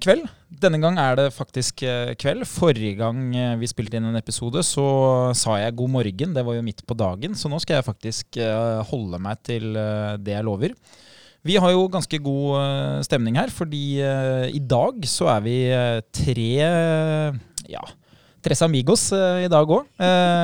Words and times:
Kveld. 0.00 0.24
Denne 0.60 0.80
gang 0.80 0.96
er 1.00 1.18
det 1.18 1.26
faktisk 1.34 1.82
eh, 1.84 2.14
kveld. 2.18 2.46
Forrige 2.48 2.96
gang 2.98 3.20
eh, 3.36 3.52
vi 3.60 3.68
spilte 3.68 3.98
inn 3.98 4.08
en 4.08 4.18
episode, 4.18 4.62
så 4.66 4.86
sa 5.36 5.58
jeg 5.60 5.76
god 5.76 5.92
morgen. 5.92 6.34
Det 6.36 6.44
var 6.46 6.56
jo 6.56 6.64
midt 6.64 6.82
på 6.88 6.96
dagen, 6.98 7.36
så 7.36 7.50
nå 7.52 7.60
skal 7.60 7.78
jeg 7.78 7.86
faktisk 7.86 8.40
eh, 8.40 8.80
holde 8.90 9.20
meg 9.22 9.42
til 9.46 9.76
det 10.24 10.34
jeg 10.34 10.46
lover. 10.46 10.74
Vi 11.46 11.56
har 11.60 11.72
jo 11.72 11.86
ganske 11.88 12.18
god 12.20 13.00
stemning 13.06 13.38
her, 13.40 13.48
fordi 13.48 13.96
i 14.52 14.60
dag 14.60 15.06
så 15.08 15.30
er 15.32 15.40
vi 15.40 15.54
tre 16.12 16.48
ja, 17.72 17.80
Tres 18.44 18.60
amigos 18.64 19.06
i 19.16 19.48
dag 19.48 19.72
òg. 19.72 19.88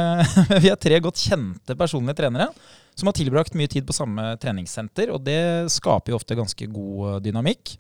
vi 0.65 0.71
er 0.73 0.81
tre 0.81 1.01
godt 1.05 1.21
kjente 1.21 1.77
personlige 1.77 2.17
trenere 2.23 2.49
som 2.97 3.11
har 3.11 3.17
tilbrakt 3.19 3.57
mye 3.61 3.69
tid 3.69 3.85
på 3.85 3.93
samme 3.93 4.31
treningssenter, 4.41 5.13
og 5.13 5.21
det 5.29 5.69
skaper 5.73 6.15
jo 6.15 6.17
ofte 6.17 6.39
ganske 6.39 6.71
god 6.73 7.21
dynamikk. 7.25 7.77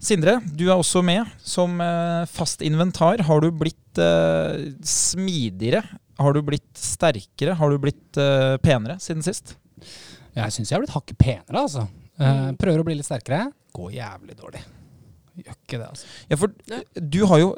Sindre, 0.00 0.38
du 0.56 0.64
er 0.70 0.78
også 0.78 1.02
med 1.04 1.28
som 1.44 1.76
eh, 1.84 2.24
fast 2.32 2.62
inventar. 2.64 3.20
Har 3.28 3.42
du 3.44 3.50
blitt 3.52 4.00
eh, 4.00 4.70
smidigere? 4.86 5.82
Har 6.20 6.36
du 6.36 6.40
blitt 6.44 6.70
sterkere? 6.80 7.56
Har 7.60 7.72
du 7.72 7.76
blitt 7.82 8.16
eh, 8.20 8.56
penere 8.64 8.96
siden 9.02 9.24
sist? 9.24 9.58
Jeg 10.36 10.54
syns 10.54 10.70
jeg 10.70 10.78
har 10.78 10.84
blitt 10.86 10.94
hakket 10.96 11.20
penere, 11.20 11.66
altså. 11.66 11.84
Eh, 12.20 12.46
prøver 12.60 12.80
å 12.80 12.86
bli 12.88 12.96
litt 12.96 13.08
sterkere. 13.08 13.50
Går 13.76 13.92
jævlig 13.98 14.38
dårlig. 14.40 14.64
Gjør 15.40 15.54
ikke 15.54 15.78
det, 15.78 15.86
altså. 15.92 16.08
Ja, 16.32 16.40
for 16.40 17.04
du 17.14 17.20
har 17.30 17.38
jo 17.40 17.52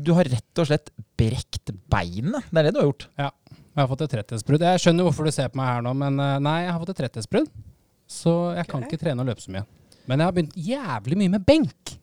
Du 0.00 0.12
har 0.16 0.28
rett 0.30 0.60
og 0.62 0.68
slett 0.68 0.92
brekt 1.20 1.72
beinet. 1.92 2.46
Det 2.52 2.60
er 2.60 2.68
det 2.68 2.76
du 2.76 2.82
har 2.82 2.88
gjort. 2.90 3.08
Ja. 3.20 3.32
Jeg 3.70 3.80
har 3.82 3.90
fått 3.90 4.04
et 4.04 4.12
tretthetsbrudd. 4.18 4.62
Jeg 4.68 4.82
skjønner 4.82 5.06
hvorfor 5.06 5.26
du 5.28 5.32
ser 5.32 5.48
på 5.52 5.60
meg 5.60 5.68
her 5.72 5.84
nå, 5.86 5.96
men 5.96 6.20
eh, 6.20 6.38
nei, 6.44 6.56
jeg 6.66 6.72
har 6.74 6.80
fått 6.82 6.92
et 6.92 7.02
tretthetsbrudd. 7.04 7.52
Så 8.10 8.32
jeg 8.58 8.68
kan 8.68 8.84
ikke 8.84 8.98
trene 9.00 9.22
og 9.24 9.30
løpe 9.30 9.44
så 9.44 9.52
mye. 9.54 9.64
Men 10.10 10.20
jeg 10.20 10.28
har 10.28 10.36
begynt 10.36 10.60
jævlig 10.70 11.18
mye 11.22 11.34
med 11.38 11.46
benk. 11.46 11.96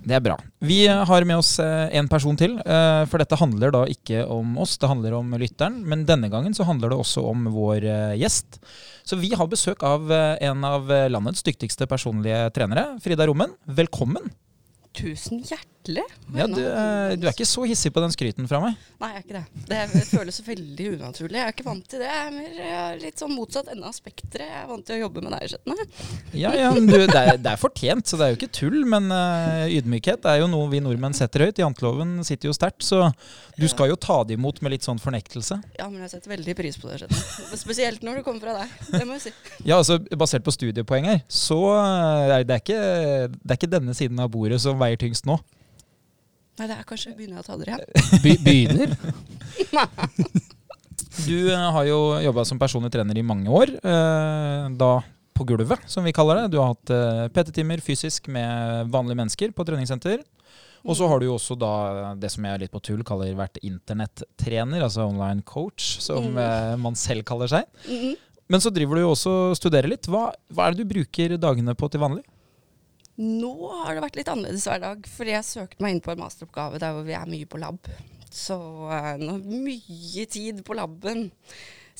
Det 0.00 0.16
er 0.16 0.22
bra. 0.24 0.36
Vi 0.64 0.86
har 0.88 1.24
med 1.28 1.42
oss 1.42 1.58
eh, 1.60 1.90
en 1.98 2.08
person 2.08 2.38
til, 2.40 2.56
eh, 2.64 3.02
for 3.10 3.20
dette 3.20 3.36
handler 3.36 3.72
da 3.74 3.82
ikke 3.92 4.22
om 4.32 4.54
oss, 4.62 4.78
det 4.80 4.88
handler 4.88 5.18
om 5.18 5.34
lytteren. 5.36 5.82
Men 5.84 6.06
denne 6.08 6.30
gangen 6.32 6.56
så 6.56 6.64
handler 6.68 6.92
det 6.92 7.00
også 7.02 7.24
om 7.28 7.50
vår 7.52 7.84
eh, 7.84 8.14
gjest. 8.22 8.62
Så 9.04 9.18
vi 9.20 9.34
har 9.36 9.50
besøk 9.50 9.84
av 9.84 10.08
en 10.12 10.64
av 10.64 10.88
landets 11.10 11.42
dyktigste 11.44 11.88
personlige 11.90 12.46
trenere, 12.54 12.94
Frida 13.02 13.26
Rommen. 13.28 13.52
Velkommen. 13.66 14.30
Tusen 14.90 15.38
hjertelig. 15.46 16.02
Ja, 16.34 16.46
du, 16.50 16.60
eh, 16.60 17.12
du 17.16 17.24
er 17.28 17.32
ikke 17.32 17.46
så 17.48 17.62
hissig 17.66 17.92
på 17.94 18.02
den 18.02 18.10
skryten 18.12 18.46
fra 18.50 18.58
meg. 18.62 18.78
Nei, 19.00 19.10
jeg 19.14 19.20
er 19.20 19.24
ikke 19.24 19.36
det. 19.38 19.84
Det 19.94 20.02
føles 20.10 20.40
veldig 20.44 20.86
unaturlig. 20.96 21.38
Jeg 21.38 21.46
er 21.46 21.54
ikke 21.54 21.66
vant 21.66 21.86
til 21.88 22.02
det. 22.02 22.10
Jeg 22.10 22.72
er 22.80 22.98
litt 23.00 23.22
sånn 23.22 23.32
motsatt 23.32 23.70
ende 23.72 23.86
av 23.86 23.94
spekteret. 23.96 24.48
Jeg 24.50 24.58
er 24.60 24.66
vant 24.68 24.84
til 24.86 24.98
å 24.98 25.00
jobbe 25.04 25.22
med 25.24 25.34
næringsrettene. 25.36 25.86
Ja, 26.36 26.52
ja, 26.58 26.72
men 26.74 26.90
du, 26.90 26.96
det, 26.98 27.16
er, 27.16 27.38
det 27.40 27.52
er 27.54 27.60
fortjent, 27.62 28.10
så 28.10 28.18
det 28.18 28.26
er 28.26 28.34
jo 28.34 28.38
ikke 28.40 28.50
tull. 28.60 28.76
Men 28.90 29.08
uh, 29.14 29.70
ydmykhet 29.70 30.26
er 30.28 30.42
jo 30.42 30.50
noe 30.52 30.68
vi 30.74 30.82
nordmenn 30.84 31.16
setter 31.16 31.46
høyt. 31.46 31.62
Janteloven 31.62 32.18
sitter 32.28 32.50
jo 32.50 32.56
sterkt, 32.56 32.84
så 32.86 33.08
du 33.56 33.66
skal 33.70 33.92
jo 33.92 33.98
ta 34.00 34.20
det 34.26 34.36
imot 34.36 34.60
med 34.66 34.74
litt 34.74 34.86
sånn 34.86 35.00
fornektelse. 35.00 35.60
Ja, 35.78 35.88
men 35.88 36.02
jeg 36.04 36.12
setter 36.16 36.34
veldig 36.34 36.56
pris 36.58 36.78
på 36.82 36.90
det. 36.90 37.00
Skjønner. 37.04 37.56
Spesielt 37.62 38.04
når 38.06 38.20
det 38.20 38.26
kommer 38.26 38.44
fra 38.44 38.58
deg. 38.60 38.76
Det 38.90 39.06
må 39.06 39.16
jeg 39.16 39.28
si. 39.28 39.34
Ja, 39.64 39.78
altså 39.80 40.00
Basert 40.20 40.44
på 40.44 40.52
studiepoeng 40.52 41.06
her, 41.08 41.22
så 41.30 41.58
eh, 41.78 42.34
er 42.36 42.44
det, 42.48 42.60
ikke, 42.62 42.80
det 43.32 43.54
er 43.54 43.58
ikke 43.58 43.70
denne 43.72 43.94
siden 43.96 44.20
av 44.20 44.28
bordet 44.32 44.60
som 44.62 44.79
veier 44.80 45.00
tyngst 45.00 45.26
nå. 45.28 45.38
Nei, 46.60 46.66
det 46.68 46.76
er 46.76 46.84
kanskje 46.88 47.14
begynner 47.16 47.40
jeg 47.40 47.44
å 47.44 47.48
ta 47.48 47.56
dere 47.60 47.78
igjen. 47.78 48.22
Be 48.24 48.36
begynner. 48.44 48.96
Du 51.26 51.50
eh, 51.52 51.70
har 51.74 51.84
jo 51.88 51.96
jobba 52.22 52.44
som 52.46 52.58
personlig 52.60 52.92
trener 52.94 53.18
i 53.18 53.24
mange 53.26 53.50
år. 53.52 53.72
eh, 53.82 54.68
Da 54.78 54.90
på 55.36 55.44
gulvet, 55.48 55.82
som 55.90 56.04
vi 56.04 56.12
kaller 56.12 56.42
det. 56.42 56.50
Du 56.52 56.58
har 56.60 56.74
hatt 56.74 56.92
eh, 56.94 57.24
PT-timer 57.34 57.80
fysisk 57.82 58.28
med 58.32 58.90
vanlige 58.92 59.18
mennesker 59.18 59.52
på 59.56 59.64
treningssenter. 59.66 60.22
Og 60.84 60.96
så 60.96 61.08
har 61.10 61.20
du 61.20 61.26
jo 61.26 61.34
også 61.36 61.56
da 61.60 61.70
det 62.16 62.30
som 62.32 62.44
jeg 62.46 62.62
litt 62.62 62.72
på 62.72 62.80
tull 62.84 63.02
kaller 63.04 63.34
vært 63.36 63.58
internettrener, 63.66 64.80
altså 64.86 65.04
online 65.10 65.42
coach, 65.44 65.96
som 66.00 66.30
Mm. 66.32 66.80
man 66.80 66.94
selv 66.96 67.24
kaller 67.28 67.48
seg. 67.52 67.66
Mhm. 67.88 68.14
Men 68.50 68.60
så 68.64 68.70
driver 68.74 68.96
du 68.96 69.00
jo 69.02 69.10
også 69.12 69.32
og 69.50 69.56
studerer 69.58 69.88
litt. 69.92 70.06
Hva, 70.10 70.30
hva 70.52 70.66
er 70.68 70.74
det 70.74 70.84
du 70.86 70.94
bruker 70.94 71.36
dagene 71.38 71.74
på 71.76 71.90
til 71.90 72.00
vanlig? 72.00 72.24
Nå 73.20 73.52
har 73.82 73.96
det 73.96 74.04
vært 74.06 74.16
litt 74.16 74.30
annerledes 74.32 74.64
hver 74.64 74.80
dag, 74.80 75.04
fordi 75.12 75.34
jeg 75.34 75.44
søkte 75.44 75.84
meg 75.84 75.96
inn 75.96 76.02
på 76.04 76.14
en 76.14 76.22
masteroppgave 76.22 76.80
der 76.80 76.94
hvor 76.96 77.04
vi 77.04 77.16
er 77.18 77.28
mye 77.28 77.48
på 77.50 77.60
lab. 77.60 77.90
Så 78.32 78.56
eh, 78.94 79.16
nå 79.20 79.36
mye 79.44 80.24
tid 80.30 80.62
på 80.64 80.76
laben. 80.78 81.26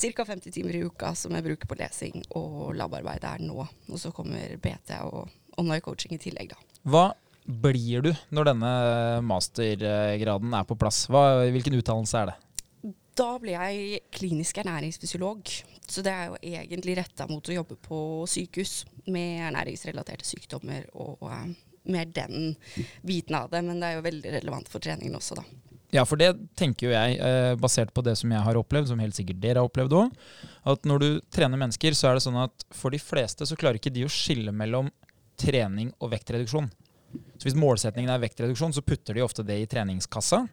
Ca. 0.00 0.25
50 0.25 0.54
timer 0.54 0.78
i 0.78 0.84
uka 0.86 1.10
som 1.19 1.34
jeg 1.36 1.44
bruker 1.44 1.69
på 1.69 1.76
lesing 1.76 2.22
og 2.38 2.70
labarbeid 2.78 3.26
er 3.28 3.42
nå. 3.44 3.66
Og 3.91 4.00
så 4.00 4.14
kommer 4.16 4.54
BT 4.62 4.94
og 5.04 5.26
online 5.60 5.84
coaching 5.84 6.16
i 6.16 6.22
tillegg, 6.22 6.54
da. 6.54 6.78
Hva 6.88 7.10
blir 7.44 8.06
du 8.06 8.14
når 8.32 8.52
denne 8.52 8.70
mastergraden 9.26 10.54
er 10.56 10.64
på 10.69 10.78
plass? 10.81 11.02
Hva, 11.10 11.42
hvilken 11.52 11.76
utdannelse 11.82 12.22
er 12.22 12.32
det? 12.32 12.38
Da 13.20 13.34
blir 13.42 13.58
jeg 13.58 14.00
klinisk 14.14 14.62
ernæringsfysiolog. 14.62 15.52
Så 15.90 16.04
det 16.06 16.12
er 16.14 16.28
jo 16.30 16.38
egentlig 16.38 16.94
retta 17.00 17.26
mot 17.30 17.48
å 17.48 17.56
jobbe 17.56 17.76
på 17.82 17.98
sykehus 18.30 18.84
med 19.10 19.40
ernæringsrelaterte 19.48 20.26
sykdommer 20.28 20.86
og 20.94 21.24
uh, 21.26 21.48
mer 21.90 22.06
den 22.14 22.54
biten 23.02 23.34
av 23.38 23.50
det. 23.50 23.64
Men 23.66 23.82
det 23.82 23.88
er 23.88 23.98
jo 23.98 24.06
veldig 24.06 24.36
relevant 24.38 24.70
for 24.70 24.82
treningen 24.82 25.18
også, 25.18 25.40
da. 25.40 25.46
Ja, 25.90 26.04
for 26.06 26.20
det 26.20 26.30
tenker 26.58 26.86
jo 26.86 26.92
jeg, 26.94 27.16
eh, 27.18 27.56
basert 27.58 27.90
på 27.90 28.02
det 28.06 28.14
som 28.18 28.30
jeg 28.30 28.44
har 28.46 28.58
opplevd, 28.60 28.92
som 28.92 29.00
helt 29.02 29.16
sikkert 29.16 29.40
dere 29.42 29.58
har 29.58 29.66
opplevd 29.66 29.96
òg, 29.98 30.12
at 30.70 30.86
når 30.86 31.02
du 31.02 31.08
trener 31.34 31.58
mennesker, 31.58 31.96
så 31.98 32.10
er 32.10 32.14
det 32.14 32.22
sånn 32.22 32.38
at 32.44 32.66
for 32.70 32.94
de 32.94 33.00
fleste 33.02 33.48
så 33.48 33.58
klarer 33.58 33.80
ikke 33.80 33.90
de 33.90 34.04
å 34.06 34.12
skille 34.12 34.54
mellom 34.54 34.92
trening 35.40 35.90
og 35.98 36.12
vektreduksjon. 36.12 36.70
Så 37.40 37.48
hvis 37.48 37.58
målsetningen 37.58 38.12
er 38.12 38.22
vektreduksjon, 38.22 38.76
så 38.76 38.84
putter 38.86 39.18
de 39.18 39.24
ofte 39.24 39.42
det 39.42 39.56
i 39.58 39.66
treningskassa. 39.66 40.44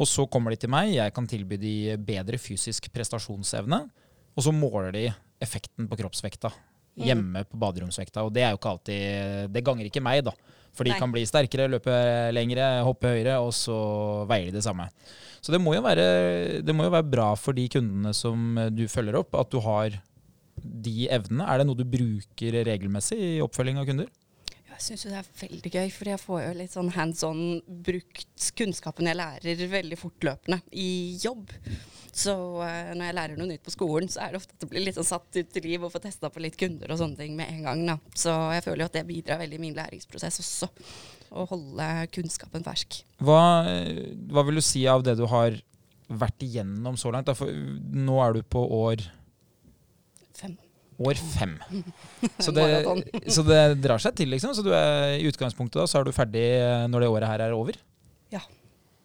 Og 0.00 0.08
så 0.08 0.24
kommer 0.26 0.50
de 0.50 0.58
til 0.64 0.72
meg, 0.72 0.96
jeg 0.96 1.14
kan 1.14 1.28
tilby 1.30 1.60
de 1.60 1.74
bedre 2.02 2.40
fysisk 2.40 2.88
prestasjonsevne, 2.90 3.84
og 4.36 4.44
så 4.46 4.52
måler 4.54 4.92
de 4.94 5.06
effekten 5.42 5.88
på 5.90 5.98
kroppsvekta 6.00 6.52
Mm. 6.92 7.04
hjemme 7.06 7.40
på 7.48 7.56
baderomsvekta. 7.56 8.20
Og 8.20 8.34
det 8.36 8.42
er 8.44 8.50
jo 8.52 8.58
ikke 8.58 8.68
alltid 8.68 9.52
Det 9.54 9.62
ganger 9.64 9.86
ikke 9.88 10.02
meg, 10.04 10.24
da. 10.26 10.32
For 10.76 10.84
de 10.84 10.90
Nei. 10.92 10.98
kan 11.00 11.10
bli 11.10 11.22
sterkere, 11.24 11.64
løpe 11.72 11.88
lengre, 12.36 12.82
hoppe 12.84 13.08
høyere, 13.08 13.38
og 13.40 13.48
så 13.56 14.26
veier 14.28 14.50
de 14.50 14.58
det 14.58 14.62
samme. 14.64 14.90
Så 15.40 15.52
det 15.52 15.60
må 15.60 15.72
jo 15.74 15.80
være, 15.80 16.60
det 16.62 16.74
må 16.76 16.84
jo 16.84 16.90
være 16.92 17.08
bra 17.10 17.34
for 17.34 17.52
de 17.56 17.64
kundene 17.72 18.12
som 18.12 18.56
du 18.76 18.84
følger 18.88 19.16
opp, 19.16 19.34
at 19.34 19.48
du 19.50 19.58
har 19.60 19.88
de 20.62 21.08
evnene. 21.08 21.48
Er 21.48 21.58
det 21.62 21.66
noe 21.66 21.76
du 21.80 21.84
bruker 21.88 22.60
regelmessig 22.68 23.18
i 23.18 23.40
oppfølging 23.40 23.80
av 23.80 23.86
kunder? 23.88 24.06
Syns 24.82 25.04
jo 25.06 25.12
det 25.12 25.20
er 25.20 25.26
veldig 25.38 25.70
gøy, 25.70 25.90
for 25.94 26.10
jeg 26.10 26.18
får 26.18 26.40
jo 26.42 26.54
litt 26.58 26.72
sånn 26.74 26.88
hands 26.96 27.22
on 27.26 27.42
brukt 27.86 28.46
kunnskapen 28.58 29.06
jeg 29.06 29.18
lærer 29.18 29.60
veldig 29.70 29.98
fortløpende 30.00 30.58
i 30.74 31.18
jobb. 31.22 31.52
Så 32.12 32.34
uh, 32.34 32.90
når 32.92 33.06
jeg 33.06 33.16
lærer 33.16 33.38
noe 33.38 33.48
nytt 33.52 33.62
på 33.64 33.72
skolen, 33.72 34.10
så 34.10 34.24
er 34.24 34.32
det 34.32 34.40
ofte 34.42 34.56
at 34.56 34.64
det 34.64 34.70
blir 34.72 34.84
litt 34.84 34.98
sånn 34.98 35.08
satt 35.08 35.38
ut 35.38 35.60
i 35.60 35.64
liv 35.64 35.86
og 35.86 35.94
få 35.94 36.02
testa 36.02 36.32
på 36.32 36.42
litt 36.42 36.58
kunder 36.60 36.90
og 36.90 36.98
sånne 36.98 37.20
ting 37.20 37.38
med 37.38 37.52
en 37.54 37.68
gang. 37.68 37.84
Da. 37.92 37.96
Så 38.18 38.34
jeg 38.56 38.66
føler 38.66 38.84
jo 38.84 38.90
at 38.90 38.98
det 38.98 39.06
bidrar 39.08 39.40
veldig 39.44 39.60
i 39.60 39.64
min 39.68 39.78
læringsprosess 39.78 40.42
også. 40.42 40.70
Å 41.32 41.46
holde 41.48 41.88
kunnskapen 42.12 42.66
fersk. 42.66 43.00
Hva, 43.22 43.40
hva 44.34 44.44
vil 44.48 44.58
du 44.58 44.66
si 44.66 44.82
av 44.90 45.06
det 45.06 45.14
du 45.20 45.24
har 45.30 45.56
vært 46.12 46.44
igjennom 46.44 46.98
så 47.00 47.14
langt? 47.14 47.30
Da? 47.30 47.38
For 47.38 47.48
nå 47.48 48.18
er 48.26 48.36
du 48.36 48.42
på 48.44 48.66
år. 48.82 49.06
År 51.02 51.18
fem. 51.18 51.56
Så 52.38 52.54
det, 52.56 52.66
så 53.32 53.44
det 53.46 53.62
drar 53.82 54.02
seg 54.02 54.16
til, 54.18 54.32
liksom? 54.34 54.54
Så 54.56 54.64
du 54.66 54.72
er, 54.76 55.18
i 55.18 55.28
utgangspunktet 55.30 55.82
da, 55.82 55.86
så 55.90 56.00
er 56.00 56.08
du 56.08 56.16
ferdig 56.16 56.46
når 56.92 57.04
det 57.04 57.12
året 57.14 57.32
her 57.32 57.46
er 57.48 57.56
over? 57.56 57.78
Ja. 58.32 58.42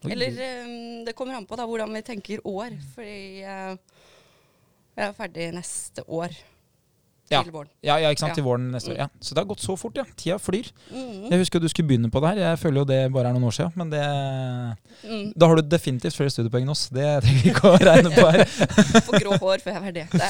Eller 0.06 0.27
eh, 0.27 0.75
det 1.07 1.16
kommer 1.18 1.38
an 1.38 1.48
på 1.50 1.57
da 1.57 1.66
hvordan 1.68 1.94
vi 1.98 2.04
tenker 2.06 2.44
år. 2.48 2.75
Fordi 2.94 3.18
eh, 3.42 3.98
jeg 4.98 5.10
er 5.10 5.18
ferdig 5.18 5.50
neste 5.57 6.06
år. 6.07 6.36
Ja. 7.29 7.41
Til 7.44 7.51
våren. 7.51 7.68
Ja, 7.83 7.97
ja, 8.00 8.09
ikke 8.13 8.21
sant? 8.24 8.35
Til 8.38 8.45
våren 8.45 8.69
neste 8.71 8.94
år. 8.94 9.09
Så 9.19 9.35
det 9.35 9.41
har 9.41 9.47
gått 9.50 9.59
så 9.59 9.75
fort, 9.77 9.97
ja. 10.00 10.06
Tida 10.15 10.38
flyr. 10.39 10.69
Mm. 10.94 11.25
Jeg 11.31 11.39
husker 11.41 11.59
du 11.59 11.68
skulle 11.68 11.88
begynne 11.89 12.07
på 12.13 12.21
det 12.24 12.29
her. 12.29 12.38
Jeg 12.53 12.59
føler 12.62 12.79
jo 12.81 12.85
det 12.88 13.00
bare 13.12 13.27
er 13.31 13.35
noen 13.35 13.50
år 13.50 13.56
siden. 13.57 13.74
Men 13.75 13.89
det, 13.91 14.03
Mm. 14.97 15.33
da 15.38 15.45
har 15.47 15.56
du 15.59 15.62
definitivt 15.62 16.15
flere 16.18 16.31
studiepoeng 16.33 16.63
enn 16.65 16.71
oss. 16.74 16.88
Det 16.89 17.06
trenger 17.21 17.44
vi 17.44 17.50
ikke 17.51 17.69
å 17.69 17.77
regne 17.77 18.09
på 18.15 18.24
her. 18.31 18.45
Får 19.07 19.19
grå 19.21 19.35
hår 19.44 19.62
før 19.62 19.75
jeg 19.75 19.77
er 19.77 19.85
ferdig. 19.85 20.06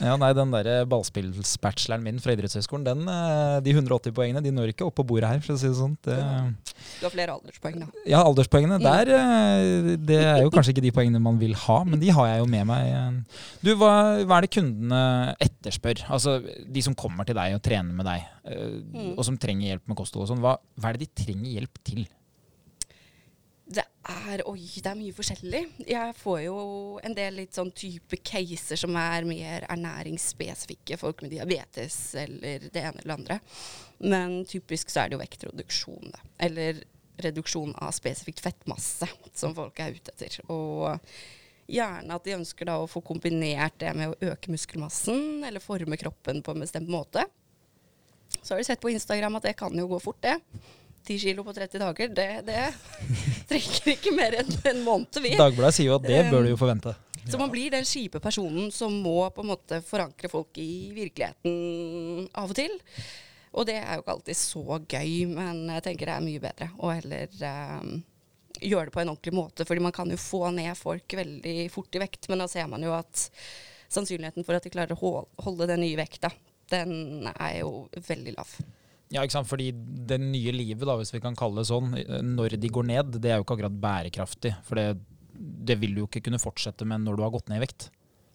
Er, 0.00 0.06
Ja, 0.06 0.14
nei, 0.16 0.30
Den 0.38 0.50
der 0.54 0.86
ballspillsbacheloren 0.88 2.02
min 2.06 2.18
fra 2.22 2.32
idrettshøyskolen, 2.32 2.84
den, 2.86 3.02
eh, 3.10 3.58
de 3.66 3.74
180 3.74 4.14
poengene 4.16 4.42
de 4.44 4.50
når 4.54 4.72
ikke 4.72 4.86
opp 4.86 4.96
på 5.00 5.04
bordet 5.10 5.28
her, 5.28 5.40
for 5.44 5.52
å 5.54 5.58
si 5.60 5.68
det 5.68 5.76
sånn. 5.76 5.96
Det, 6.06 6.16
du 7.00 7.04
har 7.06 7.12
flere 7.12 7.34
alderspoeng, 7.36 7.76
da. 7.82 7.86
ja, 8.08 8.22
alderspoengene 8.24 8.78
Mm. 8.80 8.86
der 8.86 9.10
eh, 9.18 9.96
Det 9.96 10.20
er 10.24 10.42
jo 10.44 10.50
kanskje 10.54 10.72
ikke 10.74 10.82
de 10.86 10.92
poengene 10.96 11.20
man 11.20 11.38
vil 11.38 11.52
ha, 11.66 11.82
men 11.84 12.00
de 12.00 12.08
har 12.14 12.26
jeg 12.30 12.38
jo 12.40 12.46
med 12.46 12.66
meg. 12.70 13.20
Du, 13.62 13.74
hva, 13.76 13.92
hva 14.24 14.38
er 14.38 14.46
det 14.46 14.52
kundene 14.56 15.02
etterspør? 15.40 16.04
Altså 16.08 16.19
de 16.20 16.82
som 16.82 16.94
kommer 16.98 17.24
til 17.28 17.34
deg 17.38 17.54
og 17.56 17.62
trener 17.64 17.94
med 17.96 18.06
deg, 18.06 18.24
eh, 18.44 18.78
Mm. 18.90 19.12
og 19.18 19.24
som 19.24 19.36
trenger 19.38 19.68
hjelp 19.72 19.88
med 19.88 19.96
kosthold 19.96 20.24
og 20.24 20.28
sånn. 20.32 20.42
Hva, 20.44 20.56
hva 20.78 20.88
er 20.90 20.98
det 20.98 21.06
de 21.08 21.24
trenger 21.24 21.50
hjelp 21.60 21.78
til? 21.84 22.08
Det 23.70 23.84
er 24.10 24.42
Oi, 24.50 24.64
det 24.82 24.86
er 24.90 24.96
mye 24.98 25.14
forskjellig. 25.14 25.60
Jeg 25.86 26.14
får 26.18 26.38
jo 26.42 26.56
en 27.06 27.14
del 27.14 27.36
litt 27.38 27.54
sånn 27.54 27.70
type 27.72 28.16
caser 28.26 28.76
som 28.80 28.96
er 28.98 29.22
mer 29.28 29.66
ernæringsspesifikke. 29.70 30.98
Folk 30.98 31.22
med 31.22 31.30
diabetes 31.36 32.14
eller 32.18 32.58
det 32.66 32.82
ene 32.82 32.98
eller 32.98 33.12
det 33.12 33.18
andre. 33.18 33.40
Men 34.00 34.40
typisk 34.44 34.90
så 34.90 35.04
er 35.04 35.08
det 35.12 35.18
jo 35.18 35.22
vektreduksjon, 35.22 36.10
da. 36.10 36.18
Eller 36.40 36.82
reduksjon 37.20 37.74
av 37.78 37.92
spesifikt 37.92 38.40
fettmasse 38.42 39.06
som 39.36 39.54
folk 39.54 39.78
er 39.78 39.94
ute 39.94 40.10
etter. 40.16 40.40
Og 40.50 40.98
gjerne 41.70 42.16
at 42.16 42.26
de 42.26 42.36
ønsker 42.36 42.68
da 42.68 42.78
å 42.80 42.88
få 42.90 43.02
kombinert 43.04 43.78
det 43.82 43.92
med 43.96 44.12
å 44.12 44.32
øke 44.32 44.52
muskelmassen 44.52 45.44
eller 45.46 45.62
forme 45.62 45.98
kroppen 46.00 46.42
på 46.44 46.54
en 46.54 46.64
bestemt 46.66 46.90
måte. 46.90 47.24
Så 48.40 48.54
har 48.54 48.60
de 48.60 48.68
sett 48.68 48.82
på 48.82 48.92
Instagram 48.92 49.38
at 49.38 49.48
det 49.48 49.56
kan 49.58 49.74
jo 49.76 49.88
gå 49.90 50.00
fort, 50.02 50.20
det. 50.22 50.36
10 51.06 51.18
kilo 51.18 51.44
på 51.46 51.54
30 51.56 51.80
dager, 51.80 52.10
det, 52.12 52.28
det 52.46 52.64
trenger 53.50 53.94
ikke 53.94 54.12
mer 54.14 54.36
enn 54.42 54.52
en 54.72 54.82
måned, 54.84 55.22
vi. 55.24 55.32
Dagbladet 55.38 55.78
sier 55.78 55.88
jo 55.90 55.96
at 55.96 56.04
det 56.06 56.26
bør 56.28 56.44
du 56.44 56.52
jo 56.52 56.60
forvente. 56.60 56.94
Så 57.30 57.38
man 57.38 57.50
blir 57.52 57.72
den 57.72 57.86
kjipe 57.86 58.20
personen 58.22 58.70
som 58.74 58.94
må 59.04 59.22
på 59.34 59.44
en 59.44 59.50
måte 59.52 59.80
forankre 59.86 60.30
folk 60.32 60.56
i 60.60 60.90
virkeligheten 60.96 62.28
av 62.34 62.52
og 62.52 62.56
til. 62.58 62.72
Og 63.50 63.66
det 63.66 63.80
er 63.80 63.96
jo 63.96 64.04
ikke 64.04 64.14
alltid 64.14 64.38
så 64.38 64.78
gøy, 64.78 65.12
men 65.30 65.64
jeg 65.74 65.84
tenker 65.86 66.10
det 66.10 66.16
er 66.16 66.24
mye 66.24 66.42
bedre 66.42 66.70
å 66.78 66.92
heller 66.94 67.32
um, 67.82 67.96
gjøre 68.60 68.88
det 68.88 68.94
på 68.94 69.02
en 69.02 69.12
ordentlig 69.12 69.34
måte. 69.36 69.66
fordi 69.68 69.82
man 69.84 69.94
kan 69.96 70.10
jo 70.10 70.18
få 70.20 70.50
ned 70.54 70.76
folk 70.78 71.16
veldig 71.16 71.56
fort 71.72 71.94
i 71.96 72.02
vekt, 72.02 72.28
men 72.28 72.42
da 72.42 72.48
ser 72.50 72.68
man 72.70 72.84
jo 72.84 72.94
at 72.96 73.28
sannsynligheten 73.90 74.46
for 74.46 74.56
at 74.56 74.66
de 74.66 74.72
klarer 74.72 74.94
å 74.94 75.12
holde 75.44 75.68
den 75.70 75.82
nye 75.82 75.98
vekta, 75.98 76.30
den 76.70 77.26
er 77.32 77.60
jo 77.60 77.88
veldig 78.06 78.36
lav. 78.36 78.52
Ja, 79.10 79.24
ikke 79.24 79.40
sant? 79.40 79.50
Fordi 79.50 79.72
det 79.74 80.20
nye 80.22 80.52
livet, 80.54 80.86
da, 80.86 80.94
hvis 80.98 81.10
vi 81.10 81.22
kan 81.22 81.34
kalle 81.38 81.62
det 81.62 81.70
sånn, 81.70 81.96
når 82.30 82.54
de 82.62 82.70
går 82.70 82.86
ned, 82.86 83.16
det 83.18 83.32
er 83.32 83.40
jo 83.40 83.46
ikke 83.46 83.56
akkurat 83.56 83.80
bærekraftig. 83.82 84.52
For 84.68 84.78
det, 84.78 85.02
det 85.34 85.80
vil 85.80 85.96
du 85.96 86.04
jo 86.04 86.10
ikke 86.10 86.22
kunne 86.28 86.38
fortsette 86.42 86.86
med 86.86 87.02
når 87.02 87.18
du 87.18 87.24
har 87.26 87.32
gått 87.34 87.50
ned 87.50 87.58
i 87.58 87.64
vekt. 87.64 87.88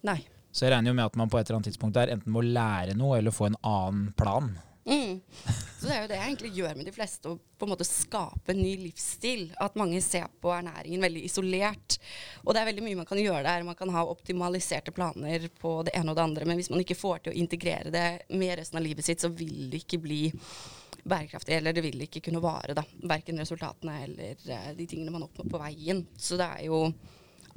Nei. 0.04 0.20
Så 0.52 0.66
jeg 0.66 0.74
regner 0.74 0.92
jo 0.92 0.96
med 0.98 1.08
at 1.08 1.16
man 1.20 1.32
på 1.32 1.40
et 1.40 1.48
eller 1.48 1.58
annet 1.58 1.70
tidspunkt 1.70 1.96
der 1.96 2.12
enten 2.12 2.32
må 2.32 2.44
lære 2.44 2.96
noe 2.96 3.18
eller 3.18 3.34
få 3.34 3.48
en 3.48 3.58
annen 3.64 4.10
plan. 4.16 4.52
Mm. 4.86 5.20
Så 5.80 5.86
det 5.86 5.94
er 5.94 6.02
jo 6.02 6.08
det 6.08 6.16
jeg 6.16 6.30
egentlig 6.30 6.50
gjør 6.56 6.78
med 6.78 6.88
de 6.88 6.92
fleste, 6.94 7.30
å 7.30 7.58
på 7.58 7.66
en 7.66 7.72
måte 7.74 7.84
skape 7.86 8.52
en 8.52 8.62
ny 8.62 8.72
livsstil. 8.80 9.50
At 9.62 9.76
mange 9.78 10.00
ser 10.04 10.30
på 10.40 10.50
ernæringen 10.54 11.04
veldig 11.04 11.24
isolert. 11.28 11.98
Og 12.44 12.54
det 12.54 12.62
er 12.62 12.70
veldig 12.70 12.86
mye 12.86 13.00
man 13.02 13.08
kan 13.08 13.20
gjøre 13.20 13.44
der. 13.44 13.66
Man 13.66 13.78
kan 13.78 13.92
ha 13.92 14.06
optimaliserte 14.08 14.94
planer 14.96 15.46
på 15.60 15.76
det 15.86 15.94
ene 15.98 16.12
og 16.12 16.18
det 16.18 16.24
andre, 16.24 16.48
men 16.48 16.58
hvis 16.60 16.72
man 16.72 16.82
ikke 16.82 16.98
får 16.98 17.26
til 17.26 17.34
å 17.34 17.38
integrere 17.42 17.92
det 17.92 18.08
med 18.32 18.56
resten 18.60 18.80
av 18.80 18.86
livet 18.86 19.06
sitt, 19.06 19.22
så 19.22 19.30
vil 19.32 19.68
det 19.72 19.84
ikke 19.84 20.00
bli 20.06 20.22
bærekraftig, 21.06 21.54
eller 21.54 21.76
det 21.76 21.84
vil 21.84 22.00
ikke 22.06 22.24
kunne 22.26 22.42
vare, 22.42 22.74
da. 22.74 22.82
Verken 23.06 23.38
resultatene 23.38 24.00
eller 24.08 24.40
uh, 24.48 24.72
de 24.74 24.88
tingene 24.90 25.12
man 25.14 25.26
oppnår 25.28 25.50
på 25.52 25.60
veien. 25.62 26.02
Så 26.18 26.38
det 26.40 26.48
er 26.56 26.66
jo 26.66 26.80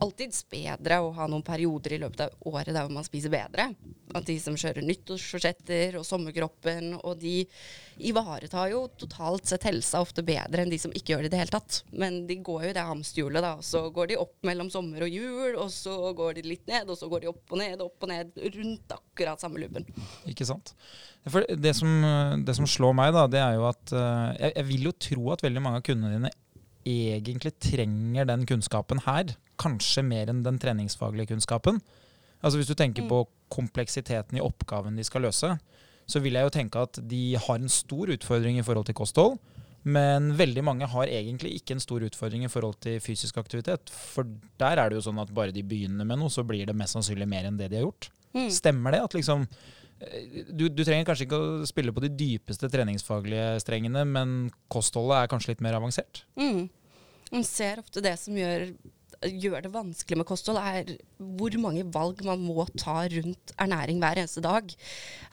alltids 0.03 0.41
bedre 0.49 0.99
å 1.03 1.11
ha 1.15 1.27
noen 1.29 1.45
perioder 1.45 1.95
i 1.95 2.01
løpet 2.01 2.25
av 2.25 2.49
året 2.51 2.75
der 2.75 2.89
man 2.91 3.05
spiser 3.07 3.31
bedre. 3.33 3.69
At 4.15 4.25
de 4.25 4.35
som 4.41 4.55
kjører 4.57 4.85
nyttårsforsetter 4.85 5.99
og 5.99 6.05
sommerkroppen, 6.07 6.95
og 6.97 7.19
de 7.21 7.43
ivaretar 8.09 8.71
jo 8.71 8.85
totalt 8.97 9.45
sett 9.51 9.67
helsa 9.67 10.01
ofte 10.01 10.23
bedre 10.25 10.63
enn 10.63 10.71
de 10.71 10.79
som 10.81 10.93
ikke 10.95 11.13
gjør 11.13 11.25
det 11.25 11.29
i 11.29 11.33
det 11.35 11.41
hele 11.43 11.53
tatt. 11.53 11.81
Men 11.91 12.23
de 12.29 12.39
går 12.45 12.69
jo 12.69 12.73
det 12.79 12.87
hamsterhjulet, 12.89 13.45
da. 13.45 13.53
Så 13.65 13.83
går 13.93 14.11
de 14.11 14.19
opp 14.23 14.33
mellom 14.49 14.71
sommer 14.73 15.05
og 15.05 15.13
jul, 15.13 15.59
og 15.59 15.69
så 15.73 15.95
går 16.17 16.39
de 16.39 16.47
litt 16.47 16.65
ned, 16.71 16.89
og 16.89 16.97
så 16.97 17.11
går 17.11 17.25
de 17.25 17.31
opp 17.33 17.53
og 17.53 17.61
ned, 17.61 17.85
opp 17.85 18.07
og 18.07 18.13
ned, 18.13 18.33
rundt 18.57 18.97
akkurat 18.97 19.45
samme 19.45 19.61
loopen. 19.61 19.85
Ikke 20.31 20.47
sant. 20.47 20.73
For 21.29 21.45
det 21.45 21.75
som, 21.77 21.91
det 22.47 22.57
som 22.57 22.67
slår 22.69 22.95
meg, 22.97 23.13
da, 23.13 23.27
det 23.29 23.43
er 23.43 23.57
jo 23.59 23.69
at 23.69 23.93
uh, 23.93 24.29
jeg, 24.39 24.55
jeg 24.55 24.69
vil 24.71 24.89
jo 24.89 24.99
tro 25.09 25.33
at 25.35 25.43
veldig 25.45 25.63
mange 25.63 25.81
av 25.81 25.85
kundene 25.85 26.15
dine 26.15 26.37
egentlig 26.87 27.55
trenger 27.59 28.27
den 28.29 28.45
kunnskapen 28.49 29.03
her, 29.05 29.35
kanskje 29.59 30.03
mer 30.05 30.31
enn 30.31 30.43
den 30.45 30.59
treningsfaglige 30.61 31.33
kunnskapen. 31.33 31.81
Altså 32.39 32.59
Hvis 32.59 32.69
du 32.71 32.77
tenker 32.77 33.07
på 33.09 33.25
kompleksiteten 33.51 34.37
i 34.37 34.43
oppgaven 34.43 34.95
de 34.95 35.03
skal 35.03 35.25
løse, 35.27 35.57
så 36.09 36.21
vil 36.23 36.37
jeg 36.37 36.47
jo 36.47 36.53
tenke 36.53 36.81
at 36.81 36.99
de 37.09 37.23
har 37.37 37.59
en 37.59 37.69
stor 37.69 38.09
utfordring 38.15 38.59
i 38.59 38.65
forhold 38.65 38.87
til 38.87 38.97
kosthold. 38.97 39.37
Men 39.83 40.33
veldig 40.35 40.63
mange 40.65 40.87
har 40.91 41.07
egentlig 41.07 41.53
ikke 41.59 41.77
en 41.77 41.83
stor 41.83 42.03
utfordring 42.03 42.43
i 42.43 42.51
forhold 42.51 42.79
til 42.83 42.99
fysisk 43.03 43.37
aktivitet. 43.39 43.91
For 43.91 44.27
der 44.59 44.79
er 44.79 44.89
det 44.89 44.99
jo 44.99 45.05
sånn 45.07 45.21
at 45.21 45.31
bare 45.35 45.55
de 45.55 45.63
begynner 45.63 46.07
med 46.07 46.19
noe, 46.19 46.31
så 46.33 46.43
blir 46.47 46.65
det 46.67 46.75
mest 46.75 46.97
sannsynlig 46.97 47.27
mer 47.29 47.47
enn 47.47 47.59
det 47.59 47.69
de 47.71 47.79
har 47.79 47.87
gjort. 47.87 48.09
Mm. 48.35 48.49
Stemmer 48.53 48.95
det 48.95 49.03
at 49.05 49.15
liksom 49.17 49.45
du, 49.99 50.67
du, 50.69 50.83
trenger 50.85 51.07
kanskje 51.07 51.27
ikke 51.27 51.39
å 51.39 51.65
spille 51.67 51.93
på 51.95 52.03
de 52.05 52.11
dypeste 52.13 52.69
treningsfaglige 52.71 53.57
strengene, 53.63 54.05
men 54.07 54.37
kostholdet 54.71 55.17
er 55.17 55.31
kanskje 55.31 55.53
litt 55.53 55.65
mer 55.65 55.75
avansert? 55.79 56.23
Mm. 56.39 56.69
Man 57.33 57.43
ser 57.45 57.81
ofte 57.81 58.01
det 58.01 58.15
som 58.17 58.37
gjør, 58.37 58.69
gjør, 59.27 59.59
det 59.65 59.71
vanskelig 59.73 60.21
med 60.21 60.27
kosthold, 60.29 60.57
er 60.57 60.95
hvor 61.37 61.57
mange 61.61 61.83
valg 61.93 62.23
man 62.25 62.41
må 62.41 62.63
ta 62.79 63.03
rundt 63.11 63.53
ernæring 63.59 63.99
hver 64.01 64.21
eneste 64.23 64.43
dag. 64.45 64.71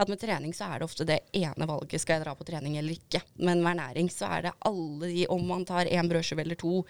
At 0.03 0.11
med 0.11 0.21
trening 0.21 0.53
så 0.57 0.69
er 0.69 0.83
det 0.83 0.89
ofte 0.89 1.07
det 1.09 1.21
ene 1.39 1.69
valget 1.71 2.03
skal 2.03 2.19
jeg 2.19 2.27
dra 2.27 2.35
på 2.37 2.49
trening 2.49 2.77
eller 2.81 2.99
ikke. 2.99 3.23
Men 3.39 3.63
med 3.63 3.77
ernæring 3.77 4.11
så 4.13 4.29
er 4.35 4.49
det 4.49 4.57
alle 4.69 5.13
de, 5.13 5.29
om 5.33 5.47
man 5.47 5.65
tar 5.69 5.89
én 5.89 6.11
brødskive 6.11 6.43
eller 6.43 6.59
to, 6.61 6.83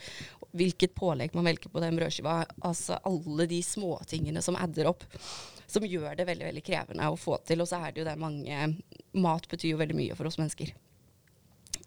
hvilket 0.56 0.96
pålegg 0.96 1.36
man 1.36 1.46
velger 1.52 1.70
på 1.70 1.84
den 1.84 2.00
brødskiva, 2.00 2.40
altså 2.64 2.98
alle 3.04 3.46
de 3.50 3.60
småtingene 3.62 4.42
som 4.42 4.58
adder 4.58 4.90
opp. 4.94 5.04
Som 5.66 5.86
gjør 5.86 6.14
det 6.18 6.28
veldig 6.28 6.50
veldig 6.50 6.64
krevende 6.66 7.10
å 7.10 7.18
få 7.18 7.40
til. 7.46 7.62
Og 7.62 7.70
så 7.70 7.80
er 7.82 7.92
det 7.92 8.02
jo 8.02 8.08
det 8.08 8.18
mange 8.20 8.74
Mat 9.16 9.46
betyr 9.48 9.72
jo 9.72 9.80
veldig 9.80 9.96
mye 9.96 10.16
for 10.18 10.28
oss 10.28 10.36
mennesker 10.38 10.74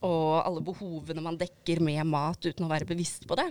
og 0.06 0.46
alle 0.46 0.62
behovene 0.64 1.24
man 1.24 1.40
dekker 1.40 1.82
med 1.84 2.06
mat 2.08 2.46
uten 2.46 2.66
å 2.66 2.72
være 2.72 2.88
bevisst 2.88 3.28
på 3.28 3.36
det. 3.40 3.50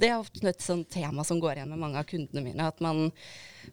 Det 0.00 0.08
er 0.08 0.16
ofte 0.16 0.46
et 0.48 0.64
sånt 0.64 0.88
tema 0.88 1.24
som 1.28 1.38
går 1.42 1.58
igjen 1.58 1.72
med 1.74 1.80
mange 1.82 2.00
av 2.00 2.06
kundene 2.08 2.42
mine. 2.42 2.64
At 2.64 2.78
man 2.80 3.10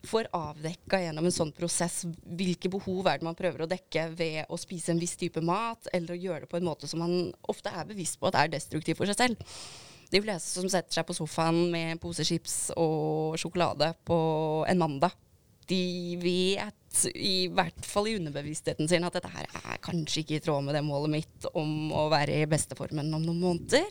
får 0.06 0.27
avdekka 0.35 1.00
gjennom 1.00 1.29
en 1.29 1.33
sånn 1.33 1.53
prosess 1.56 2.01
hvilke 2.27 2.69
behov 2.73 3.07
er 3.07 3.21
det 3.21 3.27
man 3.30 3.38
prøver 3.38 3.63
å 3.63 3.69
dekke 3.71 4.09
ved 4.18 4.51
å 4.51 4.59
spise 4.59 4.91
en 4.91 5.00
viss 5.00 5.15
type 5.18 5.41
mat, 5.41 5.88
eller 5.95 6.13
å 6.13 6.19
gjøre 6.19 6.44
det 6.44 6.51
på 6.51 6.59
en 6.59 6.68
måte 6.68 6.89
som 6.91 7.01
man 7.06 7.31
ofte 7.47 7.71
er 7.71 7.88
bevisst 7.88 8.19
på 8.19 8.27
at 8.27 8.41
er 8.41 8.51
destruktiv 8.51 9.00
for 9.00 9.07
seg 9.07 9.21
selv. 9.21 9.56
De 10.12 10.21
fleste 10.23 10.59
som 10.59 10.68
setter 10.71 11.00
seg 11.00 11.07
på 11.07 11.15
sofaen 11.15 11.65
med 11.71 11.94
en 11.94 12.03
pose 12.03 12.27
chips 12.27 12.57
og 12.75 13.39
sjokolade 13.39 13.94
på 14.07 14.19
en 14.68 14.83
mandag, 14.83 15.15
de 15.68 16.18
vet, 16.22 17.04
i 17.14 17.48
hvert 17.54 17.86
fall 17.86 18.10
i 18.10 18.16
underbevisstheten 18.18 18.90
sin, 18.90 19.06
at 19.06 19.18
dette 19.18 19.31
her 19.34 19.48
er 19.60 19.84
kanskje 19.84 20.24
ikke 20.24 20.40
i 20.40 20.44
tråd 20.44 20.66
med 20.66 20.78
det 20.78 20.86
målet 20.88 21.14
mitt 21.19 21.48
om 21.54 21.92
å 21.94 22.07
være 22.14 22.42
i 22.42 22.50
besteformen 22.50 23.14
om 23.14 23.26
noen 23.28 23.44
måneder. 23.44 23.88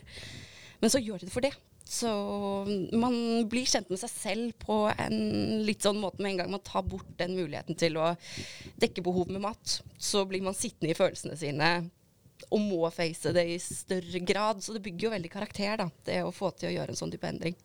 Men 0.80 0.92
så 0.92 1.00
gjør 1.02 1.22
de 1.22 1.28
det 1.28 1.34
for 1.34 1.46
det. 1.46 1.54
Så 1.86 2.10
man 2.98 3.14
blir 3.46 3.68
kjent 3.70 3.92
med 3.92 4.00
seg 4.00 4.10
selv 4.10 4.56
på 4.58 4.80
en 4.90 5.20
litt 5.68 5.84
sånn 5.86 6.00
måte 6.02 6.18
med 6.18 6.32
en 6.32 6.40
gang 6.40 6.50
man 6.56 6.64
tar 6.66 6.82
bort 6.82 7.12
den 7.20 7.36
muligheten 7.38 7.78
til 7.78 8.00
å 8.02 8.08
dekke 8.82 9.04
behov 9.06 9.30
med 9.30 9.44
mat. 9.44 9.76
Så 9.94 10.24
blir 10.26 10.42
man 10.42 10.56
sittende 10.58 10.90
i 10.90 10.98
følelsene 10.98 11.38
sine 11.38 11.70
og 12.50 12.60
må 12.62 12.90
face 12.94 13.32
det 13.34 13.44
i 13.50 13.56
større 13.62 14.20
grad. 14.26 14.62
Så 14.64 14.76
det 14.76 14.82
bygger 14.84 15.08
jo 15.08 15.12
veldig 15.14 15.32
karakter, 15.32 15.76
da, 15.80 15.88
det 16.06 16.20
å 16.24 16.34
få 16.34 16.52
til 16.56 16.70
å 16.70 16.74
gjøre 16.76 16.94
en 16.94 17.00
sånn 17.00 17.12
type 17.14 17.28
endring. 17.28 17.56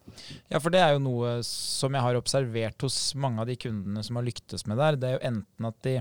Ja, 0.49 0.59
for 0.59 0.73
det 0.73 0.81
er 0.83 0.95
jo 0.95 1.03
noe 1.03 1.37
som 1.47 1.95
jeg 1.95 2.05
har 2.07 2.19
observert 2.19 2.87
hos 2.87 2.99
mange 3.19 3.43
av 3.43 3.49
de 3.49 3.57
kundene 3.59 4.03
som 4.05 4.19
har 4.19 4.27
lyktes 4.27 4.65
med 4.69 4.79
det 4.81 4.91
Det 5.01 5.09
er 5.09 5.17
jo 5.17 5.27
enten 5.31 5.69
at 5.71 5.81
de 5.87 5.99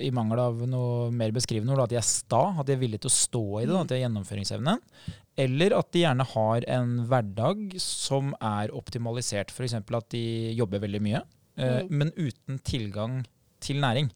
i 0.00 0.08
mangel 0.14 0.40
av 0.40 0.62
noe 0.66 1.10
mer 1.14 1.30
beskrivende 1.34 1.74
ord, 1.74 1.84
at 1.84 1.92
de 1.92 1.98
er 2.00 2.06
sta, 2.06 2.42
at 2.56 2.66
de 2.66 2.74
er 2.74 2.80
villige 2.80 3.04
til 3.04 3.12
å 3.12 3.16
stå 3.16 3.44
i 3.60 3.66
det, 3.68 3.76
at 3.78 3.90
de 3.90 3.96
har 3.98 4.04
gjennomføringsevne. 4.06 4.74
Eller 5.44 5.74
at 5.76 5.90
de 5.92 6.02
gjerne 6.02 6.26
har 6.32 6.66
en 6.78 6.94
hverdag 7.10 7.76
som 7.82 8.32
er 8.40 8.72
optimalisert. 8.74 9.52
F.eks. 9.52 9.76
at 9.76 10.08
de 10.14 10.24
jobber 10.56 10.82
veldig 10.86 11.02
mye, 11.04 11.20
eh, 11.60 11.82
mm. 11.84 11.92
men 11.92 12.14
uten 12.16 12.62
tilgang 12.64 13.20
til 13.62 13.82
næring. 13.84 14.10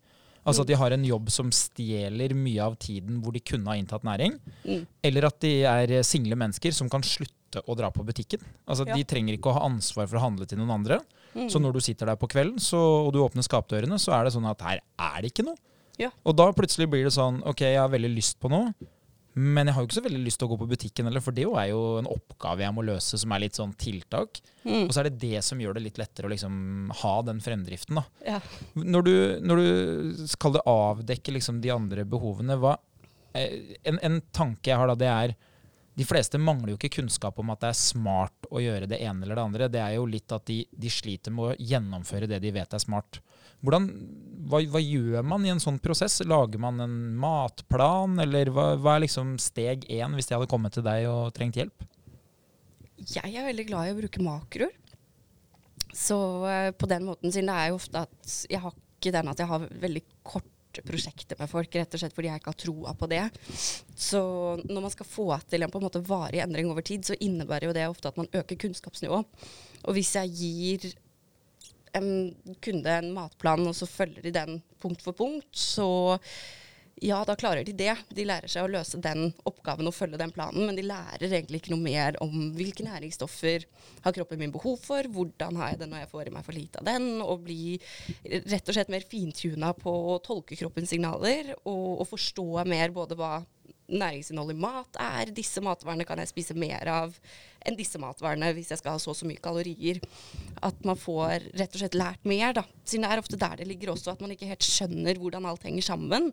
Altså 0.49 0.65
at 0.65 0.71
de 0.71 0.79
har 0.81 0.95
en 0.95 1.05
jobb 1.05 1.29
som 1.33 1.51
stjeler 1.53 2.33
mye 2.37 2.65
av 2.65 2.77
tiden 2.81 3.21
hvor 3.21 3.35
de 3.37 3.43
kunne 3.45 3.69
ha 3.69 3.77
inntatt 3.79 4.07
næring. 4.07 4.39
Mm. 4.65 4.85
Eller 5.05 5.29
at 5.29 5.39
de 5.45 5.53
er 5.69 5.95
single 6.07 6.39
mennesker 6.41 6.75
som 6.77 6.89
kan 6.93 7.05
slutte 7.05 7.61
å 7.67 7.77
dra 7.77 7.91
på 7.93 8.05
butikken. 8.07 8.43
Altså 8.65 8.87
ja. 8.89 8.97
De 8.97 9.05
trenger 9.09 9.37
ikke 9.37 9.51
å 9.53 9.59
ha 9.59 9.67
ansvar 9.69 10.09
for 10.09 10.21
å 10.21 10.25
handle 10.25 10.49
til 10.49 10.61
noen 10.63 10.73
andre. 10.79 11.01
Mm. 11.35 11.49
Så 11.53 11.61
når 11.63 11.77
du 11.77 11.83
sitter 11.85 12.11
der 12.11 12.19
på 12.21 12.31
kvelden 12.31 12.63
så, 12.63 12.81
og 13.07 13.13
du 13.15 13.21
åpner 13.23 13.47
skapdørene, 13.47 13.99
så 14.01 14.17
er 14.17 14.27
det 14.27 14.35
sånn 14.37 14.49
at 14.51 14.65
her 14.67 14.81
er 14.81 15.19
det 15.21 15.35
ikke 15.35 15.47
noe. 15.51 15.61
Ja. 16.01 16.09
Og 16.25 16.37
da 16.39 16.49
plutselig 16.57 16.89
blir 16.91 17.05
det 17.07 17.13
sånn 17.15 17.43
OK, 17.47 17.67
jeg 17.67 17.81
har 17.81 17.93
veldig 17.93 18.13
lyst 18.15 18.41
på 18.41 18.49
noe. 18.53 18.73
Men 19.39 19.69
jeg 19.69 19.77
har 19.77 19.85
jo 19.85 19.89
ikke 19.89 19.99
så 20.01 20.03
veldig 20.05 20.23
lyst 20.25 20.41
til 20.41 20.49
å 20.49 20.51
gå 20.51 20.59
på 20.59 20.69
butikken 20.73 21.07
heller, 21.07 21.23
for 21.23 21.37
det 21.37 21.45
er 21.47 21.69
jo 21.71 21.83
en 22.01 22.09
oppgave 22.11 22.65
jeg 22.65 22.75
må 22.75 22.83
løse 22.83 23.19
som 23.21 23.35
er 23.35 23.45
litt 23.45 23.59
sånn 23.59 23.75
tiltak. 23.79 24.41
Mm. 24.65 24.89
Og 24.89 24.91
så 24.91 25.03
er 25.03 25.09
det 25.09 25.21
det 25.23 25.43
som 25.47 25.61
gjør 25.63 25.79
det 25.79 25.85
litt 25.85 26.01
lettere 26.03 26.27
å 26.27 26.33
liksom 26.33 26.91
ha 27.03 27.13
den 27.29 27.43
fremdriften. 27.45 28.01
da. 28.01 28.05
Ja. 28.27 28.41
Når, 28.75 29.07
du, 29.07 29.15
når 29.47 29.63
du 29.63 30.25
skal 30.33 30.57
det 30.57 30.65
avdekke 30.67 31.37
liksom 31.37 31.63
de 31.63 31.71
andre 31.75 32.07
behovene, 32.09 32.59
hva, 32.59 32.75
eh, 33.39 33.77
en, 33.87 34.03
en, 34.03 34.19
tanke 34.35 34.73
jeg 34.73 34.83
har 34.83 34.91
da, 34.91 34.99
det 34.99 35.13
er 35.13 35.37
de 36.01 36.07
fleste 36.07 36.39
mangler 36.41 36.73
jo 36.73 36.81
ikke 36.81 36.97
kunnskap 36.99 37.39
om 37.39 37.55
at 37.55 37.63
det 37.63 37.71
er 37.71 37.79
smart 37.79 38.51
å 38.51 38.63
gjøre 38.63 38.89
det 38.91 38.99
ene 39.05 39.27
eller 39.27 39.39
det 39.39 39.47
andre. 39.47 39.71
Det 39.71 39.83
er 39.85 39.95
jo 39.99 40.11
litt 40.11 40.33
at 40.35 40.47
de, 40.51 40.63
de 40.71 40.91
sliter 40.91 41.35
med 41.35 41.53
å 41.53 41.59
gjennomføre 41.59 42.31
det 42.31 42.43
de 42.43 42.55
vet 42.57 42.75
er 42.75 42.83
smart. 42.83 43.21
Hvordan, 43.61 43.87
hva, 44.49 44.63
hva, 44.73 44.81
gjør 44.81 45.25
man 45.27 45.45
i 45.45 45.53
en 45.53 45.63
sånn 45.63 45.81
prosess? 45.83 46.21
Lager 46.25 46.61
man 46.63 46.81
en 46.81 46.99
matplan, 47.21 48.19
eller 48.25 48.53
hva, 48.55 48.73
hva 48.81 48.97
er 48.97 49.05
liksom 49.05 49.37
steg 49.43 49.85
én 49.93 50.17
hvis 50.17 50.31
jeg 50.31 50.39
hadde 50.39 50.51
kommet 50.51 50.77
til 50.77 50.87
deg 50.87 51.09
og 51.11 51.33
trengt 51.37 51.61
hjelp? 51.61 51.85
Jeg 53.01 53.33
er 53.33 53.49
veldig 53.49 53.67
glad 53.69 53.89
i 53.89 53.95
å 53.95 53.99
bruke 54.01 54.23
makroer. 54.25 54.77
Så 55.97 56.17
uh, 56.45 56.71
på 56.77 56.87
den 56.91 57.07
måten, 57.09 57.33
siden 57.33 57.51
det 57.51 57.59
er 57.59 57.71
jo 57.71 57.81
ofte 57.81 58.05
at 58.07 58.39
jeg 58.47 58.63
har 58.63 58.77
ikke 59.01 59.13
den 59.17 59.31
at 59.33 59.41
jeg 59.41 59.49
har 59.51 59.67
veldig 59.83 60.03
korte 60.23 60.85
prosjekter 60.87 61.39
med 61.41 61.51
folk, 61.51 61.75
rett 61.75 61.97
og 61.97 62.03
slett 62.03 62.15
fordi 62.15 62.29
jeg 62.31 62.41
ikke 62.41 62.53
har 62.53 62.61
troa 62.63 62.93
på 62.95 63.09
det. 63.11 63.25
Så 63.99 64.21
når 64.69 64.85
man 64.85 64.93
skal 64.93 65.09
få 65.09 65.27
til 65.51 65.65
en 65.65 65.73
på 65.73 65.81
en 65.81 65.87
måte 65.89 66.03
varig 66.07 66.43
endring 66.45 66.71
over 66.71 66.85
tid, 66.87 67.09
så 67.09 67.17
innebærer 67.19 67.71
jo 67.71 67.77
det 67.77 67.89
ofte 67.91 68.13
at 68.13 68.21
man 68.21 68.31
øker 68.31 68.61
kunnskapsnivået. 68.61 69.49
Og 69.89 69.97
hvis 69.97 70.13
jeg 70.15 70.37
gir 70.37 70.93
en 71.97 72.11
kunde 72.63 72.97
en 73.01 73.13
matplan, 73.17 73.67
og 73.69 73.77
så 73.77 73.89
følger 73.89 74.25
de 74.25 74.35
den 74.35 74.59
punkt 74.83 75.03
for 75.05 75.17
punkt, 75.17 75.51
så 75.57 75.89
ja, 77.01 77.23
da 77.25 77.33
klarer 77.39 77.65
de 77.65 77.73
det. 77.73 77.93
De 78.13 78.25
lærer 78.29 78.51
seg 78.51 78.67
å 78.67 78.71
løse 78.71 78.99
den 79.01 79.31
oppgaven 79.49 79.89
og 79.89 79.95
følge 79.97 80.19
den 80.21 80.33
planen, 80.35 80.67
men 80.69 80.77
de 80.77 80.85
lærer 80.85 81.31
egentlig 81.31 81.63
ikke 81.63 81.73
noe 81.73 81.85
mer 81.85 82.19
om 82.21 82.51
hvilke 82.57 82.85
næringsstoffer 82.85 83.65
har 84.05 84.17
kroppen 84.17 84.41
min 84.43 84.53
behov 84.53 84.77
for, 84.85 85.09
hvordan 85.09 85.57
har 85.61 85.73
jeg 85.73 85.81
det 85.81 85.89
når 85.89 86.03
jeg 86.03 86.11
får 86.13 86.29
i 86.29 86.35
meg 86.35 86.45
for 86.45 86.59
lite 86.59 86.83
av 86.83 86.91
den, 86.91 87.09
og 87.25 87.47
bli 87.47 87.79
rett 88.27 88.69
og 88.69 88.77
slett 88.77 88.93
mer 88.93 89.07
fintuna 89.09 89.73
på 89.77 89.95
å 90.13 90.19
tolke 90.25 90.59
kroppens 90.61 90.93
signaler 90.93 91.55
og, 91.63 92.03
og 92.03 92.07
forstå 92.11 92.67
mer 92.69 92.93
både 92.93 93.17
hva 93.17 93.39
næringsinnhold 93.91 94.55
i 94.55 94.59
mat 94.61 94.99
er. 95.03 95.33
Disse 95.35 95.63
matvarene 95.65 96.07
kan 96.09 96.21
jeg 96.23 96.31
spise 96.31 96.57
mer 96.59 96.89
av 96.91 97.17
enn 97.67 97.77
disse 97.77 98.01
matvarene 98.01 98.49
hvis 98.57 98.71
jeg 98.73 98.81
skal 98.81 98.95
ha 98.95 99.01
så 99.03 99.13
og 99.13 99.19
så 99.19 99.29
mye 99.29 99.43
kalorier. 99.43 100.01
At 100.65 100.79
man 100.87 100.99
får 100.99 101.51
rett 101.59 101.75
og 101.75 101.83
slett 101.83 101.99
lært 101.99 102.25
mer, 102.29 102.55
da. 102.57 102.65
Siden 102.85 103.05
det 103.07 103.13
er 103.13 103.23
ofte 103.23 103.41
der 103.41 103.61
det 103.61 103.69
ligger 103.69 103.93
også, 103.95 104.15
at 104.15 104.25
man 104.25 104.33
ikke 104.35 104.49
helt 104.51 104.65
skjønner 104.65 105.21
hvordan 105.21 105.49
alt 105.51 105.67
henger 105.69 105.87
sammen. 105.91 106.31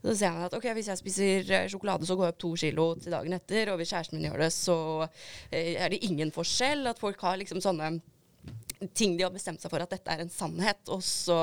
Så 0.00 0.16
ser 0.20 0.34
man 0.36 0.48
at 0.48 0.56
ok, 0.56 0.70
hvis 0.78 0.90
jeg 0.92 1.02
spiser 1.02 1.52
eh, 1.52 1.68
sjokolade, 1.72 2.08
så 2.08 2.16
går 2.16 2.28
jeg 2.28 2.36
opp 2.36 2.42
to 2.44 2.54
kilo 2.64 2.88
til 3.00 3.16
dagen 3.16 3.36
etter. 3.36 3.72
Og 3.72 3.80
hvis 3.80 3.92
kjæresten 3.94 4.20
min 4.20 4.30
gjør 4.30 4.46
det, 4.46 4.50
så 4.56 4.78
eh, 5.50 5.74
er 5.74 5.92
det 5.92 6.02
ingen 6.06 6.32
forskjell. 6.34 6.86
At 6.90 7.02
folk 7.02 7.22
har 7.24 7.40
liksom 7.40 7.62
sånne 7.64 7.96
ting 8.92 9.16
de 9.16 9.24
har 9.26 9.32
bestemt 9.34 9.62
seg 9.62 9.72
for 9.72 9.82
at 9.84 9.92
dette 9.94 10.10
er 10.10 10.22
en 10.24 10.32
sannhet, 10.32 10.80
og 10.92 11.02
så 11.04 11.38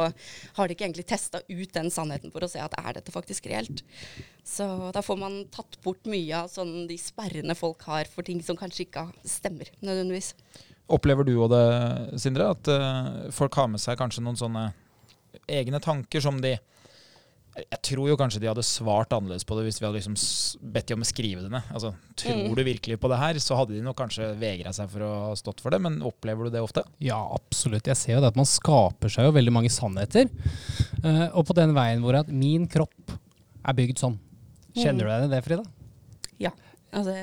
har 0.57 0.67
de 0.67 0.75
ikke 0.75 0.88
egentlig 0.88 1.07
testa 1.10 1.41
ut 1.48 1.74
den 1.75 1.91
sannheten 1.93 2.33
for 2.33 2.45
å 2.45 2.50
se 2.51 2.62
at 2.62 2.75
er 2.79 2.98
dette 3.00 3.13
faktisk 3.13 3.50
reelt. 3.51 3.83
Så 4.48 4.67
da 4.93 5.03
får 5.05 5.19
man 5.21 5.39
tatt 5.53 5.79
bort 5.86 6.07
mye 6.10 6.43
av 6.43 6.51
sånn 6.51 6.86
de 6.89 6.98
sperrene 7.01 7.55
folk 7.57 7.86
har 7.89 8.10
for 8.12 8.27
ting 8.27 8.41
som 8.45 8.60
kanskje 8.60 8.88
ikke 8.88 9.07
stemmer 9.27 9.71
nødvendigvis. 9.79 10.33
Opplever 10.91 11.27
du 11.27 11.36
òg 11.38 11.53
det, 11.53 11.65
Sindre, 12.19 12.51
at 12.51 12.67
uh, 12.67 13.29
folk 13.31 13.55
har 13.55 13.69
med 13.71 13.81
seg 13.81 14.00
kanskje 14.00 14.24
noen 14.25 14.39
sånne 14.39 14.65
egne 15.51 15.79
tanker 15.83 16.24
som 16.24 16.41
de 16.43 16.57
jeg 17.51 17.79
tror 17.84 18.08
jo 18.08 18.15
kanskje 18.15 18.39
de 18.39 18.48
hadde 18.48 18.63
svart 18.63 19.12
annerledes 19.12 19.43
på 19.48 19.58
det 19.58 19.65
hvis 19.65 19.81
vi 19.81 19.84
hadde 19.84 19.98
liksom 19.98 20.13
bedt 20.72 20.88
de 20.88 20.96
om 20.96 21.03
å 21.03 21.08
skrive 21.08 21.43
det 21.43 21.50
ned. 21.51 21.65
Altså, 21.75 21.91
tror 22.20 22.38
mm. 22.38 22.53
du 22.55 22.62
virkelig 22.63 22.98
på 23.01 23.12
det 23.12 23.17
her? 23.20 23.39
Så 23.43 23.58
hadde 23.60 23.75
de 23.75 23.84
nok 23.84 23.98
kanskje 24.00 24.29
vegra 24.39 24.72
seg 24.75 24.88
for 24.93 25.03
å 25.03 25.10
ha 25.25 25.34
stått 25.39 25.60
for 25.63 25.75
det, 25.75 25.81
men 25.84 26.00
opplever 26.08 26.48
du 26.48 26.55
det 26.55 26.63
ofte? 26.63 26.86
Ja, 27.03 27.20
absolutt. 27.36 27.89
Jeg 27.91 28.00
ser 28.00 28.15
jo 28.15 28.24
det 28.24 28.31
at 28.31 28.39
man 28.39 28.48
skaper 28.48 29.12
seg 29.12 29.27
jo 29.27 29.36
veldig 29.36 29.55
mange 29.58 29.74
sannheter. 29.74 30.31
Uh, 31.03 31.27
og 31.27 31.43
på 31.50 31.58
den 31.60 31.75
veien 31.75 32.03
hvor 32.05 32.22
at 32.22 32.31
min 32.31 32.70
kropp 32.72 33.17
er 33.17 33.77
bygd 33.77 34.00
sånn. 34.00 34.15
Kjenner 34.72 35.03
mm. 35.03 35.03
du 35.03 35.12
deg 35.12 35.27
i 35.27 35.31
det, 35.36 35.43
Frida? 35.50 35.67
Ja. 36.48 36.55
Altså, 36.96 37.15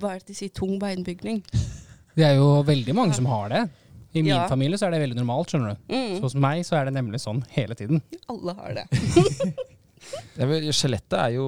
hva 0.00 0.12
er 0.12 0.20
det 0.20 0.34
de 0.34 0.36
sier? 0.36 0.52
Tung 0.52 0.76
beinbygning. 0.80 1.40
Det 2.18 2.26
er 2.26 2.36
jo 2.36 2.58
veldig 2.66 2.94
mange 2.96 3.16
som 3.16 3.28
har 3.30 3.52
det. 3.54 3.64
I 4.12 4.22
min 4.22 4.32
ja. 4.32 4.44
familie 4.48 4.78
så 4.80 4.88
er 4.88 4.94
det 4.94 5.02
veldig 5.02 5.18
normalt, 5.18 5.52
skjønner 5.52 5.74
du. 5.74 5.90
Mm. 5.92 6.14
Så 6.16 6.22
hos 6.28 6.38
meg 6.40 6.62
så 6.66 6.78
er 6.78 6.88
det 6.88 6.94
nemlig 6.96 7.20
sånn 7.20 7.42
hele 7.52 7.76
tiden. 7.78 8.00
Alle 8.32 8.54
har 8.56 8.78
det. 8.80 8.86
Skjelettet 10.38 11.16
er 11.18 11.32
jo 11.34 11.44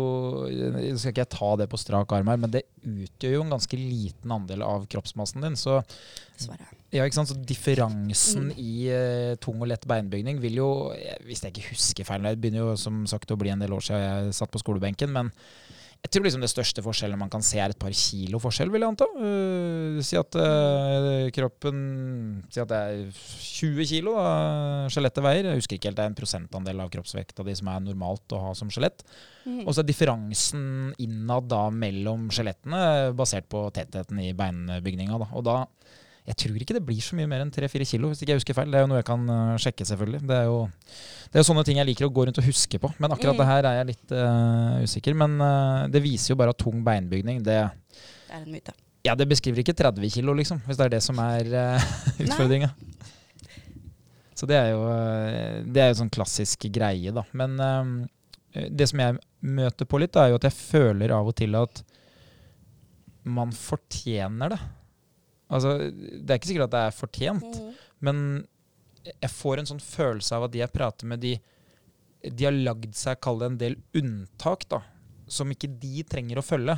Nå 0.50 0.98
skal 0.98 1.12
ikke 1.12 1.22
jeg 1.22 1.30
ta 1.32 1.50
det 1.60 1.68
på 1.70 1.78
strak 1.80 2.12
arm 2.16 2.28
her, 2.32 2.40
men 2.42 2.52
det 2.52 2.64
utgjør 2.82 3.36
jo 3.36 3.44
en 3.44 3.54
ganske 3.54 3.78
liten 3.78 4.34
andel 4.34 4.64
av 4.66 4.84
kroppsmassen 4.90 5.46
din. 5.46 5.56
Så, 5.56 5.78
ja, 6.92 7.06
så 7.14 7.38
differansen 7.46 8.50
mm. 8.50 8.58
i 8.60 8.74
uh, 8.90 9.34
tung 9.40 9.62
og 9.62 9.70
lett 9.70 9.86
beinbygning 9.88 10.40
vil 10.42 10.58
jo 10.58 10.70
Hvis 11.26 11.44
jeg 11.44 11.54
ikke 11.54 11.70
husker 11.70 12.08
feil, 12.08 12.26
det 12.26 12.40
begynner 12.42 12.72
jo 12.72 12.78
som 12.80 13.04
sagt 13.10 13.30
å 13.30 13.38
bli 13.40 13.52
en 13.54 13.62
del 13.62 13.76
år 13.76 13.86
siden 13.86 14.04
jeg 14.04 14.38
satt 14.40 14.52
på 14.52 14.62
skolebenken, 14.62 15.14
men 15.14 15.32
jeg 16.00 16.14
tror 16.14 16.24
liksom 16.24 16.42
det 16.42 16.48
største 16.48 16.82
forskjellen 16.82 17.20
man 17.20 17.30
kan 17.30 17.42
se, 17.44 17.58
er 17.60 17.74
et 17.74 17.78
par 17.78 17.92
kilo 17.92 18.40
forskjell, 18.40 18.70
vil 18.72 18.82
jeg 18.82 18.92
anta. 18.94 19.06
Uh, 19.14 19.98
si 20.04 20.16
at 20.16 20.38
uh, 20.40 21.28
kroppen 21.36 21.82
Si 22.50 22.62
at 22.62 22.70
det 22.70 22.78
er 22.78 23.02
20 23.12 23.88
kilo 23.90 24.14
skjelettet 24.90 25.24
veier. 25.24 25.50
Jeg 25.50 25.60
husker 25.60 25.76
ikke 25.76 25.90
helt, 25.90 25.98
det 26.00 26.06
er 26.06 26.10
en 26.10 26.16
prosentandel 26.16 26.80
av 26.82 26.90
kroppsvekta 26.94 27.44
di 27.46 27.54
som 27.58 27.68
er 27.70 27.84
normalt 27.84 28.32
å 28.32 28.40
ha 28.46 28.54
som 28.56 28.72
skjelett. 28.72 29.04
Mm. 29.44 29.62
Og 29.66 29.74
så 29.74 29.84
er 29.84 29.90
differansen 29.90 30.64
innad 31.04 31.50
da 31.52 31.66
mellom 31.68 32.30
skjelettene 32.32 33.12
basert 33.16 33.50
på 33.52 33.66
tettheten 33.76 34.24
i 34.24 34.32
beinbygninga. 34.36 35.20
Da. 35.20 35.30
Og 35.36 35.46
da 35.46 35.58
jeg 36.30 36.38
tror 36.38 36.62
ikke 36.62 36.76
det 36.76 36.82
blir 36.86 37.00
så 37.02 37.16
mye 37.18 37.28
mer 37.30 37.42
enn 37.42 37.50
3-4 37.50 37.86
kilo, 37.90 38.10
hvis 38.10 38.20
ikke 38.22 38.34
jeg 38.34 38.40
husker 38.40 38.56
feil. 38.56 38.70
Det 38.70 38.78
er 38.78 38.84
jo 38.84 38.90
noe 38.90 39.00
jeg 39.00 39.08
kan 39.08 39.24
uh, 39.26 39.56
sjekke, 39.58 39.86
selvfølgelig. 39.88 40.20
Det 40.30 40.36
er, 40.36 40.46
jo, 40.46 40.60
det 41.32 41.40
er 41.40 41.46
sånne 41.48 41.64
ting 41.66 41.80
jeg 41.80 41.88
liker 41.88 42.06
å 42.06 42.12
gå 42.14 42.26
rundt 42.28 42.38
og 42.38 42.46
huske 42.46 42.78
på. 42.82 42.90
Men 43.02 43.16
akkurat 43.16 43.34
mm. 43.34 43.40
det 43.40 43.48
her 43.48 43.68
er 43.70 43.78
jeg 43.80 43.88
litt 43.88 44.14
uh, 44.14 44.76
usikker. 44.86 45.16
Men 45.18 45.34
uh, 45.42 45.88
det 45.90 46.04
viser 46.04 46.32
jo 46.32 46.38
bare 46.38 46.54
at 46.54 46.60
tung 46.62 46.84
beinbygning, 46.86 47.42
det 47.42 47.58
Det 47.66 48.36
er 48.36 48.44
en 48.44 48.54
myte. 48.54 48.76
Ja, 49.08 49.16
det 49.16 49.26
beskriver 49.30 49.62
ikke 49.62 49.74
30 49.74 50.12
kilo, 50.12 50.36
liksom, 50.36 50.60
hvis 50.66 50.78
det 50.78 50.86
er 50.86 50.94
det 50.94 51.02
som 51.02 51.18
er 51.24 51.50
utfordringa. 52.26 52.70
Så 54.38 54.46
det 54.48 54.56
er 54.60 54.70
jo 54.74 54.82
det 55.72 55.82
er 55.82 55.90
jo 55.90 55.98
sånn 55.98 56.12
klassisk 56.12 56.68
greie, 56.72 57.12
da. 57.12 57.24
Men 57.36 57.56
det 58.52 58.86
som 58.88 59.00
jeg 59.02 59.18
møter 59.40 59.88
på 59.88 60.00
litt, 60.00 60.12
da, 60.14 60.26
er 60.26 60.34
jo 60.34 60.38
at 60.38 60.46
jeg 60.46 60.56
føler 60.56 61.12
av 61.16 61.28
og 61.32 61.36
til 61.40 61.56
at 61.58 61.80
man 63.24 63.52
fortjener 63.56 64.52
det. 64.52 64.60
Altså, 65.50 65.76
det 65.90 66.30
er 66.30 66.38
ikke 66.38 66.52
sikkert 66.52 66.68
at 66.68 66.76
det 66.76 66.82
er 66.86 66.96
fortjent, 66.96 67.58
mm. 67.58 67.86
men 68.06 68.20
jeg 69.10 69.32
får 69.32 69.60
en 69.60 69.70
sånn 69.72 69.82
følelse 69.82 70.36
av 70.36 70.46
at 70.46 70.54
de 70.54 70.60
jeg 70.60 70.74
prater 70.74 71.08
med, 71.10 71.22
de, 71.22 71.34
de 72.28 72.46
har 72.46 72.54
lagd 72.54 72.94
seg, 72.96 73.18
kall 73.24 73.40
det 73.40 73.48
en 73.50 73.58
del 73.60 73.76
unntak, 73.98 74.68
da, 74.70 74.82
som 75.30 75.50
ikke 75.50 75.72
de 75.80 76.04
trenger 76.06 76.40
å 76.40 76.44
følge, 76.44 76.76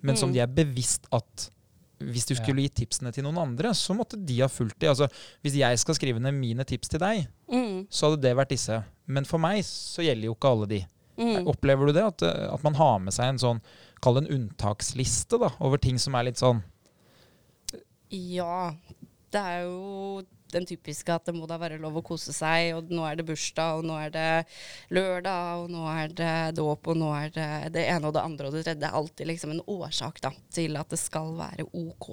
men 0.00 0.14
mm. 0.14 0.20
som 0.20 0.32
de 0.32 0.42
er 0.44 0.52
bevisst 0.52 1.08
at 1.16 1.50
hvis 1.96 2.26
du 2.28 2.34
skulle 2.36 2.66
gi 2.66 2.72
tipsene 2.82 3.08
til 3.14 3.24
noen 3.24 3.38
andre, 3.40 3.70
så 3.76 3.94
måtte 3.96 4.18
de 4.20 4.42
ha 4.42 4.50
fulgt 4.52 4.76
de. 4.82 4.90
Altså, 4.90 5.08
hvis 5.44 5.56
jeg 5.56 5.80
skal 5.80 5.96
skrive 5.96 6.20
ned 6.20 6.36
mine 6.36 6.64
tips 6.68 6.92
til 6.92 7.00
deg, 7.00 7.24
mm. 7.48 7.86
så 7.88 8.10
hadde 8.10 8.20
det 8.26 8.34
vært 8.36 8.52
disse. 8.52 8.76
Men 9.08 9.24
for 9.28 9.40
meg 9.40 9.62
så 9.64 10.04
gjelder 10.04 10.28
jo 10.28 10.34
ikke 10.36 10.52
alle 10.52 10.68
de. 10.74 10.82
Mm. 11.16 11.46
Opplever 11.48 11.88
du 11.88 11.96
det? 11.96 12.04
At, 12.04 12.24
at, 12.26 12.64
man 12.66 12.76
har 12.76 13.00
med 13.00 13.16
seg 13.16 13.32
en 13.32 13.40
sånn, 13.40 13.62
kall 14.04 14.18
det 14.18 14.26
en 14.26 14.34
unntaksliste 14.36 15.40
da, 15.40 15.54
over 15.64 15.80
ting 15.80 15.96
som 16.00 16.18
er 16.18 16.28
litt 16.28 16.42
sånn 16.42 16.60
ja. 18.10 18.74
Det 19.32 19.42
er 19.42 19.66
jo 19.66 20.22
den 20.54 20.66
typiske 20.68 21.12
at 21.12 21.26
det 21.26 21.34
må 21.36 21.48
da 21.50 21.58
være 21.60 21.80
lov 21.82 21.98
å 21.98 22.04
kose 22.06 22.34
seg, 22.34 22.70
og 22.76 22.92
nå 22.94 23.04
er 23.08 23.18
det 23.18 23.26
bursdag, 23.28 23.80
og 23.80 23.88
nå 23.88 23.98
er 23.98 24.14
det 24.14 24.30
lørdag, 24.94 25.64
og 25.64 25.74
nå 25.74 25.84
er 25.90 26.14
det 26.20 26.36
dåp, 26.58 26.92
og 26.92 27.00
nå 27.00 27.10
er 27.16 27.34
det 27.34 27.50
det 27.76 27.84
ene 27.90 28.08
og 28.08 28.16
det 28.16 28.24
andre 28.24 28.48
og 28.48 28.56
det 28.56 28.64
tredje. 28.64 28.80
Det 28.82 28.88
er 28.88 28.98
alltid 29.00 29.30
liksom 29.32 29.54
en 29.56 29.64
årsak 29.76 30.22
da, 30.24 30.32
til 30.54 30.78
at 30.80 30.94
det 30.94 31.00
skal 31.02 31.34
være 31.38 31.68
OK. 31.74 32.10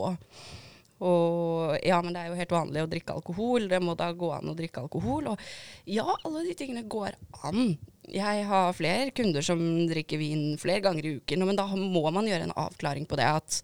Og 1.03 1.77
ja, 1.83 1.97
men 2.03 2.15
det 2.15 2.21
er 2.21 2.31
jo 2.31 2.37
helt 2.39 2.53
vanlig 2.53 2.83
å 2.83 2.89
drikke 2.91 3.15
alkohol. 3.17 3.65
Det 3.67 3.79
må 3.83 3.95
da 3.99 4.07
gå 4.15 4.29
an 4.31 4.51
å 4.53 4.55
drikke 4.55 4.85
alkohol. 4.85 5.33
Og 5.33 5.41
ja, 5.89 6.05
alle 6.05 6.45
de 6.47 6.53
tingene 6.55 6.85
går 6.87 7.17
an. 7.43 7.73
Jeg 8.07 8.45
har 8.47 8.75
flere 8.77 9.11
kunder 9.15 9.43
som 9.43 9.59
drikker 9.89 10.21
vin 10.21 10.53
flere 10.61 10.83
ganger 10.85 11.07
i 11.07 11.15
uken, 11.19 11.43
men 11.49 11.59
da 11.59 11.67
må 11.75 12.05
man 12.07 12.29
gjøre 12.29 12.47
en 12.47 12.55
avklaring 12.67 13.07
på 13.09 13.19
det. 13.19 13.27
at 13.27 13.59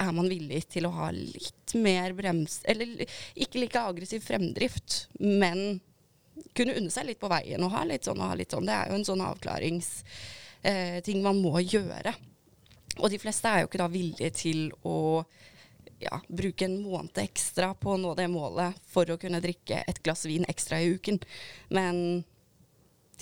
er 0.00 0.12
man 0.16 0.28
villig 0.30 0.62
til 0.72 0.86
å 0.88 0.94
ha 0.96 1.10
litt 1.14 1.74
mer 1.78 2.14
brems... 2.16 2.60
Eller 2.68 3.04
ikke 3.34 3.60
like 3.60 3.80
aggressiv 3.80 4.24
fremdrift, 4.24 5.08
men 5.20 5.80
kunne 6.56 6.76
unne 6.78 6.90
seg 6.92 7.06
litt 7.08 7.20
på 7.20 7.30
veien 7.32 7.62
og 7.64 7.72
ha 7.74 7.84
litt 7.88 8.04
sånn 8.08 8.20
og 8.20 8.32
ha 8.32 8.36
litt 8.38 8.52
sånn. 8.54 8.66
Det 8.68 8.74
er 8.76 8.90
jo 8.90 8.98
en 8.98 9.08
sånn 9.08 9.24
avklaringsting 9.24 11.18
eh, 11.18 11.24
man 11.24 11.40
må 11.42 11.60
gjøre. 11.60 12.14
Og 13.00 13.08
de 13.12 13.20
fleste 13.20 13.48
er 13.48 13.62
jo 13.62 13.70
ikke 13.70 13.80
da 13.80 13.88
villige 13.92 14.30
til 14.36 14.66
å 14.88 15.22
ja, 16.02 16.18
bruke 16.28 16.66
en 16.66 16.80
måned 16.82 17.18
ekstra 17.22 17.72
på 17.78 17.94
å 17.94 18.00
nå 18.00 18.14
det 18.18 18.28
målet 18.32 18.76
for 18.90 19.08
å 19.08 19.18
kunne 19.20 19.40
drikke 19.44 19.84
et 19.86 20.02
glass 20.04 20.26
vin 20.28 20.46
ekstra 20.50 20.80
i 20.82 20.90
uken. 20.96 21.20
Men 21.72 21.96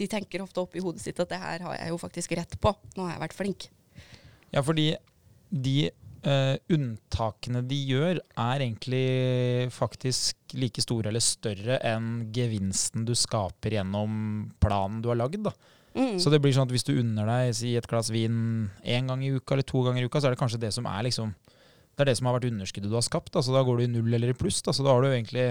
de 0.00 0.08
tenker 0.08 0.42
ofte 0.42 0.62
oppi 0.62 0.82
hodet 0.82 1.02
sitt 1.04 1.20
at 1.20 1.30
det 1.30 1.40
her 1.42 1.66
har 1.66 1.76
jeg 1.76 1.92
jo 1.92 2.00
faktisk 2.00 2.34
rett 2.38 2.56
på. 2.62 2.72
Nå 2.96 3.06
har 3.06 3.16
jeg 3.16 3.24
vært 3.26 3.38
flink. 3.38 3.68
Ja, 4.50 4.64
fordi 4.64 4.94
de 5.50 5.90
Uh, 6.20 6.58
unntakene 6.68 7.62
de 7.64 7.76
gjør, 7.88 8.18
er 8.20 8.60
egentlig 8.60 9.70
faktisk 9.72 10.52
like 10.52 10.82
store 10.84 11.08
eller 11.08 11.24
større 11.24 11.78
enn 11.86 12.26
gevinsten 12.34 13.06
du 13.08 13.14
skaper 13.16 13.78
gjennom 13.78 14.50
planen 14.60 15.00
du 15.00 15.08
har 15.08 15.16
lagd. 15.16 15.48
Mm. 15.96 16.18
Så 16.22 16.30
det 16.30 16.42
blir 16.42 16.52
sånn 16.54 16.68
at 16.68 16.74
hvis 16.74 16.84
du 16.86 16.92
unner 17.00 17.26
deg 17.26 17.54
si 17.56 17.72
et 17.78 17.88
glass 17.88 18.12
vin 18.12 18.68
én 18.84 19.08
gang 19.08 19.24
i 19.24 19.32
uka 19.32 19.56
eller 19.56 19.66
to 19.66 19.80
ganger 19.86 20.04
i 20.04 20.10
uka, 20.10 20.20
så 20.20 20.28
er 20.28 20.36
det 20.36 20.42
kanskje 20.42 20.60
det 20.62 20.74
som 20.76 20.86
er 20.86 21.06
liksom 21.08 21.32
Det 21.96 22.04
er 22.04 22.12
det 22.12 22.18
som 22.20 22.28
har 22.30 22.36
vært 22.36 22.48
underskuddet 22.48 22.88
du 22.88 22.96
har 22.96 23.04
skapt. 23.04 23.32
Da. 23.34 23.42
Så 23.44 23.52
da 23.52 23.60
går 23.66 23.80
du 23.80 23.84
i 23.84 23.90
null 23.90 24.14
eller 24.14 24.30
i 24.30 24.36
pluss. 24.36 24.62
Da. 24.64 24.72
Så 24.72 24.84
da 24.86 24.94
har 24.94 25.02
du 25.02 25.10
egentlig 25.10 25.50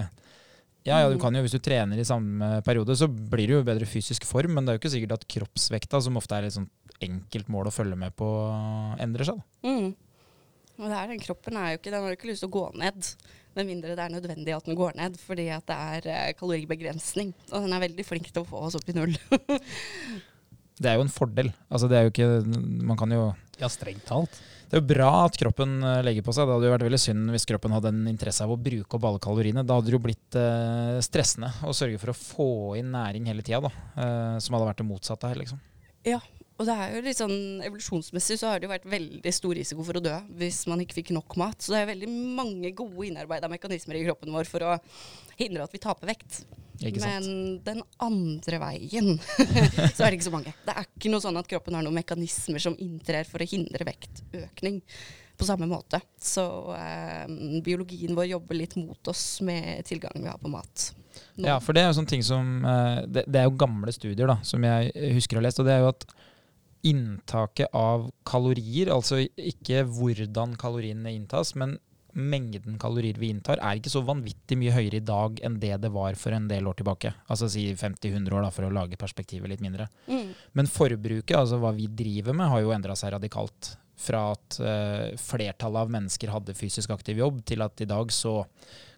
ja, 0.88 1.02
ja, 1.02 1.10
du 1.10 1.18
mm. 1.18 1.22
kan 1.22 1.36
jo, 1.36 1.42
Hvis 1.44 1.54
du 1.58 1.62
trener 1.62 2.00
i 2.00 2.08
samme 2.08 2.62
periode, 2.66 2.96
så 2.98 3.10
blir 3.10 3.50
det 3.50 3.58
jo 3.58 3.66
bedre 3.68 3.86
fysisk 3.90 4.26
form, 4.26 4.56
men 4.56 4.66
det 4.66 4.72
er 4.72 4.78
jo 4.78 4.82
ikke 4.84 4.94
sikkert 4.96 5.18
at 5.18 5.28
kroppsvekta, 5.36 6.02
som 6.02 6.18
ofte 6.18 6.38
er 6.38 6.48
et 6.48 6.60
enkelt 7.06 7.52
mål 7.52 7.70
å 7.70 7.74
følge 7.74 7.98
med 8.00 8.16
på, 8.18 8.30
endrer 9.04 9.30
seg. 9.30 9.42
Da. 9.42 9.70
Mm. 9.70 9.92
Og 10.80 10.88
det 10.88 10.96
er 10.96 11.12
den 11.12 11.22
kroppen 11.22 11.60
er 11.60 11.74
jo 11.74 11.82
ikke, 11.82 11.92
den 11.92 12.02
har 12.06 12.14
jo 12.14 12.18
ikke 12.18 12.30
lyst 12.32 12.46
til 12.46 12.50
å 12.50 12.56
gå 12.56 12.66
ned. 12.80 13.12
Med 13.58 13.68
mindre 13.68 13.96
det 13.98 14.04
er 14.06 14.14
nødvendig 14.14 14.56
at 14.56 14.68
den 14.70 14.78
går 14.80 14.96
ned, 14.96 15.18
fordi 15.20 15.50
at 15.52 15.66
det 15.68 15.78
er 15.94 16.10
eh, 16.14 16.34
kaloribegrensning. 16.40 17.34
Og 17.52 17.66
den 17.66 17.76
er 17.76 17.84
veldig 17.84 18.06
flink 18.08 18.30
til 18.32 18.46
å 18.46 18.48
få 18.48 18.64
oss 18.70 18.78
opp 18.80 18.92
i 18.92 18.96
null. 18.98 19.16
Det 20.80 20.88
er 20.88 20.96
jo 20.96 21.04
en 21.04 21.12
fordel. 21.12 21.50
Altså, 21.68 21.90
det 21.92 21.98
er 21.98 22.06
jo 22.06 22.12
ikke 22.14 22.28
Man 22.88 22.96
kan 22.96 23.12
jo 23.12 23.26
Ja, 23.60 23.68
strengt 23.68 24.06
talt. 24.08 24.38
Det 24.70 24.78
er 24.78 24.84
jo 24.84 24.88
bra 24.94 25.10
at 25.26 25.36
kroppen 25.42 25.80
eh, 25.84 26.02
legger 26.06 26.24
på 26.24 26.32
seg. 26.36 26.46
Det 26.48 26.56
hadde 26.56 26.70
jo 26.70 26.74
vært 26.76 26.86
veldig 26.86 27.00
synd 27.02 27.34
hvis 27.34 27.48
kroppen 27.50 27.74
hadde 27.74 27.90
en 27.92 28.04
interesse 28.08 28.46
av 28.46 28.54
å 28.54 28.60
bruke 28.70 28.96
opp 28.96 29.08
alle 29.10 29.20
kaloriene. 29.24 29.66
Da 29.68 29.76
hadde 29.76 29.90
det 29.90 29.96
jo 29.98 30.02
blitt 30.04 30.38
eh, 30.40 31.00
stressende 31.04 31.50
å 31.68 31.74
sørge 31.76 32.00
for 32.00 32.14
å 32.14 32.16
få 32.16 32.50
inn 32.80 32.94
næring 32.94 33.28
hele 33.28 33.44
tida, 33.44 33.64
da. 33.66 33.72
Eh, 33.98 34.36
som 34.46 34.56
hadde 34.56 34.70
vært 34.70 34.84
det 34.84 34.88
motsatte 34.88 35.32
her, 35.34 35.42
liksom. 35.42 35.60
Ja, 36.08 36.22
og 36.60 36.68
det 36.68 36.76
er 36.76 36.94
jo 36.98 37.04
litt 37.06 37.20
sånn 37.20 37.62
evolusjonsmessig 37.64 38.36
så 38.42 38.52
har 38.52 38.60
det 38.60 38.68
jo 38.68 38.74
vært 38.74 38.88
veldig 38.92 39.32
stor 39.32 39.56
risiko 39.56 39.84
for 39.88 39.96
å 39.96 40.04
dø 40.04 40.16
hvis 40.42 40.66
man 40.68 40.82
ikke 40.84 40.98
fikk 40.98 41.14
nok 41.16 41.38
mat. 41.40 41.62
Så 41.64 41.72
det 41.72 41.84
er 41.84 41.94
veldig 41.94 42.10
mange 42.12 42.74
gode 42.76 43.06
innarbeida 43.08 43.48
mekanismer 43.52 43.96
i 43.96 44.04
kroppen 44.04 44.36
vår 44.36 44.50
for 44.50 44.66
å 44.68 44.74
hindre 45.40 45.64
at 45.64 45.76
vi 45.76 45.82
taper 45.84 46.12
vekt. 46.12 46.42
Men 46.84 47.60
den 47.64 47.80
andre 48.04 48.60
veien 48.60 49.16
så 49.96 50.04
er 50.04 50.10
det 50.10 50.18
ikke 50.18 50.28
så 50.28 50.36
mange. 50.36 50.54
Det 50.68 50.76
er 50.76 50.86
ikke 50.88 51.12
noe 51.14 51.24
sånn 51.24 51.40
at 51.40 51.48
kroppen 51.48 51.80
har 51.80 51.88
noen 51.88 51.96
mekanismer 51.96 52.64
som 52.64 52.78
inntrer 52.80 53.28
for 53.28 53.44
å 53.44 53.48
hindre 53.48 53.88
vektøkning 53.88 54.84
på 55.40 55.48
samme 55.48 55.68
måte. 55.72 56.02
Så 56.20 56.44
eh, 56.76 57.24
biologien 57.64 58.16
vår 58.20 58.34
jobber 58.34 58.60
litt 58.60 58.76
mot 58.80 59.12
oss 59.12 59.40
med 59.48 59.88
tilgangen 59.88 60.28
vi 60.28 60.32
har 60.32 60.40
på 60.44 60.52
mat. 60.52 60.90
nå. 61.36 61.48
Ja, 61.48 61.60
for 61.64 61.72
det 61.72 61.86
er 61.86 61.94
jo 61.94 62.00
sånne 62.02 62.16
ting 62.18 62.26
som 62.28 62.66
eh, 62.68 63.06
det, 63.08 63.30
det 63.32 63.46
er 63.46 63.48
jo 63.48 63.60
gamle 63.60 63.96
studier 63.96 64.28
da, 64.28 64.42
som 64.44 64.64
jeg 64.68 64.92
husker 65.16 65.40
å 65.40 65.40
ha 65.40 65.48
lest, 65.48 65.64
og 65.64 65.72
det 65.72 65.78
er 65.78 65.88
jo 65.88 65.94
at 65.96 66.08
inntaket 66.88 67.74
av 67.76 68.08
kalorier, 68.28 68.92
altså 68.94 69.22
ikke 69.24 69.84
hvordan 69.84 70.56
kaloriene 70.60 71.12
inntas, 71.16 71.56
men 71.60 71.78
mengden 72.14 72.80
kalorier 72.82 73.20
vi 73.22 73.30
inntar, 73.34 73.60
er 73.62 73.78
ikke 73.78 73.92
så 73.92 74.02
vanvittig 74.06 74.58
mye 74.60 74.74
høyere 74.74 75.00
i 75.00 75.06
dag 75.06 75.40
enn 75.46 75.60
det 75.62 75.76
det 75.84 75.92
var 75.94 76.18
for 76.20 76.36
en 76.36 76.48
del 76.50 76.68
år 76.68 76.80
tilbake. 76.80 77.12
Altså 77.30 77.50
si 77.52 77.68
50-100 77.78 78.34
år, 78.34 78.46
da, 78.48 78.52
for 78.54 78.66
å 78.66 78.74
lage 78.74 79.00
perspektivet 79.00 79.52
litt 79.52 79.64
mindre. 79.64 79.90
Mm. 80.10 80.32
Men 80.58 80.72
forbruket, 80.72 81.38
altså 81.38 81.60
hva 81.62 81.74
vi 81.76 81.88
driver 81.88 82.38
med, 82.38 82.50
har 82.52 82.64
jo 82.66 82.74
endra 82.76 82.98
seg 83.00 83.14
radikalt. 83.16 83.76
Fra 84.00 84.30
at 84.34 84.60
uh, 84.64 85.18
flertallet 85.20 85.84
av 85.84 85.92
mennesker 85.92 86.32
hadde 86.32 86.58
fysisk 86.58 86.94
aktiv 86.96 87.20
jobb, 87.20 87.44
til 87.48 87.66
at 87.66 87.84
i 87.84 87.90
dag 87.90 88.14
så 88.16 88.40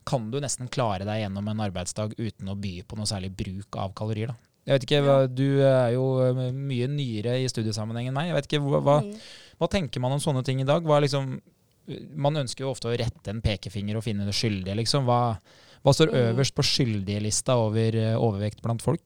kan 0.08 0.30
du 0.34 0.40
nesten 0.42 0.70
klare 0.72 1.06
deg 1.06 1.26
gjennom 1.26 1.50
en 1.52 1.66
arbeidsdag 1.68 2.16
uten 2.18 2.50
å 2.50 2.58
by 2.58 2.80
på 2.88 2.98
noe 2.98 3.10
særlig 3.10 3.34
bruk 3.38 3.78
av 3.82 3.94
kalorier. 3.98 4.32
da. 4.34 4.51
Jeg 4.68 4.76
vet 4.76 4.84
ikke, 4.86 5.02
hva, 5.06 5.16
Du 5.34 5.48
er 5.66 5.94
jo 5.96 6.04
eh, 6.22 6.52
mye 6.54 6.88
nyere 6.88 7.40
i 7.42 7.48
studiesammenheng 7.50 8.08
enn 8.12 8.14
meg. 8.14 8.28
Jeg 8.30 8.36
vet 8.38 8.48
ikke, 8.52 8.62
hva, 8.62 8.82
hva, 8.86 8.98
Mm. 9.02 9.16
hva 9.60 9.68
tenker 9.70 10.00
man 10.04 10.12
om 10.14 10.20
sånne 10.20 10.44
ting 10.46 10.62
i 10.62 10.68
dag? 10.68 10.84
Liksom, 10.86 11.42
man 12.16 12.36
ønsker 12.38 12.60
jo 12.66 12.72
ofte 12.72 12.88
å 12.92 12.98
rette 12.98 13.28
en 13.34 13.42
pekefinger 13.42 13.98
og 13.98 14.04
finne 14.06 14.26
det 14.26 14.34
skyldige. 14.38 14.76
liksom. 14.76 15.06
Hva, 15.06 15.38
står 15.84 16.12
Mm. 16.14 16.36
øverst 16.36 16.54
på 16.54 16.62
skyldige-lista 16.64 17.56
over 17.58 17.96
eh, 17.96 18.14
overvekt 18.16 18.62
blant 18.62 18.82
folk? 18.82 19.04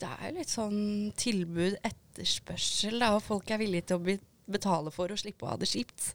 Det 0.00 0.08
er 0.08 0.30
jo 0.32 0.38
litt 0.38 0.48
sånn 0.48 1.12
tilbud-etterspørsel, 1.16 2.98
da, 3.00 3.14
og 3.16 3.22
folk 3.24 3.50
er 3.50 3.58
villige 3.60 3.86
til 3.90 3.98
å 4.00 4.18
betale 4.50 4.90
for 4.94 5.08
å 5.08 5.16
slippe 5.18 5.46
å 5.46 5.52
ha 5.52 5.56
det 5.60 5.68
kjipt. 5.70 6.14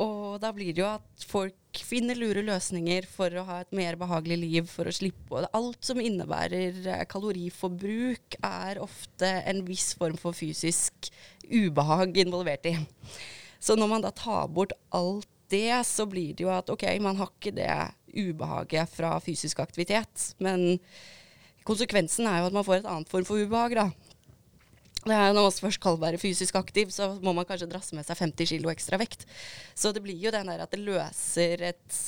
Og 0.00 0.40
da 0.42 0.50
blir 0.54 0.74
det 0.74 0.82
jo 0.82 0.88
at 0.88 1.26
folk 1.28 1.80
finner 1.86 2.18
lure 2.18 2.42
løsninger 2.46 3.06
for 3.10 3.34
å 3.34 3.44
ha 3.46 3.60
et 3.62 3.74
mer 3.74 3.98
behagelig 3.98 4.38
liv, 4.40 4.66
for 4.70 4.90
å 4.90 4.94
slippe 4.94 5.38
å 5.38 5.44
Alt 5.54 5.86
som 5.86 6.00
innebærer 6.02 6.80
eh, 6.82 7.04
kaloriforbruk, 7.10 8.38
er 8.42 8.82
ofte 8.82 9.30
en 9.46 9.62
viss 9.66 9.92
form 9.98 10.18
for 10.20 10.36
fysisk 10.36 11.10
ubehag 11.46 12.18
involvert 12.24 12.66
i. 12.70 12.76
Så 13.62 13.78
når 13.78 13.90
man 13.90 14.04
da 14.04 14.10
tar 14.14 14.50
bort 14.52 14.74
alt 14.94 15.28
det, 15.52 15.70
så 15.86 16.06
blir 16.10 16.34
det 16.34 16.46
jo 16.46 16.50
at 16.52 16.70
OK, 16.72 16.86
man 17.02 17.20
har 17.20 17.30
ikke 17.30 17.54
det 17.54 17.70
ubehaget 18.14 18.90
fra 18.90 19.16
fysisk 19.22 19.60
aktivitet, 19.62 20.32
men 20.42 20.80
konsekvensen 21.66 22.28
er 22.28 22.42
jo 22.42 22.50
at 22.50 22.56
man 22.56 22.66
får 22.66 22.82
et 22.82 22.90
annet 22.90 23.10
form 23.10 23.26
for 23.28 23.40
ubehag, 23.40 23.76
da. 23.78 24.03
Når 25.04 25.36
man 25.36 25.52
først 25.52 25.80
skal 25.80 25.98
være 26.00 26.20
fysisk 26.20 26.56
aktiv, 26.58 26.92
så 26.94 27.10
må 27.22 27.34
man 27.36 27.46
kanskje 27.48 27.68
drasse 27.70 27.96
med 27.96 28.06
seg 28.06 28.18
50 28.20 28.50
kilo 28.54 28.70
ekstra 28.72 28.98
vekt. 29.00 29.26
Så 29.76 29.92
det 29.92 30.02
blir 30.04 30.16
jo 30.20 30.32
den 30.34 30.48
der 30.48 30.64
at 30.64 30.72
det 30.72 30.80
løser 30.84 31.66
et 31.70 31.98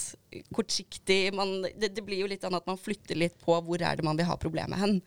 kortsiktig 0.52 1.32
man, 1.37 1.62
det, 1.76 1.92
det 1.96 2.04
blir 2.04 2.22
jo 2.22 2.30
litt 2.30 2.44
sånn 2.44 2.56
at 2.56 2.66
man 2.68 2.80
flytter 2.80 3.18
litt 3.18 3.37
på 3.44 3.56
hvor 3.64 3.80
er 3.80 3.98
det 3.98 4.06
man 4.06 4.18
vil 4.18 4.28
ha 4.28 4.38
problemet 4.40 4.80
hen. 4.80 4.98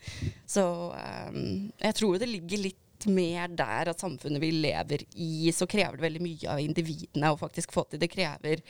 Så 0.49 0.63
um, 0.93 1.69
jeg 1.81 1.97
tror 1.97 2.21
det 2.21 2.29
ligger 2.29 2.65
litt 2.69 3.09
mer 3.09 3.51
der 3.55 3.91
at 3.93 4.01
samfunnet 4.01 4.41
vi 4.43 4.51
lever 4.51 5.05
i, 5.15 5.49
så 5.55 5.67
krever 5.69 5.97
det 5.97 6.07
veldig 6.07 6.23
mye 6.23 6.49
av 6.51 6.63
individene 6.63 7.31
å 7.31 7.39
faktisk 7.39 7.73
få 7.75 7.85
til. 7.87 8.01
Det 8.01 8.11
krever 8.11 8.63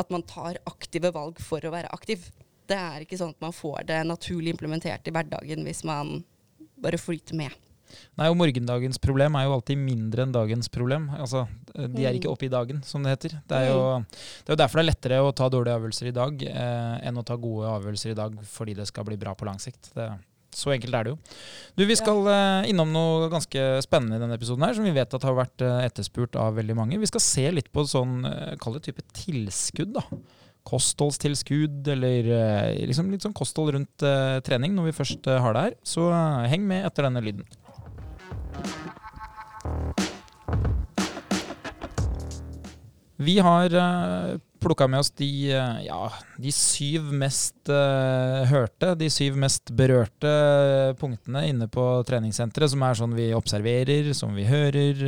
at 0.00 0.12
man 0.12 0.24
tar 0.26 0.60
aktive 0.70 1.10
valg 1.14 1.40
for 1.42 1.64
å 1.64 1.72
være 1.74 1.90
aktiv. 1.92 2.30
Det 2.70 2.78
er 2.78 3.04
ikke 3.04 3.18
sånn 3.20 3.34
at 3.34 3.42
man 3.42 3.54
får 3.54 3.84
det 3.90 3.98
naturlig 4.06 4.54
implementert 4.54 5.08
i 5.08 5.14
hverdagen 5.14 5.66
hvis 5.66 5.82
man 5.88 6.20
bare 6.80 7.00
flyter 7.00 7.36
med. 7.36 7.56
Nei, 8.18 8.28
og 8.30 8.36
Morgendagens 8.40 8.98
problem 9.02 9.36
er 9.36 9.44
jo 9.46 9.54
alltid 9.56 9.78
mindre 9.78 10.22
enn 10.26 10.32
dagens 10.32 10.68
problem. 10.72 11.08
Altså, 11.18 11.46
De 11.74 12.04
er 12.04 12.12
Mm. 12.12 12.18
ikke 12.20 12.30
oppe 12.30 12.46
i 12.46 12.52
dagen, 12.52 12.82
som 12.84 13.02
det 13.02 13.12
heter. 13.18 13.38
Det 13.48 13.56
er 13.56 13.68
jo, 13.70 14.04
det 14.44 14.48
er 14.50 14.56
jo 14.56 14.62
derfor 14.62 14.80
det 14.80 14.84
er 14.86 14.90
lettere 14.92 15.20
å 15.22 15.34
ta 15.34 15.48
dårlige 15.48 15.76
avgjørelser 15.78 16.08
i 16.08 16.12
dag 16.16 16.42
eh, 16.42 17.08
enn 17.08 17.16
å 17.20 17.24
ta 17.24 17.36
gode 17.36 17.66
avgjørelser 17.68 18.10
i 18.10 18.18
dag 18.18 18.34
fordi 18.44 18.74
det 18.74 18.86
skal 18.90 19.04
bli 19.04 19.16
bra 19.16 19.34
på 19.34 19.46
lang 19.46 19.58
sikt. 19.58 19.92
Det, 19.94 20.08
så 20.52 20.72
enkelt 20.74 20.94
er 20.98 21.04
det 21.04 21.10
jo. 21.12 21.18
Du, 21.78 21.84
Vi 21.86 21.94
skal 21.94 22.26
eh, 22.26 22.70
innom 22.70 22.90
noe 22.92 23.28
ganske 23.30 23.82
spennende 23.86 24.16
i 24.18 24.22
denne 24.24 24.34
episoden 24.34 24.64
her, 24.66 24.74
som 24.74 24.84
vi 24.84 24.90
vet 24.96 25.14
at 25.14 25.22
har 25.22 25.34
vært 25.38 25.62
eh, 25.62 25.86
etterspurt 25.86 26.34
av 26.36 26.56
veldig 26.58 26.74
mange. 26.76 26.98
Vi 26.98 27.06
skal 27.06 27.20
se 27.22 27.46
litt 27.54 27.70
på 27.72 27.86
sånn, 27.86 28.24
eh, 28.26 28.56
kall 28.60 28.74
det 28.74 28.82
type 28.90 29.02
tilskudd. 29.14 29.94
da. 29.94 30.02
Kostholdstilskudd, 30.68 31.88
eller 31.88 32.26
eh, 32.36 32.86
liksom 32.88 33.10
litt 33.12 33.24
sånn 33.24 33.36
kosthold 33.36 33.74
rundt 33.76 34.04
eh, 34.06 34.38
trening 34.46 34.76
når 34.76 34.90
vi 34.90 34.98
først 35.00 35.30
eh, 35.30 35.40
har 35.40 35.56
det 35.56 35.64
her. 35.68 35.74
Så 35.86 36.10
heng 36.50 36.66
med 36.68 36.86
etter 36.86 37.08
denne 37.08 37.22
lyden. 37.24 37.48
Vi 43.20 43.34
har 43.44 43.74
plukka 44.64 44.86
med 44.88 45.02
oss 45.02 45.10
de, 45.12 45.28
ja, 45.84 45.98
de 46.40 46.52
syv 46.56 47.10
mest 47.20 47.68
hørte, 48.48 48.94
de 48.96 49.10
syv 49.12 49.36
mest 49.40 49.68
berørte 49.76 50.30
punktene 51.00 51.42
inne 51.50 51.68
på 51.68 51.84
treningssenteret, 52.08 52.72
som 52.72 52.84
er 52.86 52.96
sånn 52.96 53.16
vi 53.18 53.28
observerer, 53.36 54.08
som 54.16 54.32
vi 54.36 54.46
hører 54.48 55.04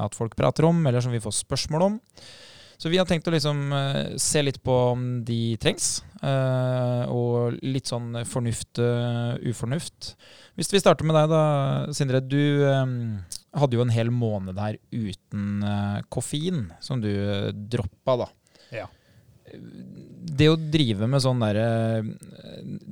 at 0.00 0.16
folk 0.16 0.32
prater 0.38 0.64
om, 0.68 0.80
eller 0.88 1.04
som 1.04 1.12
vi 1.12 1.20
får 1.20 1.36
spørsmål 1.42 1.86
om. 1.90 2.00
Så 2.82 2.90
vi 2.90 2.98
har 2.98 3.06
tenkt 3.06 3.28
å 3.30 3.32
liksom 3.34 3.60
eh, 3.76 4.14
se 4.18 4.40
litt 4.42 4.58
på 4.66 4.74
om 4.90 5.02
de 5.22 5.54
trengs, 5.62 6.00
eh, 6.18 7.02
og 7.14 7.60
litt 7.62 7.86
sånn 7.86 8.24
fornuft, 8.26 8.80
eh, 8.82 9.36
ufornuft. 9.52 10.16
Hvis 10.58 10.72
vi 10.72 10.80
starter 10.82 11.06
med 11.06 11.14
deg 11.14 11.30
da, 11.30 11.42
Sindre. 11.94 12.18
Du 12.26 12.42
hadde 13.52 13.76
jo 13.78 13.84
en 13.84 13.92
hel 13.94 14.10
måned 14.12 14.58
her 14.58 14.80
uten 14.90 15.62
koffein, 16.12 16.66
som 16.82 17.00
du 17.00 17.12
droppa, 17.70 18.16
da. 18.24 18.28
Ja. 18.74 18.88
Det 19.52 20.48
å 20.50 20.58
drive 20.58 21.06
med 21.10 21.22
sånn 21.22 21.42
derre 21.42 21.64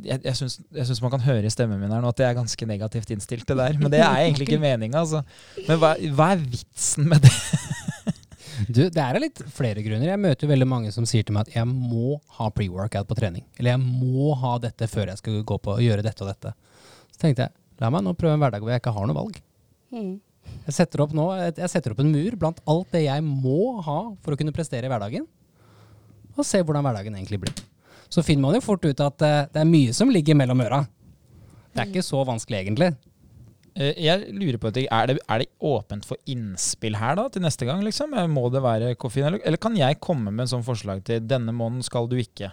jeg 0.04 0.18
jeg 0.24 0.34
syns 0.36 1.00
man 1.00 1.12
kan 1.14 1.22
høre 1.24 1.48
i 1.48 1.52
stemmen 1.52 1.80
min 1.80 1.92
her 1.94 2.02
nå 2.02 2.10
at 2.10 2.20
jeg 2.20 2.28
er 2.28 2.36
ganske 2.36 2.66
negativt 2.68 3.12
innstilt 3.14 3.46
til 3.48 3.58
det 3.58 3.70
der. 3.72 3.80
Men 3.80 3.92
det 3.92 4.04
er 4.04 4.22
egentlig 4.22 4.50
ikke 4.50 4.62
meninga, 4.68 5.02
altså. 5.02 5.24
Men 5.66 5.82
hva, 5.82 5.94
hva 6.14 6.32
er 6.36 6.48
vitsen 6.54 7.10
med 7.10 7.26
det? 7.26 7.34
Du, 8.68 8.82
det 8.90 9.00
er 9.00 9.18
litt 9.22 9.40
flere 9.54 9.82
grunner. 9.84 10.10
Jeg 10.10 10.20
møter 10.20 10.50
veldig 10.50 10.68
mange 10.68 10.92
som 10.94 11.06
sier 11.08 11.24
til 11.26 11.36
meg 11.36 11.48
at 11.48 11.60
jeg 11.60 11.68
må 11.68 12.18
ha 12.38 12.48
pre-workout 12.54 13.08
på 13.08 13.16
trening. 13.18 13.44
Eller 13.58 13.74
jeg 13.76 13.82
må 13.82 14.32
ha 14.40 14.56
dette 14.62 14.88
før 14.90 15.12
jeg 15.12 15.20
skal 15.22 15.40
gå 15.46 15.58
på 15.62 15.76
og 15.76 15.84
gjøre 15.84 16.04
dette 16.06 16.24
og 16.24 16.32
dette. 16.32 16.52
Så 17.14 17.22
tenkte 17.22 17.46
jeg, 17.46 17.54
la 17.80 17.92
meg 17.92 18.04
nå 18.04 18.14
prøve 18.18 18.36
en 18.36 18.42
hverdag 18.42 18.64
hvor 18.64 18.74
jeg 18.74 18.82
ikke 18.82 18.94
har 18.96 19.08
noe 19.08 19.16
valg. 19.16 19.40
Mm. 19.94 20.14
Jeg 20.66 20.76
setter 20.76 21.04
nå, 21.16 21.26
jeg 21.48 21.70
setter 21.72 21.94
opp 21.94 22.00
en 22.02 22.12
mur 22.12 22.36
blant 22.40 22.62
alt 22.70 22.94
det 22.94 23.04
jeg 23.06 23.24
må 23.26 23.80
ha 23.84 23.98
for 24.22 24.34
å 24.34 24.38
kunne 24.40 24.54
prestere 24.54 24.88
i 24.88 24.92
hverdagen, 24.92 25.26
og 26.36 26.46
se 26.46 26.60
hvordan 26.62 26.84
hverdagen 26.86 27.16
egentlig 27.16 27.40
blir. 27.42 27.62
Så 28.10 28.24
finner 28.26 28.48
man 28.48 28.56
jo 28.58 28.64
fort 28.64 28.84
ut 28.84 29.02
at 29.04 29.22
eh, 29.26 29.44
det 29.52 29.62
er 29.62 29.68
mye 29.68 29.94
som 29.94 30.10
ligger 30.10 30.38
mellom 30.38 30.62
øra. 30.64 30.80
Det 31.70 31.82
er 31.82 31.90
ikke 31.90 32.02
så 32.02 32.22
vanskelig 32.26 32.64
egentlig. 32.64 32.90
Eh, 33.76 33.94
Jeg 34.02 34.32
lurer 34.34 34.58
på 34.58 34.72
ting. 34.74 34.86
Er 34.90 35.06
det, 35.06 35.18
er 35.30 35.38
det 35.44 35.48
åpent 35.62 36.04
for 36.04 36.16
innspill 36.26 36.96
her 36.98 37.14
da, 37.16 37.28
til 37.28 37.42
neste 37.42 37.66
gang? 37.68 37.82
liksom? 37.86 38.14
Eh, 38.18 38.26
Må 38.26 38.48
det 38.52 38.62
være 38.64 38.94
koffein, 38.96 39.26
eller, 39.30 39.40
eller 39.44 39.58
kan 39.62 39.76
jeg 39.78 40.00
komme 40.00 40.30
med 40.32 40.46
en 40.46 40.54
sånn 40.58 40.66
forslag 40.66 41.04
til 41.06 41.20
denne 41.20 41.52
måneden 41.54 41.82
skal 41.86 42.08
du 42.10 42.16
ikke? 42.20 42.52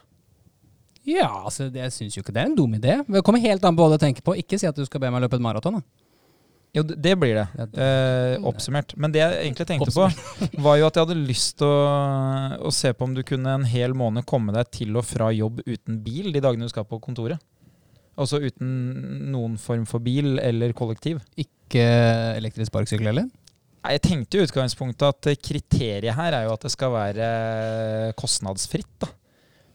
Ja, 1.08 1.30
altså 1.48 1.70
det- 1.72 1.80
jeg 1.86 1.92
syns 1.96 2.16
jo 2.18 2.22
ikke 2.22 2.34
det 2.36 2.42
er 2.44 2.50
en 2.52 2.56
dum 2.56 2.74
idé. 2.76 2.98
Det 3.08 3.24
kommer 3.24 3.40
helt 3.40 3.64
an 3.64 3.76
på 3.78 3.86
hva 3.88 3.98
du 3.98 4.04
tenker 4.06 4.22
på. 4.22 4.36
Ikke 4.38 4.60
si 4.60 4.68
at 4.68 4.76
du 4.76 4.84
skal 4.86 5.00
be 5.00 5.10
meg 5.10 5.22
løpe 5.24 5.36
et 5.40 5.42
maraton. 5.42 5.80
da. 5.80 5.82
Jo, 6.76 6.84
det, 6.84 6.98
det 7.02 7.14
blir 7.18 7.34
det. 7.34 7.48
Eh, 7.80 8.38
oppsummert. 8.44 8.92
Men 8.98 9.12
det 9.12 9.22
jeg 9.24 9.38
egentlig 9.48 9.66
tenkte 9.70 9.94
på, 9.96 10.10
var 10.62 10.76
jo 10.78 10.86
at 10.90 10.94
jeg 11.00 11.06
hadde 11.08 11.16
lyst 11.28 11.58
til 11.58 11.66
å, 11.66 12.60
å 12.68 12.72
se 12.76 12.92
på 12.94 13.04
om 13.08 13.14
du 13.16 13.24
kunne 13.24 13.48
en 13.56 13.64
hel 13.64 13.94
måned 13.98 14.26
komme 14.28 14.52
deg 14.54 14.70
til 14.76 14.96
og 15.00 15.06
fra 15.08 15.32
jobb 15.32 15.62
uten 15.66 16.04
bil 16.04 16.32
de 16.36 16.42
dagene 16.44 16.68
du 16.68 16.70
skal 16.70 16.84
på 16.86 17.00
kontoret. 17.02 17.40
Altså 18.18 18.40
uten 18.42 18.70
noen 19.32 19.58
form 19.62 19.86
for 19.90 20.02
bil 20.04 20.40
eller 20.42 20.74
kollektiv. 20.78 21.20
Ikke 21.38 21.84
elektrisk 22.38 22.72
sparkesykkel 22.72 23.12
heller? 23.12 23.28
Nei, 23.84 23.94
Jeg 23.94 24.04
tenkte 24.08 24.40
i 24.40 24.48
utgangspunktet 24.48 25.08
at 25.14 25.44
kriteriet 25.46 26.18
her 26.18 26.34
er 26.34 26.48
jo 26.48 26.56
at 26.56 26.66
det 26.66 26.74
skal 26.74 26.92
være 26.96 27.28
eh, 27.28 28.16
kostnadsfritt. 28.18 28.90
da. 29.04 29.12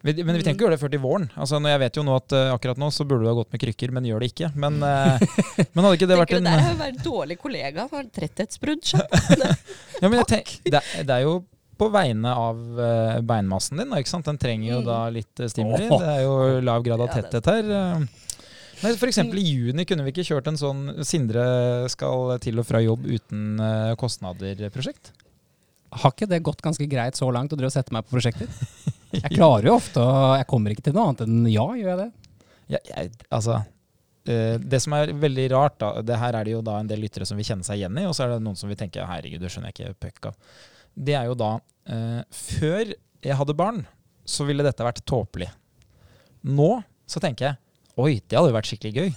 Men 0.03 0.17
vi 0.19 0.25
trenger 0.43 0.57
ikke 0.57 0.65
gjøre 0.65 0.75
det 0.75 0.81
før 0.83 0.91
til 0.91 1.03
våren. 1.03 1.29
Altså, 1.39 1.61
når 1.63 1.77
jeg 1.77 1.81
vet 1.85 1.99
jo 2.01 2.03
nå 2.03 2.15
at 2.19 2.35
uh, 2.35 2.49
Akkurat 2.57 2.81
nå 2.83 2.89
så 2.91 3.05
burde 3.07 3.23
du 3.23 3.29
ha 3.31 3.37
gått 3.39 3.53
med 3.55 3.63
krykker, 3.63 3.93
men 3.95 4.09
gjør 4.09 4.25
det 4.25 4.33
ikke. 4.33 4.49
Men, 4.59 4.81
uh, 4.83 5.23
men 5.73 5.85
hadde 5.87 5.95
ikke 6.01 6.09
det 6.11 6.19
vært 6.19 6.33
Tenker 6.35 6.49
du 6.49 6.51
er 6.51 6.65
har 6.67 6.81
vært 6.81 7.01
dårlig 7.07 7.37
kollega? 7.39 7.87
Har 7.93 8.09
tretthetsbrudd 8.19 8.91
ja, 10.03 10.11
men 10.11 10.25
tenk, 10.27 10.57
det, 10.67 10.83
det 11.07 11.15
er 11.15 11.23
jo 11.23 11.37
på 11.79 11.87
vegne 11.95 12.35
av 12.35 12.59
uh, 12.59 13.21
beinmassen 13.27 13.79
din, 13.79 13.95
da, 13.95 14.03
ikke 14.03 14.11
sant? 14.11 14.27
Den 14.27 14.43
trenger 14.43 14.73
jo 14.73 14.81
Mm. 14.83 14.89
da 14.91 14.99
litt 15.15 15.45
stimuli. 15.55 15.87
Det 15.87 16.11
er 16.17 16.21
jo 16.27 16.35
lav 16.67 16.83
grad 16.83 17.07
av 17.07 17.15
tetthet 17.15 17.53
her. 17.53 17.71
Nei, 18.83 18.93
for 18.99 19.07
eksempel 19.07 19.39
i 19.39 19.45
juni 19.47 19.85
kunne 19.87 20.05
vi 20.07 20.13
ikke 20.15 20.25
kjørt 20.27 20.49
en 20.51 20.59
sånn 20.59 21.05
Sindre 21.07 21.43
skal 21.93 22.35
til 22.43 22.59
og 22.59 22.67
fra 22.67 22.81
jobb 22.83 23.05
uten 23.07 23.61
eh, 23.63 23.93
kostnader-prosjekt? 24.01 25.13
Har 26.03 26.15
ikke 26.15 26.29
det 26.31 26.41
gått 26.43 26.65
ganske 26.65 26.87
greit 26.91 27.19
så 27.19 27.29
langt 27.35 27.53
å 27.53 27.59
og 27.59 27.73
sette 27.73 27.95
meg 27.95 28.07
på 28.07 28.17
prosjekter? 28.17 28.49
Jeg 29.21 29.35
klarer 29.35 29.69
jo 29.69 29.77
ofte 29.77 30.03
å 30.03 30.33
Jeg 30.41 30.49
kommer 30.51 30.73
ikke 30.73 30.87
til 30.89 30.97
noe 30.97 31.11
annet 31.11 31.25
enn 31.27 31.47
ja, 31.53 31.67
gjør 31.77 31.91
jeg 31.91 32.01
det? 32.01 32.09
Ja, 32.73 32.79
jeg, 32.89 33.11
altså 33.29 33.59
eh, 34.25 34.55
Det 34.57 34.81
som 34.81 34.95
er 34.97 35.13
veldig 35.21 35.45
rart, 35.53 35.75
da 35.83 35.91
Det 36.01 36.17
her 36.17 36.39
er 36.39 36.49
det 36.49 36.55
jo 36.55 36.63
da 36.65 36.79
en 36.81 36.89
del 36.89 37.03
lyttere 37.05 37.29
som 37.29 37.37
vil 37.37 37.45
kjenne 37.45 37.67
seg 37.67 37.83
igjen 37.83 37.99
i, 38.01 38.07
og 38.09 38.17
så 38.17 38.25
er 38.25 38.33
det 38.33 38.45
noen 38.47 38.57
som 38.57 38.73
vil 38.73 38.81
tenke 38.81 39.05
herregud, 39.05 39.43
det 39.43 39.53
skjønner 39.53 39.69
jeg 39.69 39.93
ikke 39.93 40.07
puck 40.07 40.31
av. 40.31 40.55
Det 40.95 41.17
er 41.19 41.29
jo 41.29 41.37
da 41.39 41.51
eh, 41.93 42.23
Før 42.41 42.95
jeg 43.23 43.39
hadde 43.39 43.59
barn, 43.59 43.85
så 44.25 44.49
ville 44.49 44.65
dette 44.65 44.87
vært 44.87 45.05
tåpelig. 45.07 45.51
Nå 46.49 46.73
så 47.07 47.21
tenker 47.23 47.51
jeg 47.51 47.62
oi, 48.01 48.21
det 48.21 48.39
hadde 48.39 48.53
jo 48.53 48.57
vært 48.57 48.71
skikkelig 48.71 48.95
gøy. 48.97 49.13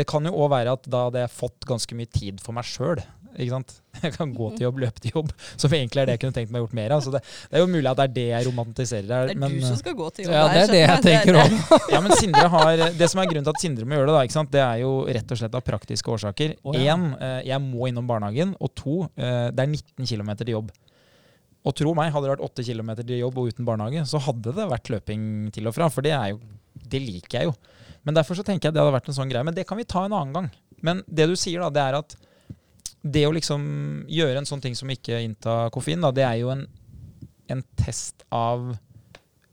Det 0.00 0.06
kan 0.06 0.26
jo 0.26 0.34
òg 0.38 0.52
være 0.52 0.76
at 0.76 0.84
da 0.90 1.06
hadde 1.08 1.24
jeg 1.24 1.34
fått 1.34 1.66
ganske 1.66 1.96
mye 1.98 2.10
tid 2.14 2.42
for 2.42 2.54
meg 2.56 2.68
sjøl. 2.68 3.00
Ikke 3.30 3.52
sant? 3.52 3.72
Jeg 4.04 4.14
kan 4.16 4.30
gå 4.34 4.48
til 4.56 4.64
jobb, 4.64 4.78
løpe 4.82 5.02
til 5.02 5.12
jobb, 5.14 5.30
som 5.60 5.72
egentlig 5.76 6.00
er 6.02 6.08
det 6.08 6.14
jeg 6.16 6.20
kunne 6.22 6.34
tenkt 6.34 6.52
meg 6.54 6.62
gjort 6.62 6.74
mer 6.78 6.94
av. 6.94 7.02
Så 7.04 7.12
det, 7.14 7.20
det 7.50 7.58
er 7.58 7.62
jo 7.62 7.68
mulig 7.70 7.88
at 7.90 7.98
det 7.98 8.04
er 8.06 8.12
det 8.16 8.24
jeg 8.30 8.46
romantiserer 8.48 9.06
Det 9.06 9.18
er 9.34 9.40
men, 9.42 9.54
du 9.54 9.66
som 9.66 9.78
skal 9.78 9.96
gå 9.98 10.06
til 10.16 10.26
jobb 10.26 10.34
Ja, 10.34 10.44
det 10.50 10.60
er 10.62 10.72
det 10.72 10.80
jeg 10.80 11.04
tenker 11.04 11.38
òg. 11.42 11.56
ja, 11.94 12.00
men 12.02 12.14
Sindre 12.18 12.44
har, 12.54 12.84
Det 12.96 13.08
som 13.12 13.22
er 13.22 13.30
grunnen 13.30 13.46
til 13.46 13.54
at 13.54 13.62
Sindre 13.62 13.86
må 13.86 13.98
gjøre 13.98 14.08
det, 14.10 14.16
da, 14.16 14.22
ikke 14.26 14.36
sant? 14.36 14.52
det 14.54 14.62
er 14.64 14.82
jo 14.82 14.92
rett 15.06 15.34
og 15.34 15.40
slett 15.42 15.58
av 15.58 15.64
praktiske 15.66 16.14
årsaker. 16.14 16.54
Oh, 16.62 16.78
ja. 16.78 16.96
Én, 16.96 17.10
eh, 17.18 17.40
jeg 17.50 17.62
må 17.66 17.90
innom 17.90 18.08
barnehagen. 18.10 18.54
Og 18.58 18.72
to, 18.78 18.96
eh, 19.14 19.50
det 19.54 19.66
er 19.66 19.74
19 19.74 20.10
km 20.10 20.32
til 20.42 20.54
jobb. 20.56 20.72
Og 21.60 21.76
tro 21.76 21.92
meg, 21.98 22.14
hadde 22.14 22.24
det 22.24 22.34
vært 22.34 22.46
8 22.46 22.66
km 22.70 22.94
til 23.02 23.18
jobb 23.18 23.42
og 23.42 23.52
uten 23.52 23.68
barnehage, 23.68 24.06
så 24.08 24.22
hadde 24.30 24.54
det 24.56 24.70
vært 24.70 24.90
løping 24.94 25.22
til 25.54 25.68
og 25.68 25.76
fra. 25.76 25.90
For 25.92 26.06
det, 26.06 26.16
er 26.16 26.32
jo, 26.32 26.40
det 26.88 27.02
liker 27.04 27.42
jeg 27.42 27.50
jo. 27.50 27.56
Men 28.10 28.18
derfor 28.18 28.34
så 28.34 28.42
tenker 28.42 28.66
jeg 28.66 28.74
det 28.74 28.82
hadde 28.82 28.96
vært 28.96 29.06
en 29.12 29.14
sånn 29.20 29.30
greie. 29.30 29.46
Men 29.46 29.54
det 29.54 29.62
kan 29.68 29.78
vi 29.78 29.86
ta 29.86 30.02
en 30.02 30.16
annen 30.16 30.34
gang. 30.34 30.50
Men 30.82 31.04
det 31.06 31.28
du 31.30 31.36
sier, 31.38 31.62
da, 31.62 31.70
det 31.70 31.82
er 31.84 31.98
at 32.00 32.16
det 33.00 33.22
å 33.28 33.32
liksom 33.32 33.62
gjøre 34.10 34.42
en 34.42 34.48
sånn 34.48 34.62
ting 34.64 34.74
som 34.74 34.90
ikke 34.90 35.20
innta 35.22 35.68
koffein, 35.70 36.02
da, 36.02 36.10
det 36.10 36.24
er 36.26 36.40
jo 36.42 36.50
en, 36.50 36.64
en 37.54 37.62
test 37.78 38.26
av 38.34 38.72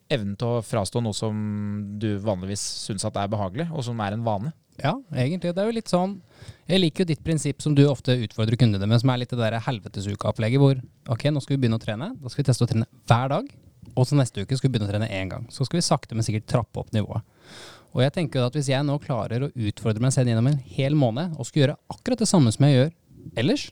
evnen 0.10 0.34
til 0.40 0.58
å 0.58 0.64
frastå 0.66 1.04
noe 1.04 1.14
som 1.14 1.38
du 2.02 2.16
vanligvis 2.24 2.64
syns 2.88 3.06
at 3.06 3.20
er 3.22 3.30
behagelig, 3.30 3.68
og 3.70 3.86
som 3.86 4.02
er 4.02 4.18
en 4.18 4.26
vane. 4.26 4.56
Ja, 4.82 4.96
egentlig. 5.14 5.54
Det 5.54 5.62
er 5.62 5.70
jo 5.70 5.74
litt 5.74 5.90
sånn 5.90 6.20
Jeg 6.70 6.78
liker 6.84 7.02
jo 7.02 7.10
ditt 7.10 7.24
prinsipp 7.26 7.64
som 7.64 7.74
du 7.74 7.82
ofte 7.90 8.14
utfordrer 8.14 8.60
kundene 8.62 8.90
med, 8.90 9.02
som 9.02 9.10
er 9.10 9.22
litt 9.24 9.32
det 9.34 9.40
der 9.40 9.58
helvetesuka-opplegget 9.66 10.62
hvor 10.62 10.82
ok, 11.14 11.30
nå 11.34 11.42
skal 11.42 11.56
vi 11.56 11.62
begynne 11.64 11.80
å 11.80 11.86
trene. 11.86 12.12
Da 12.18 12.30
skal 12.30 12.44
vi 12.44 12.50
teste 12.52 12.66
å 12.66 12.70
trene 12.70 12.90
hver 13.10 13.32
dag. 13.34 13.50
Og 13.98 14.06
så 14.06 14.18
neste 14.18 14.44
uke 14.44 14.58
skal 14.58 14.70
vi 14.70 14.76
begynne 14.76 14.90
å 14.90 14.92
trene 14.92 15.10
én 15.14 15.32
gang. 15.32 15.48
Så 15.54 15.66
skal 15.66 15.80
vi 15.80 15.88
sakte, 15.88 16.18
men 16.18 16.26
sikkert 16.26 16.50
trappe 16.52 16.84
opp 16.84 16.94
nivået. 16.94 17.26
Og 17.98 18.04
jeg 18.06 18.14
tenker 18.14 18.46
at 18.46 18.54
hvis 18.54 18.68
jeg 18.70 18.86
nå 18.86 18.96
klarer 19.02 19.48
å 19.48 19.52
utfordre 19.58 20.04
meg 20.04 20.14
selv 20.14 20.30
gjennom 20.30 20.48
en 20.52 20.60
hel 20.76 20.94
måned, 20.98 21.34
og 21.34 21.48
skal 21.50 21.64
gjøre 21.64 21.78
akkurat 21.90 22.22
det 22.22 22.28
samme 22.30 22.52
som 22.54 22.68
jeg 22.68 22.76
gjør 22.76 22.92
ellers, 23.42 23.64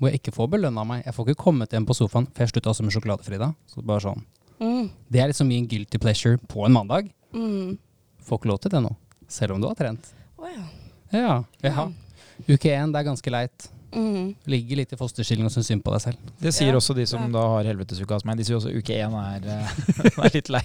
hvor 0.00 0.08
jeg 0.10 0.18
ikke 0.22 0.32
får 0.34 0.48
belønna 0.56 0.82
meg 0.88 1.04
Jeg 1.04 1.14
får 1.14 1.28
ikke 1.28 1.42
kommet 1.44 1.70
hjem 1.76 1.84
på 1.86 1.94
sofaen, 1.94 2.26
for 2.32 2.42
jeg 2.42 2.50
slutta 2.54 2.72
også 2.72 2.86
med 2.86 2.94
sjokoladefrida. 2.96 3.50
Så 3.70 3.84
bare 3.84 4.02
sånn. 4.02 4.24
Mm, 4.58 4.88
Det 5.12 5.20
er 5.20 5.28
liksom 5.30 5.48
min 5.52 5.68
guilty 5.68 6.00
pleasure 6.00 6.38
på 6.38 6.64
en 6.66 6.72
mandag. 6.72 7.12
mm. 7.32 7.76
Får 8.24 8.40
ikke 8.40 8.48
lov 8.48 8.58
til 8.64 8.72
det 8.72 8.80
nå. 8.80 8.94
Selv 9.28 9.52
om 9.54 9.60
du 9.60 9.66
har 9.68 9.76
trent. 9.76 10.06
Å 10.40 10.48
ja. 10.48 10.64
Ja. 11.12 11.34
ja. 11.62 11.84
Uke 12.48 12.72
én, 12.72 12.90
det 12.90 13.02
er 13.02 13.04
ganske 13.10 13.30
leit. 13.30 13.68
Mm. 13.94 14.34
Ligger 14.50 14.76
litt 14.82 14.92
i 14.92 14.96
fosterstilling 14.98 15.46
og 15.46 15.52
syns 15.54 15.68
synd 15.70 15.84
på 15.86 15.92
deg 15.94 16.02
selv. 16.02 16.18
Det 16.42 16.52
sier 16.54 16.72
Ja. 16.72 16.78
også 16.80 16.94
de 16.98 17.06
som 17.06 17.22
Ja. 17.22 17.28
da 17.38 17.44
har 17.54 17.64
helvetesuka 17.70 18.14
hos 18.18 18.24
meg. 18.24 18.36
De 18.36 18.44
sier 18.44 18.56
også 18.58 18.72
uke 18.74 18.92
én 18.98 19.14
er, 19.14 19.40
eh, 19.46 19.68
er 20.26 20.30
litt 20.34 20.48
lei. 20.50 20.62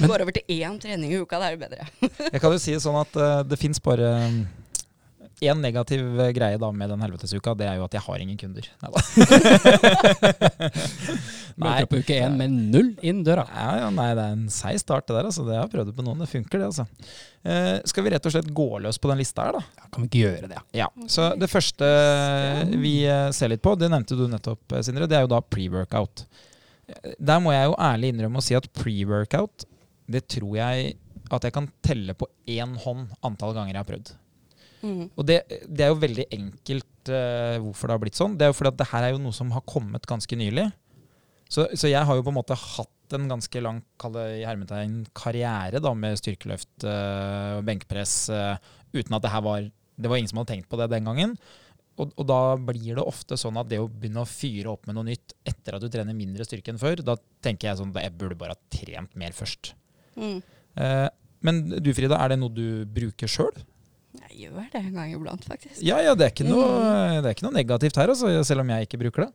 Vi 0.00 0.06
går 0.06 0.20
over 0.26 0.32
til 0.32 0.42
én 0.48 0.78
trening 0.82 1.12
i 1.12 1.20
uka, 1.22 1.38
da 1.38 1.50
er 1.50 1.56
det 1.56 1.68
bedre. 1.70 1.86
Jeg 2.32 2.40
kan 2.40 2.50
jo 2.52 2.58
si 2.58 2.72
det 2.72 2.82
sånn 2.82 3.00
at 3.00 3.16
uh, 3.16 3.42
det 3.46 3.58
fins 3.58 3.78
bare 3.78 4.10
én 5.44 5.60
negativ 5.60 6.20
eh, 6.20 6.32
greie 6.36 6.60
da 6.60 6.70
med 6.72 6.90
den 6.92 7.02
helvetesuka. 7.04 7.54
Det 7.58 7.66
er 7.68 7.76
jo 7.80 7.86
at 7.86 7.96
jeg 7.96 8.04
har 8.06 8.22
ingen 8.22 8.38
kunder. 8.40 8.64
Møter 11.56 11.86
opp 11.86 11.92
på 11.94 12.00
uke 12.04 12.16
én 12.20 12.34
med 12.36 12.52
null 12.52 12.90
inn 13.06 13.22
døra. 13.24 13.46
Ja, 13.48 13.68
ja, 13.80 13.86
nei, 13.94 14.10
det 14.16 14.24
er 14.24 14.34
en 14.34 14.48
seig 14.52 14.76
start, 14.82 15.06
det 15.08 15.14
der. 15.16 15.28
altså. 15.30 15.44
Det 15.46 15.54
har 15.56 15.62
jeg 15.64 15.72
prøvd 15.72 15.94
på 15.96 16.04
noen. 16.04 16.20
Det 16.20 16.28
funker, 16.28 16.60
det. 16.60 16.66
altså. 16.68 16.84
Eh, 17.46 17.76
skal 17.88 18.04
vi 18.04 18.12
rett 18.12 18.28
og 18.28 18.34
slett 18.34 18.50
gå 18.58 18.66
løs 18.84 18.98
på 19.00 19.10
den 19.12 19.22
lista 19.22 19.46
her, 19.46 19.56
da? 19.56 19.62
Ja, 19.80 19.88
kan 19.92 20.04
vi 20.04 20.10
ikke 20.10 20.24
gjøre 20.26 20.50
det? 20.52 20.60
Ja. 20.76 20.88
Så 21.12 21.30
det 21.40 21.48
første 21.52 21.88
vi 22.76 22.92
eh, 23.08 23.30
ser 23.36 23.52
litt 23.52 23.64
på, 23.64 23.72
det 23.80 23.88
nevnte 23.92 24.18
du 24.18 24.26
nettopp, 24.32 24.76
eh, 24.76 24.84
Sindre, 24.84 25.08
det 25.08 25.16
er 25.16 25.24
jo 25.24 25.32
da 25.32 25.40
pre-workout. 25.40 26.26
Der 27.16 27.40
må 27.42 27.56
jeg 27.56 27.70
jo 27.70 27.80
ærlig 27.82 28.12
innrømme 28.12 28.42
å 28.42 28.44
si 28.44 28.58
at 28.58 28.68
pre-workout, 28.76 29.64
det 30.12 30.26
tror 30.36 30.60
jeg 30.60 30.92
at 31.34 31.48
jeg 31.48 31.56
kan 31.56 31.66
telle 31.82 32.12
på 32.14 32.28
én 32.52 32.76
hånd 32.84 33.08
antall 33.26 33.56
ganger 33.56 33.72
jeg 33.72 33.80
har 33.80 33.88
prøvd. 33.88 34.12
Mm. 34.86 35.06
Og 35.10 35.26
det, 35.26 35.40
det 35.66 35.86
er 35.86 35.92
jo 35.92 36.02
veldig 36.02 36.26
enkelt 36.36 37.10
uh, 37.10 37.56
hvorfor 37.64 37.88
det 37.88 37.96
har 37.96 38.02
blitt 38.04 38.18
sånn. 38.18 38.36
Det 38.38 38.46
er 38.46 38.52
jo 38.52 38.58
fordi 38.58 38.72
at 38.72 38.80
det 38.80 38.90
her 38.92 39.06
er 39.06 39.14
jo 39.14 39.22
noe 39.22 39.36
som 39.36 39.50
har 39.54 39.64
kommet 39.68 40.06
ganske 40.08 40.38
nylig. 40.38 40.68
Så, 41.50 41.66
så 41.78 41.90
jeg 41.90 42.06
har 42.06 42.18
jo 42.18 42.24
på 42.26 42.32
en 42.32 42.38
måte 42.38 42.58
hatt 42.58 42.92
en 43.14 43.28
ganske 43.30 43.60
lang 43.62 43.84
i 44.18 44.42
hermetegn, 44.42 45.04
karriere 45.14 45.78
da, 45.82 45.92
med 45.94 46.18
styrkeløft 46.18 46.86
eh, 46.90 47.52
og 47.60 47.68
benkpress 47.68 48.14
uh, 48.34 48.56
uten 48.90 49.14
at 49.14 49.22
det 49.22 49.30
her 49.30 49.44
var 49.46 49.68
Det 49.96 50.10
var 50.10 50.18
ingen 50.18 50.32
som 50.32 50.40
hadde 50.40 50.50
tenkt 50.56 50.68
på 50.68 50.76
det 50.80 50.90
den 50.90 51.06
gangen. 51.06 51.36
Og, 51.96 52.10
og 52.18 52.26
da 52.28 52.40
blir 52.60 52.98
det 52.98 53.04
ofte 53.04 53.38
sånn 53.40 53.56
at 53.56 53.70
det 53.70 53.78
å 53.80 53.86
begynne 53.88 54.24
å 54.24 54.28
fyre 54.28 54.74
opp 54.74 54.88
med 54.88 54.98
noe 54.98 55.06
nytt 55.08 55.32
etter 55.48 55.76
at 55.76 55.84
du 55.84 55.88
trener 55.92 56.16
mindre 56.16 56.44
styrke 56.44 56.74
enn 56.74 56.80
før, 56.80 57.00
da 57.00 57.14
tenker 57.44 57.70
jeg 57.70 57.80
sånn 57.80 57.94
at 57.94 58.04
jeg 58.04 58.16
burde 58.18 58.36
bare 58.36 58.56
ha 58.56 58.74
trent 58.74 59.16
mer 59.16 59.32
først. 59.36 59.72
Mm. 60.18 60.42
Eh, 60.82 61.06
men 61.46 61.62
du 61.80 61.90
Frida, 61.96 62.18
er 62.20 62.34
det 62.34 62.40
noe 62.42 62.52
du 62.52 62.84
bruker 62.92 63.30
sjøl? 63.30 63.54
Jeg 64.24 64.46
gjør 64.46 64.70
det 64.72 64.80
en 64.82 64.96
gang 64.96 65.12
iblant, 65.12 65.44
faktisk. 65.46 65.80
Ja, 65.84 65.98
ja, 66.04 66.14
det 66.18 66.28
er 66.28 66.32
ikke 66.34 66.48
noe, 66.48 66.66
det 67.20 67.28
er 67.28 67.36
ikke 67.36 67.46
noe 67.46 67.56
negativt 67.56 67.98
her, 68.00 68.12
altså, 68.12 68.32
selv 68.46 68.64
om 68.64 68.72
jeg 68.74 68.88
ikke 68.88 69.00
bruker 69.04 69.26
det. 69.26 69.30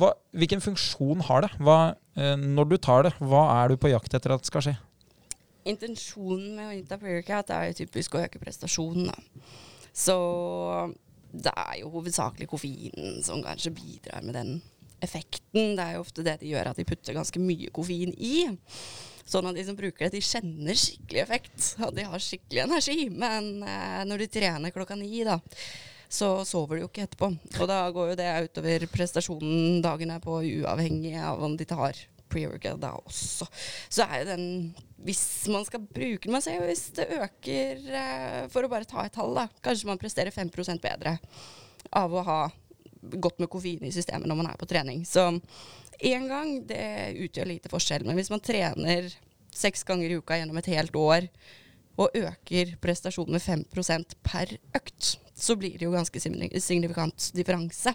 Hva, 0.00 0.14
hvilken 0.32 0.62
funksjon 0.64 1.20
har 1.28 1.44
det? 1.44 1.52
Hva, 1.60 1.78
eh, 2.16 2.34
når 2.40 2.70
du 2.70 2.76
tar 2.80 3.04
det, 3.08 3.12
hva 3.20 3.44
er 3.58 3.72
du 3.72 3.80
på 3.80 3.92
jakt 3.92 4.14
etter 4.16 4.34
at 4.34 4.48
skal 4.48 4.64
skje? 4.64 4.76
Intensjonen 5.68 6.56
med 6.56 6.70
å 6.70 6.74
innta 6.74 6.98
pre-workout 6.98 7.52
er 7.54 7.76
typisk 7.76 8.16
å 8.16 8.24
øke 8.24 8.40
prestasjonen. 8.42 9.12
Da. 9.12 9.50
Så 9.92 10.16
det 11.32 11.52
er 11.52 11.80
jo 11.82 11.92
hovedsakelig 11.92 12.48
koffeinen 12.50 13.20
som 13.24 13.44
kanskje 13.44 13.74
bidrar 13.76 14.24
med 14.24 14.36
den 14.36 14.56
effekten. 15.04 15.76
Det 15.76 15.84
er 15.84 15.96
jo 15.96 16.04
ofte 16.04 16.24
det 16.26 16.38
de 16.40 16.50
gjør, 16.52 16.72
at 16.72 16.80
de 16.80 16.88
putter 16.88 17.16
ganske 17.16 17.42
mye 17.42 17.72
koffein 17.74 18.14
i. 18.16 18.46
Sånn 19.28 19.48
at 19.48 19.56
de 19.56 19.64
som 19.66 19.78
bruker 19.78 20.06
det, 20.06 20.18
de 20.18 20.24
kjenner 20.26 20.78
skikkelig 20.78 21.22
effekt. 21.22 21.72
Og 21.86 21.94
de 21.96 22.06
har 22.08 22.22
skikkelig 22.22 22.64
energi. 22.66 23.08
Men 23.10 23.54
eh, 23.66 24.02
når 24.08 24.24
de 24.24 24.30
trener 24.38 24.74
klokka 24.74 24.98
ni, 24.98 25.22
da, 25.26 25.38
så 26.12 26.34
sover 26.48 26.76
de 26.76 26.84
jo 26.84 26.90
ikke 26.90 27.06
etterpå. 27.06 27.30
Og 27.58 27.68
da 27.70 27.82
går 27.94 28.12
jo 28.12 28.18
det 28.20 28.30
utover 28.48 28.88
prestasjonen 28.92 29.82
dagen 29.84 30.12
er 30.12 30.24
på, 30.24 30.40
uavhengig 30.62 31.14
av 31.22 31.44
om 31.44 31.56
de 31.56 31.68
tar 31.68 31.96
pre-workout 32.32 32.80
da 32.82 32.94
også. 32.98 33.48
Så 33.92 34.06
er 34.06 34.22
jo 34.22 34.30
den 34.32 34.46
Hvis 35.02 35.48
man 35.50 35.64
skal 35.66 35.82
bruke 35.82 36.24
den 36.24 36.32
Man 36.32 36.44
ser 36.44 36.60
jo 36.60 36.68
hvis 36.68 36.86
det 36.96 37.08
øker 37.16 37.80
eh, 37.90 38.44
For 38.52 38.64
å 38.64 38.70
bare 38.70 38.88
ta 38.88 39.04
et 39.04 39.16
tall, 39.16 39.34
da. 39.36 39.48
Kanskje 39.64 39.90
man 39.90 40.00
presterer 40.00 40.32
5% 40.34 40.84
bedre 40.84 41.18
av 41.92 42.14
å 42.14 42.22
ha 42.24 42.40
godt 43.02 43.40
med 43.42 43.50
koffein 43.50 43.82
i 43.82 43.92
systemet 43.92 44.28
når 44.30 44.38
man 44.38 44.48
er 44.52 44.58
på 44.60 44.68
trening. 44.70 45.02
Så 45.04 45.24
én 46.02 46.28
gang, 46.30 46.54
det 46.66 47.16
utgjør 47.26 47.50
lite 47.50 47.72
forskjell. 47.72 48.06
Men 48.06 48.18
hvis 48.18 48.30
man 48.32 48.42
trener 48.44 49.10
seks 49.52 49.84
ganger 49.88 50.10
i 50.10 50.18
uka 50.20 50.38
gjennom 50.38 50.58
et 50.60 50.70
helt 50.72 50.96
år, 50.98 51.28
og 52.00 52.14
øker 52.16 52.76
prestasjonen 52.80 53.36
med 53.36 53.44
5% 53.44 54.16
per 54.24 54.54
økt, 54.76 55.16
så 55.36 55.56
blir 55.60 55.76
det 55.76 55.84
jo 55.84 55.92
ganske 55.92 56.22
signifikant 56.22 57.28
differanse. 57.36 57.92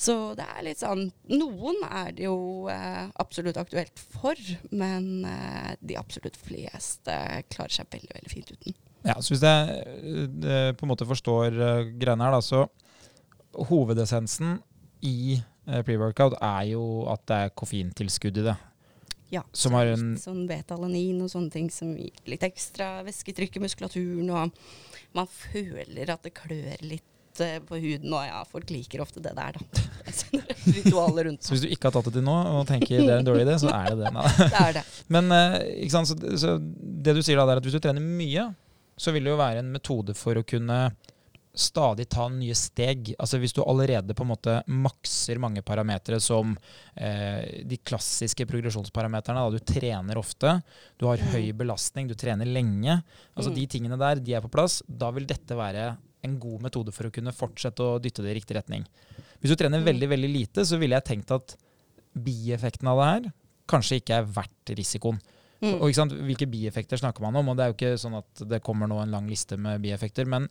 Så 0.00 0.14
det 0.32 0.46
er 0.48 0.64
litt 0.64 0.80
sånn 0.80 1.10
Noen 1.28 1.82
er 1.84 2.14
det 2.16 2.24
jo 2.24 2.70
eh, 2.72 3.10
absolutt 3.20 3.58
aktuelt 3.60 4.00
for, 4.00 4.38
men 4.72 5.26
eh, 5.28 5.74
de 5.84 5.98
absolutt 6.00 6.38
fleste 6.40 7.16
klarer 7.52 7.74
seg 7.74 7.90
veldig, 7.92 8.14
veldig 8.16 8.32
fint 8.32 8.54
uten. 8.54 8.78
Ja, 9.04 9.18
så 9.20 9.34
Hvis 9.34 9.44
jeg 9.44 9.76
eh, 9.76 10.72
på 10.72 10.86
en 10.86 10.92
måte 10.92 11.08
forstår 11.08 11.56
uh, 11.56 11.90
greiene 12.00 12.26
her, 12.26 12.36
da, 12.36 12.40
så 12.44 12.64
hovedessensen 13.68 14.58
i 15.04 15.36
eh, 15.36 15.42
pre-workout 15.86 16.36
er 16.42 16.64
jo 16.72 16.82
at 17.12 17.22
det 17.30 17.38
er 17.46 17.54
koffeintilskudd 17.58 18.40
i 18.42 18.46
det. 18.50 18.56
Ja, 19.30 19.44
Som 19.54 19.76
har 19.78 19.86
en- 19.86 20.16
sånn 20.18 20.46
betalanin 20.50 21.20
og 21.22 21.30
sånne 21.30 21.52
ting 21.54 21.68
som 21.70 21.92
gir 21.96 22.10
litt 22.26 22.42
ekstra 22.42 23.04
væsketrykk 23.06 23.56
i 23.60 23.62
muskulaturen, 23.62 24.26
og 24.34 24.50
man 25.14 25.28
føler 25.30 26.10
at 26.10 26.22
det 26.26 26.32
klør 26.34 26.82
litt 26.82 27.38
eh, 27.40 27.60
på 27.62 27.78
huden, 27.78 28.10
og 28.12 28.24
ja, 28.26 28.40
folk 28.50 28.68
liker 28.74 29.00
ofte 29.04 29.22
det 29.22 29.34
der, 29.38 29.54
da. 29.54 29.84
Det 30.10 30.14
sånne 30.16 30.56
Ritualer 30.74 31.26
rundt 31.28 31.44
Så 31.46 31.52
hvis 31.54 31.62
du 31.62 31.68
ikke 31.70 31.86
har 31.86 31.94
tatt 31.94 32.08
det 32.08 32.14
til 32.18 32.24
nå 32.26 32.34
og 32.34 32.66
tenker 32.66 32.98
det 33.04 33.12
er 33.12 33.20
en 33.20 33.26
dårlig 33.28 33.44
idé, 33.46 33.54
så 33.62 33.70
er 33.70 33.92
det 33.92 33.98
det. 34.00 34.10
da. 34.16 34.22
Det 34.50 34.60
er 34.64 34.72
det. 34.80 34.82
Men 35.12 35.30
eh? 35.36 35.86
Så, 35.92 36.16
så 36.40 36.54
det 36.58 37.14
du 37.14 37.22
sier 37.22 37.38
da, 37.38 37.44
er 37.52 37.60
at 37.60 37.64
hvis 37.68 37.76
du 37.76 37.80
trener 37.84 38.02
mye, 38.02 38.48
så 39.00 39.12
vil 39.14 39.24
det 39.28 39.30
jo 39.30 39.38
være 39.38 39.62
en 39.62 39.70
metode 39.72 40.16
for 40.18 40.40
å 40.40 40.42
kunne 40.44 40.80
stadig 41.54 42.06
ta 42.08 42.28
nye 42.30 42.54
steg. 42.54 43.14
Altså 43.18 43.38
Hvis 43.42 43.52
du 43.56 43.62
allerede 43.64 44.14
på 44.14 44.22
en 44.22 44.30
måte 44.30 44.52
makser 44.70 45.38
mange 45.42 45.62
parametere 45.66 46.20
som 46.22 46.52
eh, 46.96 47.62
de 47.66 47.76
klassiske 47.76 48.46
progresjonsparameterne, 48.46 49.42
da 49.42 49.50
du 49.50 49.58
trener 49.58 50.18
ofte, 50.20 50.62
du 50.98 51.06
har 51.06 51.18
høy 51.32 51.50
belastning, 51.58 52.06
du 52.08 52.14
trener 52.14 52.46
lenge, 52.46 53.02
altså 53.36 53.50
Mm. 53.50 53.54
de 53.56 53.66
tingene 53.66 53.98
der, 53.98 54.20
de 54.22 54.34
er 54.34 54.40
på 54.44 54.50
plass, 54.50 54.82
da 54.86 55.10
vil 55.10 55.26
dette 55.26 55.56
være 55.56 55.96
en 56.22 56.38
god 56.38 56.62
metode 56.62 56.92
for 56.92 57.08
å 57.08 57.12
kunne 57.12 57.32
fortsette 57.32 57.80
å 57.80 57.98
dytte 58.00 58.22
det 58.22 58.30
i 58.34 58.38
riktig 58.40 58.54
retning. 58.56 58.84
Hvis 59.40 59.50
du 59.50 59.56
trener 59.56 59.80
Mm. 59.80 59.86
veldig, 59.86 60.08
veldig 60.08 60.32
lite, 60.32 60.60
så 60.64 60.78
ville 60.78 60.94
jeg 60.94 61.04
tenkt 61.04 61.30
at 61.34 61.56
bieffekten 62.16 62.88
av 62.90 62.98
det 62.98 63.08
her 63.10 63.32
kanskje 63.70 64.00
ikke 64.00 64.18
er 64.18 64.24
verdt 64.24 64.74
risikoen. 64.76 65.20
Mm. 65.60 65.74
Og 65.80 65.90
ikke 65.90 65.98
sant, 65.98 66.12
Hvilke 66.12 66.46
bieffekter 66.48 66.96
snakker 66.96 67.20
man 67.20 67.36
om? 67.36 67.48
Og 67.52 67.56
Det 67.58 67.64
er 67.64 67.68
jo 67.72 67.76
ikke 67.76 67.98
sånn 68.00 68.16
at 68.16 68.48
det 68.48 68.62
kommer 68.64 68.88
nå 68.88 69.02
en 69.02 69.10
lang 69.12 69.26
liste 69.28 69.58
med 69.60 69.82
bieffekter. 69.82 70.24
Men 70.26 70.48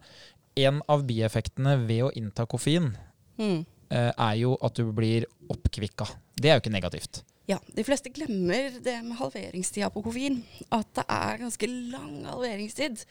en 0.56 0.82
av 0.88 1.02
bieffektene 1.08 1.78
ved 1.88 2.04
å 2.06 2.12
innta 2.16 2.46
koffein 2.46 2.92
Mm. 3.40 3.66
eh, 3.92 4.12
er 4.18 4.36
jo 4.36 4.58
at 4.62 4.74
du 4.76 4.92
blir 4.92 5.26
oppkvikka. 5.50 6.06
Det 6.36 6.50
er 6.52 6.60
jo 6.60 6.62
ikke 6.62 6.76
negativt. 6.82 7.24
Ja, 7.50 7.58
de 7.74 7.82
fleste 7.84 8.12
glemmer 8.14 8.70
det 8.84 9.04
med 9.04 9.18
halveringstida 9.18 9.90
på 9.90 10.04
koffein. 10.06 10.44
At 10.72 10.86
det 10.94 11.06
er 11.10 11.38
ganske 11.42 11.68
lang 11.92 12.26
halveringstid. 12.26 13.04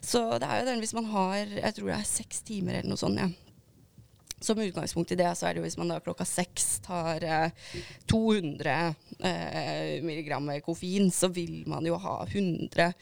Så 0.00 0.38
det 0.40 0.48
er 0.48 0.60
jo 0.62 0.66
den 0.70 0.80
hvis 0.80 0.94
man 0.94 1.04
har 1.12 1.34
jeg 1.44 1.74
tror 1.76 1.90
det 1.90 1.98
er 1.98 2.04
seks 2.08 2.40
timer 2.40 2.78
eller 2.78 2.88
noe 2.94 2.96
sånt. 2.96 3.18
ja. 3.20 3.28
Som 4.42 4.60
utgangspunkt 4.62 5.12
i 5.14 5.18
det, 5.18 5.30
så 5.38 5.46
er 5.48 5.54
det 5.54 5.62
jo 5.62 5.66
hvis 5.66 5.78
man 5.80 5.92
da 5.92 6.00
klokka 6.02 6.26
seks 6.28 6.80
tar 6.84 7.24
eh, 7.24 7.74
200 8.10 8.76
eh, 9.22 9.98
milligram 10.04 10.50
koffein, 10.64 11.10
så 11.14 11.30
vil 11.32 11.62
man 11.70 11.86
jo 11.86 11.98
ha 12.02 12.22
100 12.26 12.92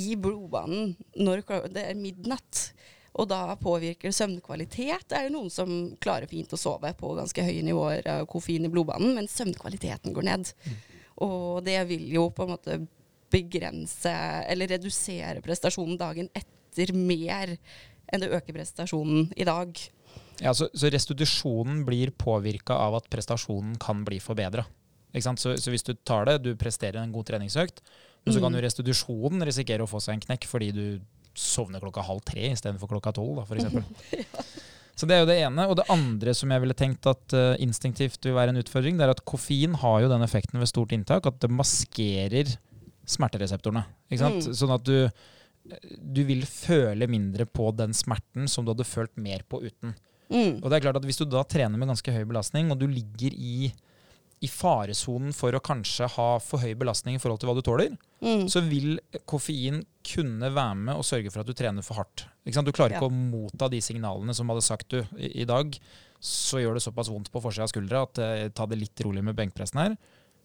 i 0.00 0.14
blodbanen 0.18 0.94
når 1.18 1.44
det 1.74 1.84
er 1.86 1.98
midnatt. 1.98 2.70
Og 3.18 3.26
da 3.30 3.56
påvirker 3.58 4.10
det 4.10 4.16
søvnkvalitet. 4.16 5.08
Det 5.10 5.18
er 5.18 5.26
jo 5.26 5.34
noen 5.34 5.50
som 5.50 5.70
klarer 6.02 6.30
fint 6.30 6.52
å 6.54 6.60
sove 6.60 6.92
på 6.98 7.14
ganske 7.18 7.42
høye 7.42 7.64
nivåer 7.66 8.06
av 8.10 8.28
koffein 8.30 8.66
i 8.66 8.70
blodbanen, 8.70 9.16
men 9.16 9.30
søvnkvaliteten 9.30 10.14
går 10.14 10.28
ned. 10.28 10.52
Og 11.26 11.62
det 11.66 11.78
vil 11.90 12.06
jo 12.14 12.28
på 12.34 12.46
en 12.46 12.54
måte 12.54 12.78
begrense 13.30 14.12
eller 14.50 14.70
redusere 14.74 15.42
prestasjonen 15.44 15.98
dagen 16.00 16.30
etter 16.34 16.94
mer 16.96 17.56
enn 18.10 18.22
det 18.22 18.30
øker 18.34 18.56
prestasjonen 18.56 19.28
i 19.38 19.46
dag. 19.46 19.74
Ja, 20.40 20.54
så, 20.56 20.70
så 20.72 20.90
restitusjonen 20.92 21.82
blir 21.84 22.12
påvirka 22.16 22.76
av 22.80 22.96
at 23.00 23.10
prestasjonen 23.12 23.76
kan 23.80 24.04
bli 24.06 24.20
forbedra. 24.24 24.64
Så, 25.12 25.56
så 25.58 25.72
hvis 25.72 25.84
du 25.84 25.94
tar 26.06 26.28
det, 26.28 26.38
du 26.44 26.54
presterer 26.56 27.00
en 27.02 27.12
god 27.12 27.28
treningsøkt, 27.28 27.82
men 28.24 28.34
så 28.34 28.40
kan 28.40 28.52
Mm. 28.52 28.58
jo 28.58 28.64
restitusjonen 28.66 29.44
risikere 29.48 29.84
å 29.84 29.90
få 29.90 30.00
seg 30.02 30.18
en 30.18 30.26
knekk 30.26 30.46
fordi 30.48 30.70
du 30.76 30.84
sovner 31.34 31.80
klokka 31.80 32.04
halv 32.04 32.20
tre 32.26 32.50
istedenfor 32.50 32.90
klokka 32.90 33.12
tolv, 33.16 33.40
da, 33.40 33.46
f.eks. 33.46 34.34
Så 35.00 35.08
det 35.08 35.16
er 35.16 35.22
jo 35.22 35.28
det 35.30 35.38
ene. 35.40 35.64
Og 35.70 35.78
det 35.78 35.86
andre 35.88 36.34
som 36.36 36.50
jeg 36.52 36.60
ville 36.60 36.76
tenkt 36.76 37.06
at 37.08 37.32
uh, 37.32 37.54
instinktivt 37.62 38.20
vil 38.26 38.36
være 38.36 38.52
en 38.52 38.60
utfordring, 38.60 38.98
det 38.98 39.06
er 39.06 39.14
at 39.14 39.22
koffein 39.24 39.78
har 39.80 40.02
jo 40.04 40.10
den 40.12 40.24
effekten 40.26 40.60
ved 40.60 40.68
stort 40.68 40.92
inntak 40.92 41.24
at 41.30 41.38
det 41.40 41.48
maskerer 41.48 42.50
smertereseptorene. 43.08 43.86
Mm. 44.12 44.42
Sånn 44.52 44.74
at 44.74 44.84
du, 44.84 45.08
du 45.96 46.20
vil 46.28 46.44
føle 46.44 47.08
mindre 47.08 47.48
på 47.48 47.70
den 47.78 47.96
smerten 47.96 48.50
som 48.50 48.66
du 48.66 48.74
hadde 48.74 48.84
følt 48.84 49.16
mer 49.16 49.46
på 49.48 49.62
uten. 49.64 49.96
Mm. 50.30 50.60
Og 50.62 50.66
det 50.70 50.76
er 50.78 50.84
klart 50.84 50.96
at 51.00 51.06
Hvis 51.08 51.18
du 51.18 51.24
da 51.26 51.42
trener 51.42 51.76
med 51.80 51.88
ganske 51.90 52.12
høy 52.14 52.24
belastning, 52.30 52.70
og 52.70 52.78
du 52.78 52.86
ligger 52.86 53.34
i, 53.34 53.72
i 54.40 54.48
faresonen 54.48 55.34
for 55.36 55.52
å 55.52 55.60
kanskje 55.60 56.06
ha 56.14 56.28
for 56.38 56.62
høy 56.62 56.74
belastning 56.78 57.16
i 57.18 57.20
forhold 57.22 57.40
til 57.42 57.50
hva 57.50 57.56
du 57.58 57.62
tåler, 57.66 57.96
Mm. 58.20 58.44
så 58.52 58.60
vil 58.68 58.98
koffein 59.24 59.78
kunne 60.04 60.50
være 60.52 60.76
med 60.76 60.94
og 60.94 61.06
sørge 61.08 61.30
for 61.32 61.40
at 61.40 61.46
du 61.48 61.54
trener 61.56 61.80
for 61.82 61.96
hardt. 61.96 62.26
Du 62.44 62.72
klarer 62.72 62.92
ikke 62.92 63.00
Ja. 63.00 63.08
å 63.08 63.10
motta 63.10 63.70
de 63.70 63.80
signalene 63.80 64.34
som 64.36 64.46
hadde 64.48 64.60
sagt 64.62 64.88
du 64.90 64.98
i, 65.16 65.40
i 65.40 65.44
dag. 65.48 65.72
Så 66.20 66.60
gjør 66.60 66.74
det 66.76 66.82
såpass 66.84 67.08
vondt 67.08 67.30
på 67.32 67.40
forsida 67.40 67.62
av 67.64 67.70
skuldra 67.72 68.02
at 68.04 68.18
eh, 68.18 68.48
ta 68.50 68.66
det 68.66 68.76
litt 68.76 69.00
rolig 69.00 69.24
med 69.24 69.34
benkpressen 69.34 69.80
her. 69.80 69.96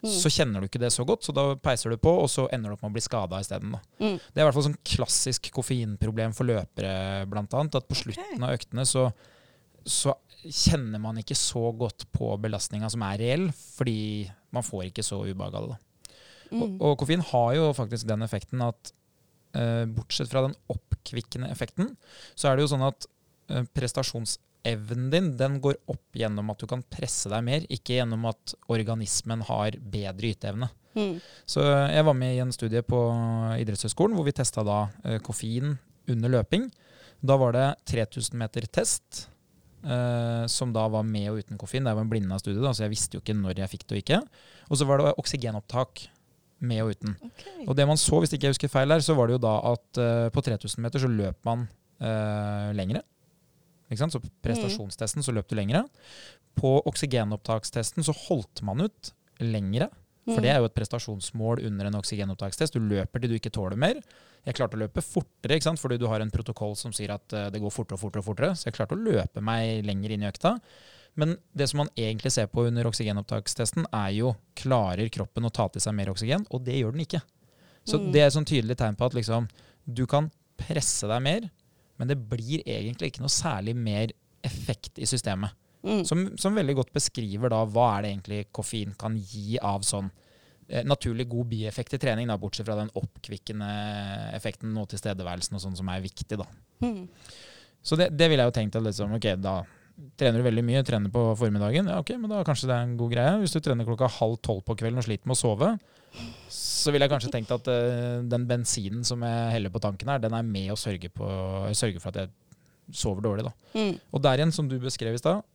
Mm. 0.01 0.09
Så 0.21 0.29
kjenner 0.31 0.61
du 0.61 0.67
ikke 0.69 0.79
det 0.79 0.93
så 0.93 1.03
godt, 1.05 1.23
så 1.27 1.33
da 1.35 1.55
peiser 1.55 1.89
du 1.91 1.97
på, 1.97 2.13
og 2.23 2.29
så 2.29 2.47
ender 2.53 2.69
du 2.69 2.73
opp 2.77 2.81
med 2.83 2.91
å 2.91 2.95
bli 2.95 3.01
skada 3.03 3.39
isteden. 3.43 3.75
Mm. 3.99 4.15
Det 4.21 4.39
er 4.39 4.45
i 4.45 4.47
hvert 4.47 4.53
fall 4.53 4.67
sånn 4.69 4.79
klassisk 4.85 5.51
koffeinproblem 5.51 6.33
for 6.33 6.45
løpere, 6.47 7.27
blant 7.27 7.51
annet. 7.53 7.75
At 7.75 7.87
på 7.89 7.95
slutten 7.99 8.41
av 8.41 8.55
øktene 8.55 8.85
så, 8.87 9.09
så 9.85 10.15
kjenner 10.45 11.01
man 11.01 11.17
ikke 11.21 11.37
så 11.37 11.69
godt 11.77 12.07
på 12.13 12.29
belastninga 12.41 12.89
som 12.91 13.03
er 13.07 13.19
reell, 13.21 13.47
fordi 13.53 14.27
man 14.53 14.65
får 14.65 14.89
ikke 14.89 15.05
så 15.05 15.21
ubehag 15.25 15.57
av 15.57 15.71
det. 15.71 15.79
Mm. 16.51 16.61
Og, 16.61 16.69
og 16.85 16.97
koffein 17.01 17.23
har 17.25 17.51
jo 17.57 17.69
faktisk 17.75 18.07
den 18.09 18.25
effekten 18.25 18.61
at 18.65 18.91
eh, 19.57 19.83
bortsett 19.89 20.29
fra 20.31 20.45
den 20.45 20.55
oppkvikkende 20.71 21.49
effekten, 21.53 21.95
så 22.37 22.49
er 22.49 22.57
det 22.57 22.65
jo 22.65 22.73
sånn 22.75 22.85
at 22.85 23.07
eh, 23.49 23.65
prestasjonsevnen 23.77 25.09
din 25.13 25.31
den 25.39 25.59
går 25.63 25.79
opp 25.91 26.17
gjennom 26.17 26.53
at 26.53 26.61
du 26.61 26.69
kan 26.69 26.85
presse 26.93 27.31
deg 27.31 27.45
mer, 27.47 27.67
ikke 27.69 27.99
gjennom 27.99 28.27
at 28.29 28.55
organismen 28.71 29.45
har 29.49 29.77
bedre 29.81 30.33
yteevne. 30.33 30.71
Mm. 30.95 31.17
Så 31.49 31.63
jeg 31.65 32.07
var 32.07 32.15
med 32.15 32.37
i 32.37 32.41
en 32.43 32.53
studie 32.55 32.85
på 32.85 32.99
idrettshøyskolen 33.59 34.15
hvor 34.15 34.27
vi 34.27 34.35
testa 34.37 34.63
da 34.65 34.85
eh, 35.03 35.19
koffein 35.23 35.75
under 36.11 36.37
løping. 36.37 36.69
Da 37.25 37.37
var 37.41 37.55
det 37.55 37.69
3000 37.89 38.37
meter 38.37 38.67
test, 38.69 39.25
eh, 39.85 40.43
som 40.51 40.73
da 40.75 40.87
var 40.91 41.05
med 41.07 41.29
og 41.31 41.39
uten 41.43 41.59
koffein. 41.61 41.85
Det 41.85 41.93
var 41.95 42.05
en 42.05 42.11
blinda 42.11 42.39
studie, 42.41 42.61
da, 42.63 42.73
så 42.75 42.85
jeg 42.85 42.95
visste 42.95 43.17
jo 43.17 43.23
ikke 43.23 43.37
når 43.37 43.63
jeg 43.63 43.73
fikk 43.75 43.87
det 43.87 43.95
og 43.95 44.03
ikke. 44.03 44.21
Og 44.69 44.79
så 44.79 44.87
var 44.89 45.01
det 45.01 45.15
oksygenopptak 45.21 46.05
med 46.65 46.83
og 46.83 46.93
uten. 46.95 47.17
Okay. 47.29 47.65
Og 47.67 47.75
det 47.77 47.87
man 47.89 47.99
så, 47.99 48.19
hvis 48.21 48.33
ikke 48.35 48.49
jeg 48.49 48.55
husker 48.55 48.71
feil 48.71 48.93
her, 48.93 49.03
så 49.03 49.15
var 49.17 49.27
det 49.29 49.37
jo 49.37 49.43
da 49.45 49.57
at 49.73 50.01
eh, 50.01 50.29
på 50.33 50.45
3000 50.45 50.85
meter 50.85 51.03
så 51.03 51.11
løp 51.11 51.37
man 51.47 51.67
uh, 52.01 52.71
lengre. 52.77 53.03
Ikke 53.89 54.01
sant? 54.01 54.15
Så 54.15 54.23
på 54.23 54.31
prestasjonstesten 54.45 55.25
så 55.25 55.35
løp 55.35 55.49
du 55.51 55.57
lengre. 55.59 55.85
På 56.57 56.79
oksygenopptakstesten 56.89 58.05
så 58.07 58.15
holdt 58.25 58.63
man 58.65 58.87
ut 58.87 59.13
lengre. 59.43 59.91
For 60.25 60.41
det 60.41 60.49
er 60.49 60.61
jo 60.61 60.69
et 60.69 60.73
prestasjonsmål 60.73 61.61
under 61.67 61.89
en 61.89 61.99
oksygenopptakstest. 61.99 62.73
Du 62.73 62.81
løper 62.81 63.21
til 63.21 63.29
du 63.29 63.37
ikke 63.37 63.53
tåler 63.53 63.77
mer. 63.77 63.99
Jeg 64.45 64.57
klarte 64.59 64.77
å 64.77 64.81
løpe 64.83 65.01
fortere, 65.01 65.57
ikke 65.57 65.69
sant? 65.71 65.81
fordi 65.81 65.97
du 65.97 66.05
har 66.07 66.21
en 66.21 66.31
protokoll 66.33 66.75
som 66.77 66.93
sier 66.93 67.15
at 67.15 67.33
eh, 67.33 67.47
det 67.53 67.61
går 67.63 67.73
fortere 67.73 67.97
og 67.97 68.03
fortere. 68.03 68.21
og 68.21 68.27
fortere. 68.29 68.51
Så 68.55 68.69
jeg 68.69 68.75
klarte 68.77 68.93
å 68.97 69.01
løpe 69.01 69.41
meg 69.41 69.85
lenger 69.87 70.13
inn 70.13 70.25
i 70.25 70.29
økta. 70.29 70.55
Men 71.15 71.37
det 71.55 71.69
som 71.71 71.79
man 71.79 71.89
egentlig 71.97 72.31
ser 72.35 72.49
på 72.51 72.65
under 72.67 72.89
oksygenopptakstesten, 72.89 73.87
er 73.95 74.09
jo 74.17 74.33
klarer 74.59 75.09
kroppen 75.09 75.47
å 75.47 75.53
ta 75.53 75.67
til 75.71 75.81
seg 75.81 75.95
mer 75.95 76.11
oksygen, 76.11 76.45
og 76.51 76.65
det 76.67 76.75
gjør 76.81 76.91
den 76.91 77.05
ikke. 77.05 77.21
Så 77.85 77.99
Mm. 77.99 78.11
det 78.11 78.21
er 78.21 78.27
et 78.27 78.33
sånn 78.35 78.45
tydelig 78.49 78.77
tegn 78.77 78.97
på 78.97 79.05
at 79.05 79.13
liksom, 79.13 79.47
du 79.87 80.05
kan 80.05 80.29
presse 80.57 81.07
deg 81.07 81.21
mer, 81.21 81.49
men 81.97 82.07
det 82.09 82.17
blir 82.29 82.61
egentlig 82.65 83.13
ikke 83.13 83.23
noe 83.23 83.31
særlig 83.31 83.75
mer 83.75 84.11
effekt 84.43 84.99
i 84.99 85.05
systemet. 85.05 85.51
Mm. 85.85 86.03
Som, 86.03 86.37
som 86.37 86.55
veldig 86.57 86.75
godt 86.75 86.93
beskriver 86.93 87.49
da 87.49 87.63
hva 87.63 87.97
er 87.97 88.01
det 88.01 88.11
egentlig 88.11 88.45
koffein 88.51 88.93
kan 88.97 89.15
gi 89.15 89.57
av 89.61 89.81
sånn 89.85 90.09
naturlig 90.85 91.27
god 91.29 91.49
bieffekt 91.51 91.93
i 91.93 92.01
trening, 92.01 92.29
da, 92.29 92.37
bortsett 92.41 92.65
fra 92.65 92.77
den 92.79 92.91
oppkvikkende 92.97 93.71
effekten 94.33 94.73
og 94.81 94.89
tilstedeværelsen 94.91 95.57
og 95.57 95.61
sånn 95.61 95.77
som 95.77 95.89
er 95.93 96.03
viktig. 96.05 96.39
da. 96.41 96.47
Mm. 96.81 97.03
Så 97.85 97.97
det, 97.99 98.09
det 98.17 98.29
ville 98.31 98.41
jeg 98.41 98.49
jo 98.49 98.55
tenkt 98.55 98.77
at 98.79 98.85
liksom, 98.85 99.13
ok, 99.19 99.27
da 99.41 99.59
trener 100.19 100.41
du 100.41 100.45
veldig 100.47 100.63
mye, 100.65 100.81
trener 100.83 101.11
på 101.11 101.21
formiddagen, 101.39 101.87
ja 101.91 101.99
ok, 102.01 102.15
men 102.19 102.31
da 102.31 102.41
kanskje 102.47 102.67
det 102.67 102.75
er 102.75 102.87
en 102.87 102.97
god 102.99 103.13
greie. 103.13 103.35
Hvis 103.43 103.53
du 103.55 103.61
trener 103.63 103.87
klokka 103.87 104.09
halv 104.17 104.39
tolv 104.43 104.63
på 104.67 104.75
kvelden 104.81 104.99
og 104.99 105.05
sliter 105.07 105.29
med 105.29 105.37
å 105.37 105.39
sove, 105.39 105.69
så 106.51 106.93
ville 106.93 107.07
jeg 107.07 107.13
kanskje 107.13 107.31
tenkt 107.33 107.53
at 107.55 107.69
uh, 107.71 108.23
den 108.25 108.47
bensinen 108.49 109.05
som 109.07 109.23
jeg 109.25 109.53
heller 109.53 109.71
på 109.73 109.81
tanken 109.83 110.11
her, 110.11 110.21
den 110.23 110.35
er 110.35 110.47
med 110.47 110.73
å 110.73 110.79
sørge, 110.79 111.11
på, 111.13 111.29
sørge 111.77 112.01
for 112.03 112.11
at 112.11 112.25
jeg 112.25 112.97
sover 113.05 113.23
dårlig. 113.25 113.47
da. 113.47 113.53
Mm. 113.77 113.95
Og 114.11 114.25
der 114.25 114.41
igjen, 114.41 114.53
som 114.55 114.67
du 114.69 114.77
beskrev 114.81 115.15
i 115.15 115.21
stad, 115.21 115.45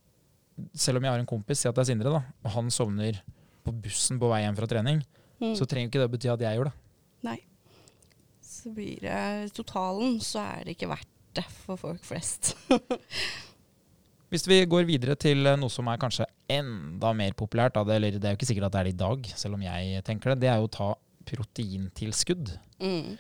selv 0.75 1.01
om 1.01 1.07
jeg 1.07 1.15
har 1.15 1.21
en 1.23 1.29
kompis, 1.29 1.63
si 1.63 1.69
at 1.69 1.77
det 1.77 1.85
er 1.85 1.91
Sindre, 1.93 2.15
da, 2.15 2.23
og 2.45 2.55
han 2.57 2.73
sovner 2.75 3.21
på 3.65 3.75
bussen 3.85 4.19
på 4.21 4.31
vei 4.33 4.43
hjem 4.45 4.59
fra 4.59 4.69
trening, 4.71 5.03
Mm. 5.41 5.55
så 5.57 5.65
trenger 5.65 5.89
ikke 5.89 6.01
det 6.03 6.09
å 6.09 6.13
bety 6.13 6.29
at 6.29 6.43
jeg 6.45 6.59
gjør 6.59 6.69
det. 6.69 6.73
Nei. 7.25 7.39
Så 8.45 8.69
blir 8.77 8.99
det 9.01 9.53
totalen, 9.57 10.19
så 10.21 10.43
er 10.43 10.67
det 10.67 10.75
ikke 10.77 10.91
verdt 10.91 11.09
det 11.39 11.47
for 11.63 11.81
folk 11.81 12.03
flest. 12.05 12.51
Hvis 14.31 14.45
vi 14.47 14.61
går 14.69 14.85
videre 14.87 15.17
til 15.19 15.47
eh, 15.49 15.57
noe 15.59 15.73
som 15.73 15.89
er 15.91 15.97
kanskje 16.03 16.27
enda 16.53 17.15
mer 17.17 17.33
populært, 17.39 17.75
da, 17.75 17.83
eller 17.83 18.15
det 18.19 18.21
er 18.29 18.35
jo 18.37 18.39
ikke 18.39 18.51
sikkert 18.51 18.69
at 18.69 18.75
det 18.77 18.81
er 18.83 18.91
det 18.91 18.95
i 18.95 19.01
dag, 19.01 19.31
selv 19.41 19.57
om 19.57 19.65
jeg 19.65 20.05
tenker 20.07 20.35
det, 20.35 20.43
det 20.45 20.51
er 20.53 20.61
jo 20.61 20.69
å 20.69 20.75
ta 20.77 20.91
proteintilskudd. 21.31 22.53
Mm. 22.85 23.17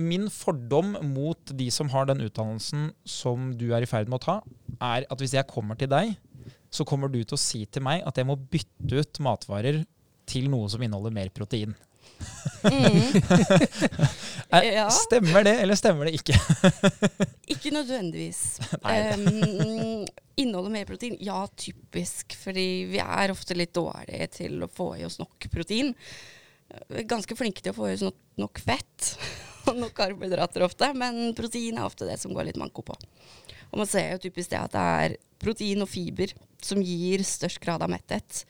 Min 0.00 0.30
fordom 0.32 0.94
mot 1.12 1.52
de 1.58 1.66
som 1.74 1.90
har 1.92 2.06
den 2.08 2.22
utdannelsen 2.24 2.92
som 3.04 3.50
du 3.60 3.66
er 3.76 3.84
i 3.84 3.90
ferd 3.90 4.08
med 4.08 4.20
å 4.22 4.24
ta, 4.24 4.36
er 4.80 5.04
at 5.10 5.20
hvis 5.20 5.34
jeg 5.36 5.50
kommer 5.50 5.76
til 5.80 5.90
deg, 5.92 6.14
så 6.72 6.86
kommer 6.88 7.12
du 7.12 7.20
til 7.22 7.36
å 7.36 7.40
si 7.40 7.64
til 7.68 7.84
meg 7.84 8.04
at 8.08 8.18
jeg 8.18 8.28
må 8.28 8.38
bytte 8.40 9.02
ut 9.02 9.22
matvarer 9.24 9.82
til 10.28 10.48
noe 10.52 10.70
som 10.72 10.82
inneholder 10.82 11.14
mer 11.14 11.32
protein. 11.34 11.74
Mm. 12.64 13.22
Ja. 14.52 14.90
Stemmer 14.92 15.46
det, 15.46 15.54
eller 15.62 15.78
stemmer 15.80 16.04
det 16.04 16.18
ikke? 16.18 16.36
Ikke 17.54 17.70
nødvendigvis. 17.72 18.60
Um, 18.82 20.04
inneholder 20.36 20.74
mer 20.74 20.84
protein? 20.84 21.16
Ja, 21.24 21.46
typisk. 21.56 22.36
Fordi 22.36 22.66
vi 22.90 23.00
er 23.00 23.32
ofte 23.32 23.56
litt 23.56 23.72
dårlige 23.72 24.28
til 24.36 24.60
å 24.60 24.68
få 24.68 24.90
i 25.00 25.06
oss 25.08 25.16
nok 25.22 25.46
protein. 25.52 25.94
Er 26.92 27.08
ganske 27.08 27.36
flinke 27.38 27.64
til 27.64 27.72
å 27.72 27.78
få 27.78 27.88
i 27.88 27.96
oss 27.96 28.04
nok, 28.04 28.18
nok 28.42 28.60
fett 28.60 29.14
og 29.70 29.78
nok 29.78 29.94
karbohydrater 29.96 30.64
ofte, 30.66 30.90
men 30.98 31.32
protein 31.38 31.78
er 31.78 31.86
ofte 31.86 32.08
det 32.08 32.18
som 32.20 32.34
går 32.34 32.50
litt 32.50 32.60
manko 32.60 32.84
på. 32.86 32.96
Og 33.72 33.80
man 33.82 33.88
ser 33.90 34.12
jo 34.14 34.20
typisk 34.26 34.52
det 34.52 34.60
at 34.60 34.74
det 34.76 34.84
er 35.06 35.16
protein 35.42 35.82
og 35.82 35.88
fiber 35.90 36.32
som 36.62 36.78
gir 36.84 37.24
størst 37.26 37.58
grad 37.64 37.82
av 37.82 37.90
metthet. 37.90 38.44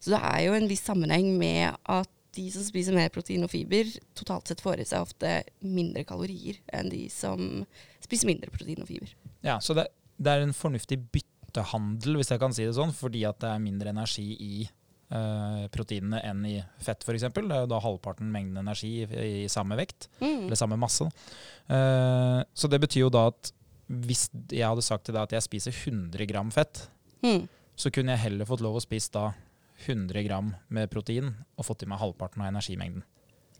Så 0.00 0.14
det 0.14 0.20
er 0.24 0.46
jo 0.46 0.54
en 0.56 0.68
viss 0.70 0.84
sammenheng 0.86 1.34
med 1.38 1.74
at 1.90 2.08
de 2.38 2.44
som 2.54 2.62
spiser 2.62 2.94
mer 2.94 3.10
protein 3.12 3.42
og 3.44 3.50
fiber, 3.50 3.88
totalt 4.16 4.46
sett 4.48 4.62
får 4.62 4.80
i 4.80 4.86
seg 4.86 5.02
ofte 5.02 5.32
mindre 5.66 6.04
kalorier 6.06 6.60
enn 6.72 6.88
de 6.92 7.08
som 7.10 7.42
spiser 8.00 8.30
mindre 8.30 8.52
protein 8.54 8.80
og 8.84 8.88
fiber. 8.88 9.10
Ja, 9.44 9.58
Så 9.60 9.74
det, 9.76 9.88
det 10.16 10.30
er 10.36 10.44
en 10.46 10.54
fornuftig 10.56 11.00
byttehandel, 11.12 12.16
hvis 12.20 12.30
jeg 12.30 12.40
kan 12.40 12.54
si 12.54 12.64
det 12.68 12.76
sånn, 12.78 12.94
fordi 12.94 13.24
at 13.28 13.40
det 13.42 13.50
er 13.50 13.64
mindre 13.66 13.90
energi 13.92 14.28
i 14.38 14.52
eh, 14.62 15.64
proteinene 15.74 16.22
enn 16.30 16.44
i 16.46 16.54
fett, 16.80 17.02
f.eks. 17.02 17.26
Det 17.34 17.42
er 17.50 17.64
jo 17.66 17.70
da 17.74 17.82
halvparten 17.82 18.30
mengden 18.32 18.62
energi 18.62 18.92
i, 19.02 19.08
i 19.42 19.48
samme 19.50 19.76
vekt, 19.82 20.06
Mm. 20.22 20.46
eller 20.46 20.56
samme 20.62 20.78
masse. 20.80 21.10
Eh, 21.68 22.40
så 22.54 22.70
det 22.70 22.80
betyr 22.86 23.08
jo 23.08 23.10
da 23.12 23.26
at 23.34 23.50
hvis 23.90 24.28
jeg 24.54 24.66
hadde 24.68 24.82
sagt 24.86 25.04
til 25.08 25.14
deg 25.16 25.22
at 25.26 25.32
jeg 25.34 25.42
spiser 25.48 25.72
100 25.74 26.26
gram 26.30 26.50
fett, 26.54 26.86
Mm. 27.22 27.48
så 27.76 27.90
kunne 27.92 28.12
jeg 28.14 28.22
heller 28.30 28.46
fått 28.46 28.60
lov 28.62 28.76
å 28.78 28.80
spise 28.84 29.10
da 29.12 29.32
100 29.86 30.22
gram 30.26 30.54
med 30.68 30.90
protein 30.90 31.34
og 31.58 31.64
fått 31.66 31.82
i 31.82 31.86
meg 31.86 31.98
halvparten 31.98 32.40
av 32.42 32.48
energimengden. 32.52 33.02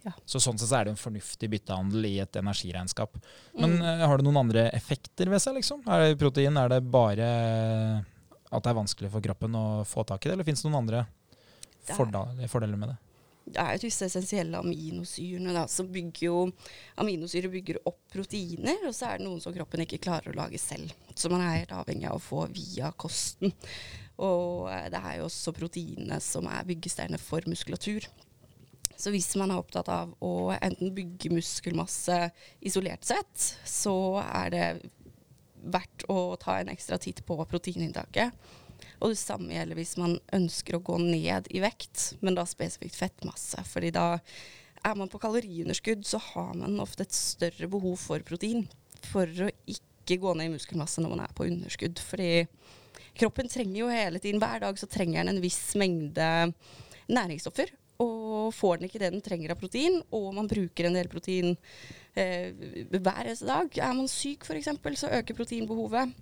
Ja. 0.05 0.12
Så 0.25 0.40
sånn 0.40 0.57
sett 0.59 0.69
så 0.71 0.79
er 0.81 0.85
det 0.85 0.93
en 0.95 0.97
fornuftig 0.97 1.51
byttehandel 1.51 2.07
i 2.09 2.21
et 2.21 2.33
energiregnskap. 2.33 3.19
Men 3.59 3.79
Mm. 3.79 3.83
eh, 3.83 4.07
har 4.07 4.16
det 4.16 4.25
noen 4.25 4.38
andre 4.38 4.71
effekter 4.73 5.29
ved 5.29 5.40
seg, 5.43 5.55
liksom? 5.57 5.83
Er 5.87 6.09
det 6.14 6.19
protein, 6.19 6.57
er 6.57 6.69
det 6.69 6.90
bare 6.90 8.05
at 8.53 8.62
det 8.62 8.71
er 8.71 8.75
vanskelig 8.81 9.11
for 9.11 9.21
kroppen 9.21 9.53
å 9.53 9.85
få 9.85 10.07
tak 10.07 10.25
i 10.25 10.29
det, 10.29 10.33
eller 10.33 10.45
fins 10.45 10.62
det 10.62 10.71
noen 10.71 10.83
andre 10.88 11.07
Det 11.87 11.90
er- 11.99 12.49
fordeler 12.49 12.77
med 12.79 12.88
det? 12.90 12.99
Det 13.51 13.63
er 13.63 13.75
jo 13.75 13.83
disse 13.83 14.07
essensielle 14.07 14.61
aminosyrene 14.61 15.55
da, 15.57 15.65
som 15.71 15.89
bygger 15.91 16.27
jo 16.27 16.37
Aminosyrer 17.03 17.51
bygger 17.53 17.81
opp 17.89 18.01
proteiner, 18.13 18.79
og 18.87 18.95
så 18.95 19.11
er 19.11 19.19
det 19.19 19.27
noen 19.27 19.43
som 19.43 19.55
kroppen 19.55 19.83
ikke 19.85 20.03
klarer 20.05 20.33
å 20.33 20.39
lage 20.39 20.61
selv. 20.61 20.93
Så 21.15 21.31
man 21.33 21.43
er 21.45 21.63
helt 21.63 21.75
avhengig 21.75 22.09
av 22.11 22.19
å 22.19 22.23
få 22.23 22.45
via 22.55 22.93
kosten. 22.95 23.55
Og 24.21 24.69
eh, 24.71 24.89
det 24.93 25.01
er 25.01 25.19
jo 25.19 25.29
også 25.29 25.55
proteinene 25.57 26.21
som 26.23 26.49
er 26.51 26.67
byggesteinene 26.69 27.21
for 27.21 27.47
muskulatur. 27.51 28.07
Så 29.01 29.13
hvis 29.15 29.33
man 29.41 29.53
er 29.53 29.61
opptatt 29.63 29.89
av 29.89 30.13
å 30.21 30.53
enten 30.59 30.93
bygge 30.97 31.33
muskelmasse 31.33 32.19
isolert 32.61 33.07
sett, 33.09 33.47
så 33.65 33.95
er 34.21 34.51
det 34.53 34.67
verdt 35.61 36.05
å 36.13 36.37
ta 36.41 36.59
en 36.61 36.73
ekstra 36.73 36.99
titt 37.01 37.23
på 37.27 37.39
proteininntaket. 37.49 38.37
Og 39.01 39.15
det 39.15 39.21
samme 39.21 39.55
gjelder 39.55 39.79
hvis 39.79 39.97
man 40.01 40.19
ønsker 40.37 40.77
å 40.77 40.83
gå 40.85 40.99
ned 41.01 41.49
i 41.51 41.63
vekt, 41.65 42.15
men 42.21 42.37
da 42.37 42.45
spesifikt 42.49 42.99
fettmasse. 42.99 43.63
Fordi 43.69 43.93
da 43.97 44.19
er 44.85 44.97
man 44.97 45.11
på 45.13 45.21
kaloriunderskudd, 45.21 46.05
så 46.07 46.21
har 46.33 46.53
man 46.57 46.81
ofte 46.83 47.07
et 47.07 47.17
større 47.17 47.69
behov 47.71 47.97
for 48.01 48.25
protein 48.27 48.67
for 49.09 49.29
å 49.47 49.49
ikke 49.69 50.21
gå 50.21 50.35
ned 50.37 50.51
i 50.51 50.55
muskelmasse 50.55 51.03
når 51.03 51.15
man 51.15 51.25
er 51.25 51.35
på 51.37 51.49
underskudd. 51.49 52.01
Fordi 52.05 52.47
kroppen 53.17 53.49
trenger 53.49 53.83
jo 53.83 53.93
hele 53.93 54.21
tiden, 54.21 54.41
hver 54.43 54.65
dag 54.65 54.81
så 54.81 54.89
trenger 54.91 55.23
den 55.23 55.37
en 55.37 55.45
viss 55.45 55.63
mengde 55.81 56.31
næringsstoffer. 57.11 57.73
Og 58.01 58.55
får 58.57 58.79
den 58.79 58.89
ikke 58.89 59.01
det 59.03 59.11
den 59.13 59.25
trenger 59.25 59.53
av 59.53 59.61
protein, 59.61 59.99
og 60.17 60.31
man 60.37 60.49
bruker 60.49 60.89
en 60.89 60.97
del 60.97 61.09
protein 61.13 61.53
eh, 62.17 62.49
hver 62.97 63.27
eneste 63.27 63.49
dag. 63.49 63.77
Er 63.77 63.97
man 63.97 64.09
syk 64.09 64.47
f.eks., 64.49 64.71
så 65.03 65.13
øker 65.19 65.37
proteinbehovet. 65.37 66.15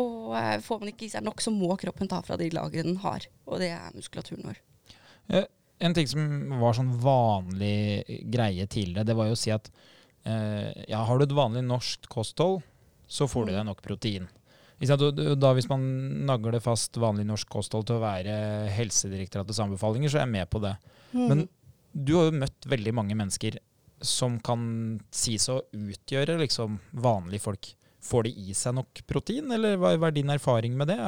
Og 0.00 0.34
eh, 0.36 0.58
får 0.64 0.80
man 0.80 0.90
ikke 0.90 1.06
i 1.06 1.12
seg 1.12 1.22
nok, 1.26 1.40
så 1.44 1.52
må 1.54 1.76
kroppen 1.78 2.08
ta 2.10 2.20
fra 2.26 2.36
de 2.40 2.48
lagrene 2.50 2.92
den 2.94 3.02
har. 3.04 3.26
Og 3.46 3.60
det 3.62 3.70
er 3.76 3.94
muskulaturen 3.94 4.48
vår. 4.50 4.62
Eh, 5.30 5.44
En 5.84 5.92
ting 5.94 6.06
som 6.06 6.22
var 6.60 6.72
sånn 6.78 6.92
vanlig 7.02 8.04
greie 8.30 8.64
tidligere, 8.70 9.04
det 9.04 9.16
var 9.18 9.26
jo 9.26 9.34
å 9.34 9.38
si 9.40 9.50
at 9.50 9.66
eh, 10.24 10.70
ja, 10.88 11.00
har 11.04 11.18
du 11.18 11.24
et 11.26 11.34
vanlig 11.36 11.64
norsk 11.66 12.06
kosthold, 12.08 12.62
så 13.10 13.26
får 13.28 13.46
du 13.46 13.52
Mm. 13.52 13.56
deg 13.58 13.66
nok 13.66 13.82
protein. 13.82 14.28
Da 14.80 15.52
Hvis 15.54 15.68
man 15.68 16.26
nagler 16.26 16.60
fast 16.60 16.94
vanlig 16.96 17.26
norsk 17.26 17.48
kosthold 17.48 17.86
til 17.86 17.96
å 17.96 18.02
være 18.02 18.68
Helsedirektoratets 18.74 19.60
anbefalinger, 19.60 20.08
så 20.10 20.18
er 20.18 20.24
jeg 20.26 20.32
med 20.32 20.50
på 20.50 20.60
det. 20.62 20.76
Men 21.12 21.48
du 21.94 22.14
har 22.16 22.30
jo 22.30 22.38
møtt 22.38 22.66
veldig 22.66 22.92
mange 22.94 23.14
mennesker 23.14 23.58
som 24.02 24.38
kan 24.40 25.00
sies 25.14 25.46
å 25.48 25.60
utgjøre 25.72 26.38
liksom 26.40 26.78
vanlige 26.94 27.40
folk. 27.40 27.74
Får 28.04 28.26
de 28.26 28.34
i 28.44 28.54
seg 28.56 28.76
nok 28.76 29.00
protein, 29.08 29.48
eller 29.56 29.78
hva 29.80 29.94
er 29.96 30.14
din 30.14 30.32
erfaring 30.32 30.76
med 30.76 30.92
det? 30.92 30.98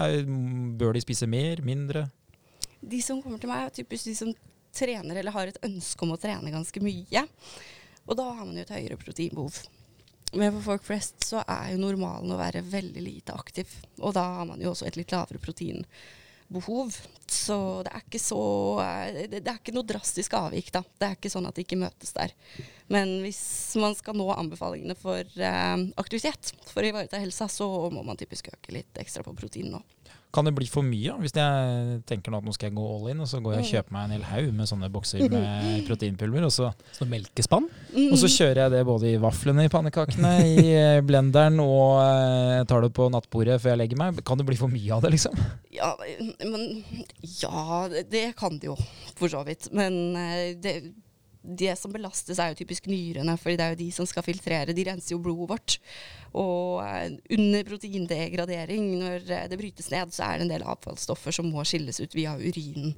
Bør 0.81 0.97
de 0.97 1.05
spise 1.05 1.29
mer, 1.29 1.61
mindre? 1.65 2.07
De 2.81 3.01
som 3.05 3.21
kommer 3.23 3.41
til 3.43 3.51
meg, 3.51 3.67
er 3.67 3.75
typisk 3.83 4.09
de 4.09 4.15
som 4.17 4.35
trener 4.77 5.21
eller 5.21 5.35
har 5.35 5.51
et 5.51 5.63
ønske 5.65 6.05
om 6.05 6.15
å 6.15 6.21
trene 6.21 6.53
ganske 6.53 6.83
mye. 6.85 7.25
Og 8.07 8.19
da 8.19 8.29
har 8.31 8.45
man 8.45 8.57
jo 8.57 8.65
et 8.65 8.73
høyere 8.77 9.01
proteinbehov. 9.01 9.63
Men 10.37 10.53
for 10.57 10.73
folk 10.73 10.87
flest 10.89 11.25
så 11.25 11.41
er 11.45 11.73
jo 11.73 11.81
normalen 11.81 12.33
å 12.33 12.39
være 12.41 12.65
veldig 12.67 13.03
lite 13.03 13.37
aktiv. 13.37 13.71
Og 14.01 14.15
da 14.17 14.25
har 14.41 14.49
man 14.49 14.63
jo 14.63 14.73
også 14.73 14.89
et 14.89 14.99
litt 14.99 15.13
lavere 15.15 15.43
proteinbehov. 15.43 15.89
Så 17.27 17.57
det 17.87 17.91
er 17.91 18.05
ikke 18.05 18.21
så 18.23 18.41
eh, 18.83 19.17
Det 19.27 19.41
det 19.41 19.51
er 19.51 19.59
ikke 19.59 19.75
noe 19.75 19.87
drastisk 19.87 20.37
avvik, 20.39 20.71
da. 20.75 20.83
Det 20.87 21.09
er 21.09 21.17
ikke 21.19 21.33
sånn 21.33 21.49
at 21.49 21.57
de 21.57 21.65
ikke 21.67 21.79
møtes 21.81 22.15
der. 22.15 22.35
Men 22.93 23.17
hvis 23.25 23.41
man 23.83 23.97
skal 23.99 24.17
nå 24.19 24.29
anbefalingene 24.35 24.95
for 24.99 25.23
eh, 25.23 25.77
aktivitet 25.99 26.53
for 26.71 26.83
å 26.83 26.93
ivareta 26.93 27.21
helsa, 27.23 27.51
så 27.51 27.67
må 27.91 28.05
man 28.07 28.19
typisk 28.21 28.53
øke 28.53 28.77
litt 28.79 29.03
ekstra 29.03 29.27
på 29.27 29.35
protein 29.39 29.73
nå. 29.75 29.83
Kan 30.37 30.45
det 30.45 30.53
bli 30.59 30.67
for 30.69 30.85
mye? 30.85 31.15
da? 31.15 31.17
Hvis 31.23 31.33
jeg 31.33 32.03
tenker 32.11 32.35
nå 32.35 32.43
at 32.43 32.45
nå 32.45 32.53
skal 32.53 32.69
jeg 32.69 32.77
gå 32.77 32.85
all 32.93 33.09
in, 33.15 33.23
og 33.25 33.29
så 33.31 33.41
går 33.41 33.55
jeg 33.57 33.65
og 33.65 33.71
kjøper 33.73 33.95
meg 33.97 34.05
en 34.05 34.15
hel 34.19 34.27
haug 34.29 34.51
med 34.59 34.69
sånne 34.69 34.91
bokser 34.93 35.25
med 35.33 35.87
proteinpulver, 35.89 36.45
og 36.45 36.53
så, 36.53 36.69
Så 36.99 37.09
melkespann? 37.09 37.67
Og 38.11 38.17
så 38.21 38.29
kjører 38.29 38.61
jeg 38.67 38.75
det 38.77 38.83
både 38.89 39.09
i 39.15 39.17
vaflene, 39.23 39.65
i 39.65 39.73
pannekakene, 39.73 40.33
i 40.45 40.67
eh, 40.77 41.01
blenderen 41.09 41.57
og 41.65 41.97
eh, 42.05 42.61
tar 42.69 42.85
det 42.85 42.93
på 42.97 43.09
nattbordet 43.15 43.57
før 43.65 43.73
jeg 43.75 43.83
legger 43.87 44.03
meg. 44.05 44.21
Kan 44.29 44.37
det 44.43 44.47
bli 44.51 44.61
for 44.61 44.69
mye 44.73 44.93
av 44.99 45.07
det, 45.07 45.15
liksom? 45.17 45.41
Ja, 45.73 45.95
men 46.45 46.85
Ja, 47.41 47.89
det- 47.93 48.11
det 48.13 48.27
kan 48.37 48.59
det 48.61 48.69
jo, 48.71 48.77
for 49.17 49.29
så 49.33 49.41
vidt. 49.47 49.71
Men 49.73 50.17
eh, 50.17 50.55
det, 50.61 50.77
det 51.47 51.73
som 51.79 51.93
belastes, 51.95 52.41
er 52.43 52.53
jo 52.53 52.59
typisk 52.59 52.89
nyrene, 52.91 53.37
fordi 53.41 53.57
det 53.59 53.65
er 53.65 53.75
jo 53.75 53.81
de 53.85 53.89
som 53.95 54.09
skal 54.09 54.27
filtrere. 54.27 54.75
De 54.77 54.87
renser 54.89 55.15
jo 55.15 55.23
blodet 55.23 55.49
vårt. 55.53 55.79
Og 56.37 56.83
eh, 56.85 57.17
under 57.39 57.67
proteindegradering, 57.69 58.93
når 59.01 59.31
eh, 59.31 59.49
det 59.53 59.61
brytes 59.61 59.91
ned, 59.93 60.15
så 60.15 60.27
er 60.27 60.39
det 60.39 60.47
en 60.47 60.55
del 60.57 60.67
avfallsstoffer 60.67 61.39
som 61.39 61.51
må 61.53 61.65
skilles 61.69 62.03
ut 62.03 62.17
via 62.19 62.37
urinen. 62.41 62.97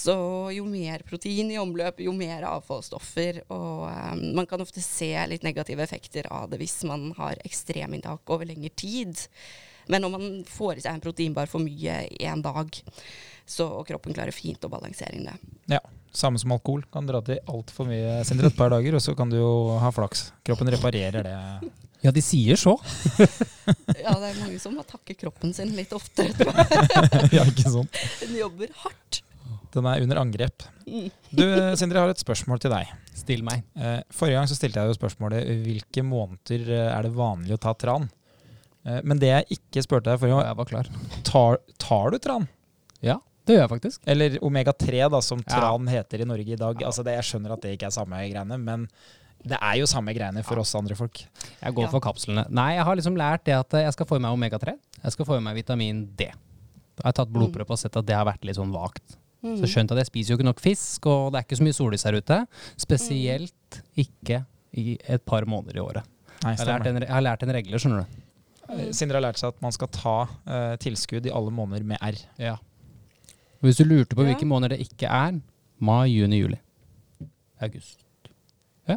Så 0.00 0.14
jo 0.54 0.64
mer 0.64 1.02
protein 1.04 1.50
i 1.52 1.58
omløp, 1.60 2.00
jo 2.00 2.12
mer 2.16 2.46
avfallsstoffer. 2.48 3.42
Og 3.52 3.88
um, 3.90 4.22
man 4.38 4.48
kan 4.48 4.62
ofte 4.62 4.82
se 4.84 5.10
litt 5.28 5.44
negative 5.44 5.84
effekter 5.84 6.28
av 6.32 6.48
det 6.52 6.60
hvis 6.62 6.78
man 6.88 7.10
har 7.18 7.40
ekstreminntak 7.44 8.32
over 8.32 8.48
lengre 8.48 8.72
tid. 8.80 9.26
Men 9.90 10.06
om 10.06 10.14
man 10.16 10.28
får 10.48 10.78
i 10.78 10.84
seg 10.86 10.94
en 10.94 11.04
proteinbar 11.04 11.50
for 11.50 11.62
mye 11.64 12.04
en 12.30 12.44
dag, 12.44 12.80
så 13.50 13.66
kroppen 13.88 14.14
klarer 14.16 14.34
fint 14.34 14.64
å 14.64 14.72
balansere 14.72 15.18
inn 15.18 15.26
det. 15.26 15.36
Ja. 15.74 15.82
Samme 16.12 16.40
som 16.42 16.52
alkohol. 16.56 16.82
Kan 16.92 17.06
dra 17.06 17.20
til 17.22 17.38
altfor 17.50 17.86
mye 17.88 18.20
Sindre, 18.26 18.50
et 18.50 18.56
par 18.58 18.72
dager, 18.72 18.96
og 18.98 19.02
så 19.04 19.14
kan 19.18 19.30
du 19.30 19.36
jo 19.38 19.50
ha 19.78 19.92
flaks. 19.94 20.30
Kroppen 20.46 20.70
reparerer 20.74 21.22
det. 21.26 21.36
Ja, 22.02 22.10
de 22.16 22.22
sier 22.24 22.56
så. 22.56 22.76
Ja, 24.00 24.14
det 24.16 24.30
er 24.30 24.38
mange 24.40 24.58
som 24.62 24.72
må 24.74 24.82
takke 24.88 25.14
kroppen 25.20 25.52
sin 25.54 25.74
litt 25.76 25.90
oftere. 25.94 26.32
tror 26.34 26.54
jeg. 26.56 27.32
ja, 27.36 27.44
ikke 27.46 27.70
sånn. 27.70 27.88
Den 28.22 28.38
jobber 28.40 28.70
hardt. 28.82 29.20
Den 29.70 29.86
er 29.86 30.02
under 30.02 30.18
angrep. 30.18 30.64
Mm. 30.88 31.10
Du, 31.30 31.42
Sindre, 31.78 32.00
jeg 32.00 32.02
har 32.08 32.10
et 32.14 32.22
spørsmål 32.22 32.58
til 32.64 32.72
deg. 32.72 32.88
Still 33.14 33.44
meg. 33.46 33.62
Eh, 33.78 34.00
Forrige 34.16 34.40
gang 34.40 34.48
så 34.50 34.56
stilte 34.58 34.82
jeg 34.82 34.90
jo 34.90 34.96
spørsmålet 34.98 35.46
hvilke 35.62 36.02
måneder 36.06 36.64
eh, 36.74 36.88
er 36.96 37.06
det 37.06 37.12
vanlig 37.14 37.54
å 37.54 37.60
ta 37.62 37.76
tran? 37.78 38.08
Eh, 38.82 38.98
Men 39.06 39.20
det 39.22 39.30
jeg 39.30 39.60
ikke 39.60 39.84
spurte 39.86 40.08
deg 40.10 40.18
forrige 40.22 40.38
Og 40.38 40.42
gang, 40.42 40.48
jeg 40.50 40.58
var 40.62 40.70
klar. 40.72 40.90
tar, 41.28 41.60
tar 41.84 42.16
du 42.16 42.18
tran? 42.24 42.48
Ja, 43.04 43.20
det 43.50 43.56
gjør 43.56 43.64
jeg 43.66 43.72
faktisk. 43.74 44.02
Eller 44.14 44.36
omega-3, 44.46 45.00
da, 45.12 45.20
som 45.26 45.40
Ja. 45.42 45.56
tran 45.58 45.88
heter 45.90 46.22
i 46.22 46.28
Norge 46.30 46.54
i 46.54 46.58
dag. 46.60 46.84
Altså 46.86 47.02
det, 47.06 47.16
jeg 47.18 47.26
skjønner 47.28 47.52
at 47.56 47.64
det 47.66 47.74
ikke 47.76 47.88
er 47.90 47.96
samme 47.96 48.20
greiene, 48.30 48.58
men 48.60 48.86
det 49.42 49.56
er 49.60 49.78
jo 49.80 49.86
samme 49.90 50.12
greiene 50.14 50.42
for 50.44 50.60
oss 50.60 50.74
andre 50.76 50.94
folk. 50.94 51.22
Jeg 51.62 51.74
går 51.74 51.86
Ja. 51.86 51.90
for 51.90 52.00
kapslene. 52.04 52.46
Nei, 52.50 52.74
jeg 52.76 52.84
har 52.84 52.96
liksom 52.96 53.16
lært 53.16 53.44
det 53.44 53.54
at 53.58 53.70
jeg 53.82 53.92
skal 53.96 54.06
få 54.06 54.16
i 54.16 54.22
meg 54.22 54.36
omega-3. 54.36 54.76
Jeg 55.02 55.12
skal 55.12 55.26
få 55.26 55.36
i 55.38 55.40
meg 55.40 55.56
vitamin 55.56 56.06
D. 56.14 56.30
Da 56.96 57.02
har 57.04 57.12
jeg 57.12 57.18
tatt 57.22 57.32
blodprøve 57.32 57.70
og 57.70 57.78
sett 57.78 57.96
at 57.96 58.04
det 58.06 58.14
har 58.14 58.26
vært 58.26 58.44
litt 58.44 58.56
sånn 58.56 58.72
vagt. 58.72 59.16
Mm. 59.42 59.56
Så 59.56 59.64
skjønt 59.72 59.90
at 59.92 59.96
jeg 60.02 60.06
spiser 60.10 60.28
jo 60.34 60.36
ikke 60.36 60.44
nok 60.50 60.60
fisk, 60.60 61.06
og 61.06 61.32
det 61.32 61.38
er 61.40 61.44
ikke 61.48 61.56
så 61.58 61.64
mye 61.64 61.72
sollys 61.78 62.04
her 62.04 62.12
ute. 62.20 62.46
Spesielt 62.76 63.80
ikke 63.96 64.44
i 64.76 64.98
et 65.08 65.24
par 65.24 65.46
måneder 65.48 65.76
i 65.76 65.80
året. 65.84 66.04
Nei, 66.44 66.54
Jeg 66.56 66.66
har 66.66 66.86
en, 66.86 67.00
jeg 67.00 67.08
har 67.08 67.22
lært 67.24 67.42
en 67.42 67.52
regle, 67.56 67.78
skjønner 67.80 68.04
du. 68.04 68.20
Eh, 68.70 68.92
Sindre 68.92 69.18
har 69.18 69.24
lært 69.32 69.38
seg 69.40 69.48
at 69.54 69.62
man 69.64 69.72
skal 69.72 69.88
ta 69.88 70.16
uh, 70.46 70.76
tilskudd 70.80 71.26
i 71.26 71.32
alle 71.34 71.50
måneder 71.50 71.84
med 71.84 71.98
R. 72.00 72.20
Ja. 72.38 72.56
Hvis 73.62 73.76
du 73.80 73.84
lurte 73.84 74.16
på 74.16 74.24
Ja. 74.24 74.30
hvilke 74.32 74.46
måneder 74.48 74.76
det 74.76 74.86
ikke 74.88 75.06
er, 75.08 75.40
mai, 75.80 76.06
juni, 76.08 76.38
juli. 76.40 76.58
August. 77.60 77.98
Ja, 78.88 78.96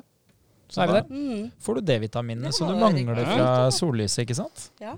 så 0.72 0.82
er 0.84 0.88
vi 0.88 0.94
der. 0.94 1.10
Mm, 1.10 1.52
Får 1.60 1.76
du 1.76 1.82
D-vitaminene 1.82 2.54
som 2.54 2.68
så 2.70 2.74
du 2.74 2.80
mangler 2.80 3.16
riktig. 3.20 3.34
fra 3.36 3.70
sollyset, 3.76 4.24
ikke 4.28 4.36
sant? 4.40 4.70
ja. 4.82 4.96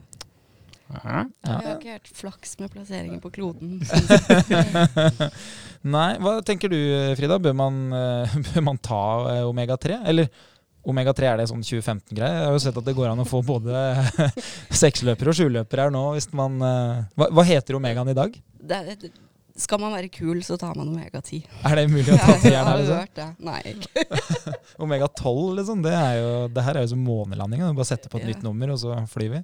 Ja. 1.03 1.24
Jeg 1.41 1.66
har 1.66 1.80
ikke 1.80 1.93
helt 1.95 2.09
flaks 2.13 2.59
med 2.59 2.70
plasseringen 2.70 3.18
på 3.20 3.32
kloden. 3.34 3.80
Nei, 5.95 6.11
hva 6.22 6.36
tenker 6.45 6.70
du 6.70 6.78
Frida? 7.18 7.39
Bør 7.41 7.55
man, 7.57 7.80
eh, 7.93 8.36
bør 8.51 8.61
man 8.68 8.78
ta 8.86 8.99
eh, 9.34 9.41
omega-3? 9.49 9.97
Eller 10.05 10.30
omega-3 10.86 11.26
er 11.32 11.41
det 11.41 11.47
sånn 11.49 11.66
2015-greie? 11.66 12.38
Jeg 12.38 12.45
har 12.45 12.53
jo 12.53 12.61
sett 12.68 12.78
at 12.78 12.86
det 12.86 12.95
går 12.97 13.09
an 13.11 13.24
å 13.24 13.28
få 13.28 13.41
både 13.45 13.74
seksløpere 14.70 15.34
og 15.34 15.39
sjuløpere 15.39 15.88
her 15.88 15.93
nå. 15.95 16.03
Hvis 16.20 16.30
man, 16.38 16.59
eh, 16.61 17.03
hva, 17.18 17.32
hva 17.34 17.47
heter 17.49 17.80
omegaen 17.80 18.13
i 18.13 18.18
dag? 18.22 18.38
Det, 18.61 18.82
er- 18.93 19.09
skal 19.55 19.79
man 19.79 19.93
være 19.95 20.09
kul, 20.11 20.41
så 20.43 20.57
tar 20.59 20.75
man 20.75 20.89
omega-10. 20.91 21.45
Er 21.63 21.75
det 21.79 21.85
mulig 21.91 22.09
å 22.11 22.17
ta 22.19 22.35
tieren 22.43 22.67
her? 22.67 22.81
Liksom? 22.81 22.97
hørt 22.99 23.15
det. 23.15 23.27
Nei, 23.47 23.61
ikke. 23.73 24.55
Omega-12, 24.83 25.55
liksom. 25.61 25.83
Det, 25.85 25.93
er 25.95 26.17
jo, 26.19 26.31
det 26.51 26.65
her 26.67 26.79
er 26.79 26.87
jo 26.87 26.91
som 26.95 27.05
månelandinga. 27.07 27.71
Bare 27.77 27.87
sette 27.87 28.11
på 28.11 28.19
et 28.19 28.25
Ja. 28.27 28.33
nytt 28.33 28.43
nummer, 28.43 28.73
og 28.75 28.81
så 28.83 28.97
flyr 29.11 29.37
vi. 29.37 29.43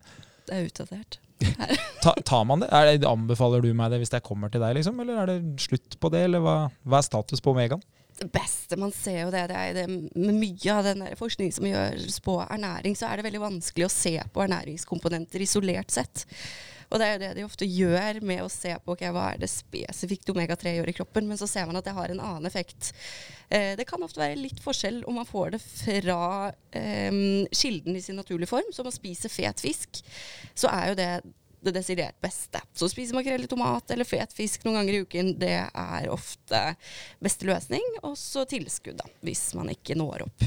Det 0.49 0.57
er 0.57 0.67
utdatert. 0.67 1.19
Ta, 2.03 2.13
tar 2.27 2.43
man 2.45 2.61
det? 2.61 2.69
Det? 3.01 3.07
Anbefaler 3.09 3.63
du 3.63 3.71
meg 3.77 3.93
det 3.93 4.01
hvis 4.03 4.11
jeg 4.13 4.25
kommer 4.25 4.51
til 4.51 4.61
deg, 4.61 4.75
liksom? 4.77 4.99
Eller 5.01 5.23
er 5.23 5.31
det 5.31 5.39
slutt 5.63 5.97
på 6.01 6.11
det? 6.13 6.25
Eller 6.27 6.43
hva, 6.43 6.57
hva 6.83 6.99
er 6.99 7.07
status 7.07 7.41
på 7.43 7.55
omegaen? 7.55 7.81
det 8.21 8.27
beste 8.35 8.77
man 8.77 8.91
ser 8.93 9.23
jo 9.23 9.29
det, 9.33 9.47
det 9.49 9.57
er 9.57 9.71
det 9.79 9.85
med 9.89 10.35
mye 10.37 10.73
av 10.75 10.83
den 10.85 10.99
der 11.01 11.15
forskningen 11.17 11.55
som 11.55 11.65
gjøres 11.65 12.19
på 12.21 12.35
ernæring, 12.43 12.93
så 12.93 13.07
er 13.07 13.17
det 13.17 13.25
veldig 13.25 13.41
vanskelig 13.41 13.87
å 13.87 13.93
se 13.93 14.11
på 14.35 14.43
ernæringskomponenter 14.43 15.41
isolert 15.41 15.89
sett. 15.95 16.25
Og 16.91 16.99
det 16.99 17.07
er 17.07 17.13
jo 17.13 17.21
det 17.23 17.31
de 17.37 17.45
ofte 17.47 17.67
gjør 17.67 18.21
med 18.27 18.43
å 18.43 18.51
se 18.51 18.73
på 18.83 18.95
okay, 18.95 19.11
hva 19.15 19.29
er 19.31 19.41
det 19.41 19.51
spesifikt 19.51 20.31
omega-3 20.33 20.75
gjør 20.75 20.91
i 20.91 20.95
kroppen, 20.97 21.27
men 21.29 21.39
så 21.39 21.47
ser 21.49 21.67
man 21.69 21.79
at 21.79 21.87
det 21.87 21.95
har 21.95 22.11
en 22.11 22.19
annen 22.19 22.49
effekt. 22.49 22.91
Eh, 23.47 23.73
det 23.79 23.87
kan 23.89 24.03
ofte 24.03 24.21
være 24.21 24.39
litt 24.39 24.59
forskjell 24.63 25.03
om 25.07 25.21
man 25.21 25.29
får 25.29 25.55
det 25.55 25.61
fra 25.63 26.21
eh, 26.75 27.21
kilden 27.55 27.95
i 27.95 28.03
sin 28.03 28.19
naturlige 28.19 28.51
form, 28.51 28.73
som 28.75 28.89
å 28.89 28.95
spise 28.95 29.31
fet 29.31 29.63
fisk. 29.63 30.03
Så 30.51 30.71
er 30.71 30.91
jo 30.91 30.99
det 30.99 31.13
det 31.61 31.75
desidert 31.75 32.17
beste. 32.21 32.57
Så 32.73 32.87
å 32.87 32.91
spise 32.91 33.13
makrell 33.13 33.45
i 33.45 33.49
tomat 33.49 33.93
eller 33.93 34.07
fet 34.07 34.33
fisk 34.33 34.63
noen 34.65 34.79
ganger 34.79 34.97
i 34.97 35.01
uken, 35.05 35.35
det 35.41 35.59
er 35.61 36.09
ofte 36.09 36.61
beste 37.21 37.45
løsning. 37.45 37.85
Og 38.01 38.15
så 38.17 38.47
tilskudd, 38.49 38.97
da, 38.97 39.05
hvis 39.25 39.51
man 39.57 39.69
ikke 39.73 39.97
når 39.99 40.25
opp. 40.25 40.45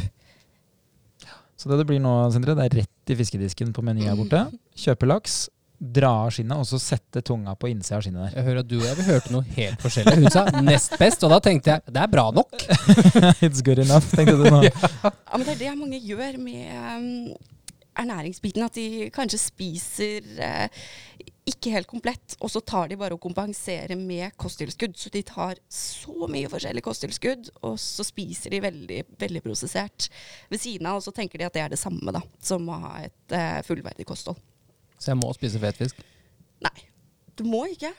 Så 1.55 1.70
det 1.70 1.78
det 1.80 1.86
blir 1.88 2.03
nå, 2.03 2.12
Sindre, 2.34 2.57
det 2.59 2.66
er 2.66 2.78
rett 2.82 3.12
i 3.14 3.16
fiskedisken 3.18 3.70
på 3.74 3.84
Meny 3.86 4.09
her 4.09 4.18
borte. 4.18 4.42
Kjøpe 4.74 5.07
laks, 5.07 5.45
dra 5.79 6.11
av 6.25 6.31
skinnet, 6.35 6.57
og 6.57 6.66
så 6.68 6.79
sette 6.81 7.22
tunga 7.27 7.55
på 7.59 7.68
innsida 7.72 7.99
av 7.99 8.05
skinnet 8.07 8.22
der. 8.27 8.37
Jeg 8.39 8.47
hører 8.49 8.61
at 8.62 8.68
du 8.70 8.77
og 8.79 8.85
jeg 8.87 8.99
vi 8.99 9.07
hørte 9.09 9.33
noe 9.35 9.57
helt 9.57 9.83
forskjellig. 9.83 10.14
Hun 10.22 10.35
sa 10.35 10.45
nest 10.64 10.99
best, 11.01 11.25
og 11.27 11.35
da 11.35 11.41
tenkte 11.45 11.75
jeg 11.75 11.95
det 11.95 12.05
er 12.05 12.12
bra 12.12 12.29
nok. 12.35 12.55
It's 13.47 13.64
good 13.64 13.83
enough, 13.83 14.07
tenkte 14.14 14.39
du 14.41 14.47
nå. 14.49 14.62
Ja, 15.35 15.39
men 15.39 15.49
det 15.49 15.57
er 15.57 15.62
det 15.64 15.75
mange 15.79 15.99
gjør 15.99 16.37
med 16.39 16.70
um, 16.70 17.35
ernæringsbiten. 17.99 18.62
At 18.64 18.79
de 18.79 19.09
kanskje 19.14 19.41
spiser 19.43 20.29
eh, 20.39 20.87
ikke 21.51 21.75
helt 21.75 21.91
komplett, 21.91 22.37
og 22.41 22.53
så 22.53 22.62
tar 22.64 22.89
de 22.89 22.99
bare 23.01 23.16
og 23.16 23.22
kompenserer 23.22 23.99
med 23.99 24.37
kosttilskudd. 24.41 24.97
Så 24.97 25.12
de 25.12 25.25
tar 25.27 25.61
så 25.68 26.31
mye 26.31 26.51
forskjellig 26.53 26.85
kosttilskudd, 26.87 27.51
og 27.66 27.77
så 27.83 28.07
spiser 28.07 28.55
de 28.55 28.62
veldig, 28.64 29.03
veldig 29.20 29.45
prosessert 29.45 30.09
ved 30.53 30.62
siden 30.62 30.89
av. 30.89 31.03
Og 31.03 31.07
så 31.09 31.14
tenker 31.16 31.43
de 31.43 31.49
at 31.51 31.59
det 31.59 31.66
er 31.66 31.75
det 31.75 31.83
samme 31.83 32.14
da, 32.14 32.22
som 32.43 32.70
å 32.70 32.81
ha 32.87 32.97
et 33.05 33.37
eh, 33.37 33.61
fullverdig 33.66 34.09
kosthold. 34.09 34.41
Så 35.05 35.12
jeg 35.12 35.20
må 35.20 35.28
spise 35.36 35.61
fet 35.61 35.76
fisk. 35.76 35.98
Nei, 36.64 36.76
du 37.36 37.44
må 37.44 37.66
ikke. 37.68 37.92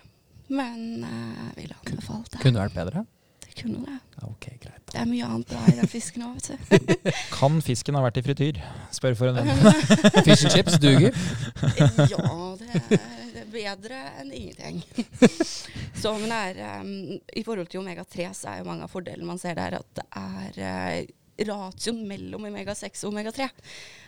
Men 0.50 1.04
eh, 1.06 1.36
jeg 1.38 1.54
ville 1.60 1.76
anbefalt 1.84 2.32
det. 2.34 2.40
Kunne 2.42 2.64
vært 2.64 2.74
bedre. 2.74 3.04
Det 3.46 3.52
kunne 3.60 3.82
det. 3.86 3.98
Ok, 4.26 4.48
greit. 4.62 4.82
Det 4.90 4.98
er 5.02 5.10
mye 5.10 5.28
annet 5.28 5.52
bra 5.52 5.62
i 5.70 5.76
den 5.78 5.90
fisken 5.90 6.26
òg, 6.26 6.40
vet 6.40 6.90
du. 6.90 7.12
Kan 7.36 7.60
fisken 7.66 7.98
ha 7.98 8.02
vært 8.06 8.18
i 8.22 8.24
frityr? 8.26 8.62
Spør 8.96 9.18
for 9.20 9.30
en 9.30 9.38
venn. 9.38 9.70
Fish 10.26 10.48
and 10.48 10.56
chips 10.56 10.80
duger. 10.82 11.14
Ja, 12.10 12.26
det 12.58 13.44
er 13.44 13.52
bedre 13.54 14.02
enn 14.22 14.34
ingenting. 14.34 14.82
Så, 16.02 16.16
men 16.22 16.34
er, 16.34 16.58
um, 16.82 17.20
I 17.22 17.46
forhold 17.46 17.70
til 17.70 17.84
omega-3 17.84 18.32
så 18.34 18.50
er 18.50 18.64
jo 18.64 18.70
mange 18.72 18.90
av 18.90 18.94
fordelene 18.94 19.30
man 19.30 19.42
ser 19.42 19.58
der, 19.60 19.78
at 19.78 20.02
det 20.02 20.08
er 20.10 20.60
uh, 20.66 21.14
ratioen 21.38 22.04
mellom 22.08 22.48
omega-6 22.48 23.06
og 23.06 23.14
omega-3 23.14 23.50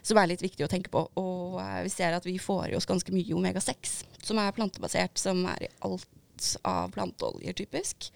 som 0.07 0.19
er 0.19 0.30
litt 0.32 0.43
viktig 0.43 0.65
å 0.65 0.71
tenke 0.71 0.91
på. 0.93 1.03
Og 1.19 1.57
uh, 1.59 1.82
vi 1.86 1.91
ser 1.93 2.15
at 2.15 2.28
vi 2.28 2.38
får 2.41 2.71
i 2.71 2.78
oss 2.78 2.88
ganske 2.89 3.13
mye 3.15 3.36
omega-6, 3.36 3.97
som 4.23 4.39
er 4.41 4.55
plantebasert, 4.55 5.19
som 5.19 5.43
er 5.51 5.67
i 5.67 5.73
alt 5.88 6.07
av 6.67 6.91
planteoljer, 6.93 7.55
typisk. 7.57 8.11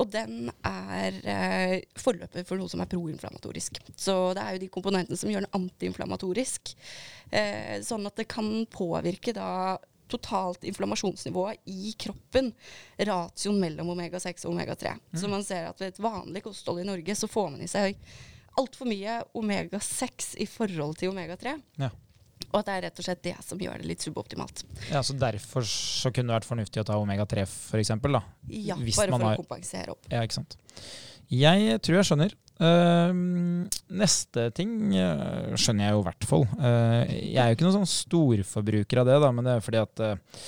Og 0.00 0.08
den 0.10 0.48
er 0.66 1.18
eh, 1.28 1.74
forløper 2.00 2.46
for 2.48 2.58
noe 2.58 2.70
som 2.72 2.80
er 2.82 2.90
proinflamatorisk. 2.90 3.78
Så 3.94 4.16
det 4.36 4.42
er 4.42 4.56
jo 4.56 4.62
de 4.64 4.70
komponentene 4.72 5.18
som 5.20 5.30
gjør 5.30 5.44
den 5.44 5.58
antiinflamatorisk. 5.60 6.72
Eh, 7.30 7.78
sånn 7.84 8.08
at 8.08 8.16
det 8.18 8.26
kan 8.32 8.48
påvirke 8.72 9.34
da 9.36 9.78
totalt 10.12 10.64
inflammasjonsnivået 10.68 11.62
i 11.72 11.92
kroppen. 12.00 12.50
Ratioen 12.98 13.60
mellom 13.60 13.92
omega-6 13.94 14.46
og 14.46 14.56
omega-3. 14.56 14.96
Så 15.16 15.30
man 15.32 15.44
ser 15.44 15.70
at 15.70 15.80
ved 15.80 15.94
et 15.94 16.02
vanlig 16.02 16.44
kosthold 16.44 16.82
i 16.82 16.88
Norge 16.88 17.16
så 17.16 17.30
får 17.30 17.52
man 17.54 17.64
i 17.64 17.70
seg 17.70 18.00
altfor 18.60 18.88
mye 18.90 19.20
omega-6 19.38 20.34
i 20.42 20.46
forhold 20.50 20.98
til 21.00 21.12
omega-3. 21.12 21.54
Ja. 21.80 21.90
Og 22.52 22.58
at 22.60 22.68
det 22.68 22.74
er 22.74 22.84
rett 22.88 22.98
og 23.00 23.06
slett 23.06 23.22
det 23.24 23.36
som 23.46 23.60
gjør 23.62 23.80
det 23.80 23.88
litt 23.88 24.04
suboptimalt. 24.04 24.64
Ja, 24.90 25.00
så 25.06 25.14
Derfor 25.16 25.64
så 25.68 26.10
kunne 26.12 26.32
det 26.32 26.40
vært 26.40 26.48
fornuftig 26.50 26.82
å 26.82 26.86
ta 26.88 26.98
omega-3, 27.00 27.46
f.eks. 27.46 27.94
Ja, 28.52 28.76
Hvis 28.76 28.98
bare 29.00 29.14
man 29.14 29.22
for 29.22 29.28
har- 29.28 29.38
å 29.38 29.44
kompensere 29.44 29.94
opp. 29.94 30.08
Ja, 30.10 30.20
ikke 30.26 30.40
sant. 30.42 30.58
Jeg 31.32 31.78
tror 31.80 31.96
jeg 32.00 32.08
skjønner. 32.10 32.34
Uh, 32.62 33.14
neste 33.90 34.50
ting 34.54 34.92
uh, 34.94 35.54
skjønner 35.58 35.88
jeg 35.88 35.94
jo 35.96 36.02
i 36.02 36.06
hvert 36.10 36.26
fall. 36.28 36.44
Uh, 36.60 37.00
jeg 37.08 37.40
er 37.40 37.48
jo 37.48 37.56
ikke 37.56 37.66
noen 37.66 37.78
sånn 37.80 37.90
storforbruker 37.94 39.00
av 39.02 39.08
det, 39.08 39.16
da, 39.24 39.32
men 39.32 39.48
det 39.48 39.56
er 39.56 39.64
fordi 39.64 39.80
at 39.80 40.02
eh, 40.04 40.42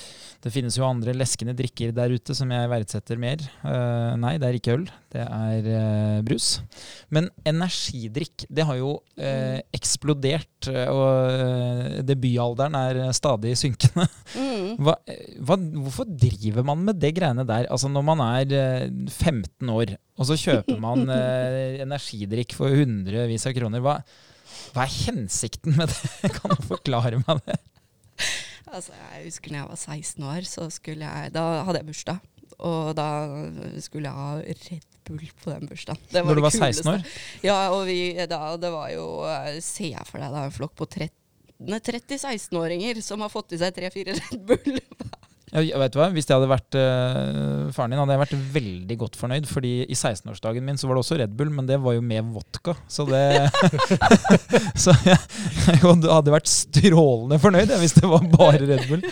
det 0.45 0.53
finnes 0.53 0.77
jo 0.77 0.85
andre 0.85 1.15
leskende 1.17 1.55
drikker 1.57 1.93
der 1.97 2.13
ute 2.13 2.35
som 2.37 2.51
jeg 2.53 2.69
verdsetter 2.69 3.21
mer. 3.21 3.41
Uh, 3.63 4.13
nei, 4.21 4.35
det 4.41 4.49
er 4.49 4.59
ikke 4.59 4.75
øl, 4.77 4.85
det 5.15 5.23
er 5.25 5.69
uh, 5.71 6.19
brus. 6.27 6.49
Men 7.09 7.31
energidrikk, 7.49 8.45
det 8.53 8.67
har 8.69 8.77
jo 8.77 8.99
uh, 9.01 9.59
eksplodert, 9.73 10.69
og 10.93 12.05
debutalderen 12.05 12.77
er 12.77 13.01
stadig 13.17 13.55
synkende. 13.61 14.07
Mm. 14.37 14.85
Hva, 14.85 14.99
hva, 15.45 15.57
hvorfor 15.87 16.09
driver 16.09 16.65
man 16.67 16.85
med 16.91 17.01
det 17.01 17.15
greiene 17.17 17.45
der? 17.49 17.69
Altså 17.73 17.89
Når 17.93 18.05
man 18.07 18.23
er 18.25 18.55
eh, 18.57 18.87
15 19.13 19.71
år, 19.71 19.95
og 20.19 20.29
så 20.29 20.39
kjøper 20.41 20.81
man 20.81 21.09
energidrikk 21.85 22.57
for 22.57 22.73
hundrevis 22.73 23.49
av 23.49 23.57
kroner. 23.57 23.85
Hva, 23.85 23.99
hva 24.75 24.87
er 24.87 24.97
hensikten 25.09 25.77
med 25.79 25.93
det? 25.93 26.33
Kan 26.37 26.53
du 26.53 26.69
forklare 26.69 27.21
meg 27.25 27.45
det? 27.49 27.61
Altså, 28.75 28.95
jeg 28.99 29.29
husker 29.29 29.53
når 29.55 29.61
jeg 29.61 29.70
var 29.70 29.81
16 29.81 30.25
år, 30.35 30.47
så 30.51 30.68
skulle 30.75 31.07
jeg, 31.07 31.35
da 31.35 31.45
hadde 31.66 31.81
jeg 31.81 31.89
bursdag. 31.91 32.31
Og 32.64 32.95
da 32.97 33.09
skulle 33.83 34.09
jeg 34.09 34.14
ha 34.14 34.39
Red 34.39 34.89
Bull 35.05 35.27
på 35.43 35.53
den 35.53 35.68
bursdagen. 35.68 36.01
Det 36.11 36.22
Når 36.25 36.39
du 36.39 36.41
det 36.41 36.47
var 36.47 36.57
16 36.70 36.91
år? 36.93 37.05
Ja, 37.45 37.59
og 37.75 37.85
vi, 37.89 37.99
da, 38.31 38.41
det 38.61 38.70
var 38.72 38.89
jo 38.95 39.07
Ser 39.59 39.61
Se 39.66 40.09
for 40.09 40.22
deg 40.22 40.35
da 40.35 40.47
en 40.49 40.55
flokk 40.55 40.77
på 40.79 40.89
30 40.99 41.20
30-16-åringer 41.64 42.99
som 43.03 43.22
har 43.22 43.31
fått 43.31 43.55
i 43.55 43.61
seg 43.61 43.75
tre-fire 43.77 44.16
Red 44.18 44.43
Bull. 44.49 44.81
Jeg 45.55 45.79
vet 45.79 45.97
hva? 45.99 46.09
Hvis 46.11 46.27
jeg 46.27 46.35
hadde 46.35 46.51
vært 46.51 46.77
uh, 46.79 47.71
faren 47.75 47.93
din, 47.93 48.01
hadde 48.01 48.17
jeg 48.17 48.23
vært 48.25 48.39
veldig 48.57 48.97
godt 49.05 49.19
fornøyd. 49.21 49.47
Fordi 49.47 49.75
i 49.87 49.95
16-årsdagen 49.95 50.67
min 50.67 50.81
så 50.81 50.89
var 50.91 50.99
det 50.99 51.05
også 51.05 51.19
Red 51.21 51.37
Bull, 51.39 51.53
men 51.55 51.69
det 51.69 51.79
var 51.85 51.95
jo 51.95 52.03
med 52.03 52.33
vodka. 52.35 52.75
Så 52.91 53.07
det 53.07 53.23
Så 54.85 54.97
jeg, 55.07 55.19
jeg 55.69 55.79
hadde 55.85 56.35
vært 56.35 56.51
strålende 56.51 57.39
fornøyd 57.43 57.71
hvis 57.85 57.95
det 58.01 58.11
var 58.11 58.27
bare 58.35 58.65
Red 58.65 58.89
Bull. 58.91 59.07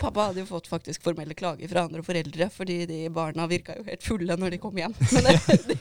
Pappa 0.00 0.20
hadde 0.30 0.40
jo 0.42 0.46
fått 0.48 0.68
faktisk 0.70 1.02
formelle 1.04 1.34
klager 1.36 1.68
fra 1.70 1.82
andre 1.86 2.00
foreldre, 2.04 2.46
fordi 2.54 2.76
de 2.88 2.98
barna 3.12 3.44
virka 3.50 3.74
jo 3.76 3.82
helt 3.86 4.04
fulle 4.06 4.36
når 4.40 4.48
de 4.54 4.58
kom 4.62 4.78
hjem. 4.80 4.94
Men 5.14 5.22
det, 5.28 5.34
de 5.68 5.78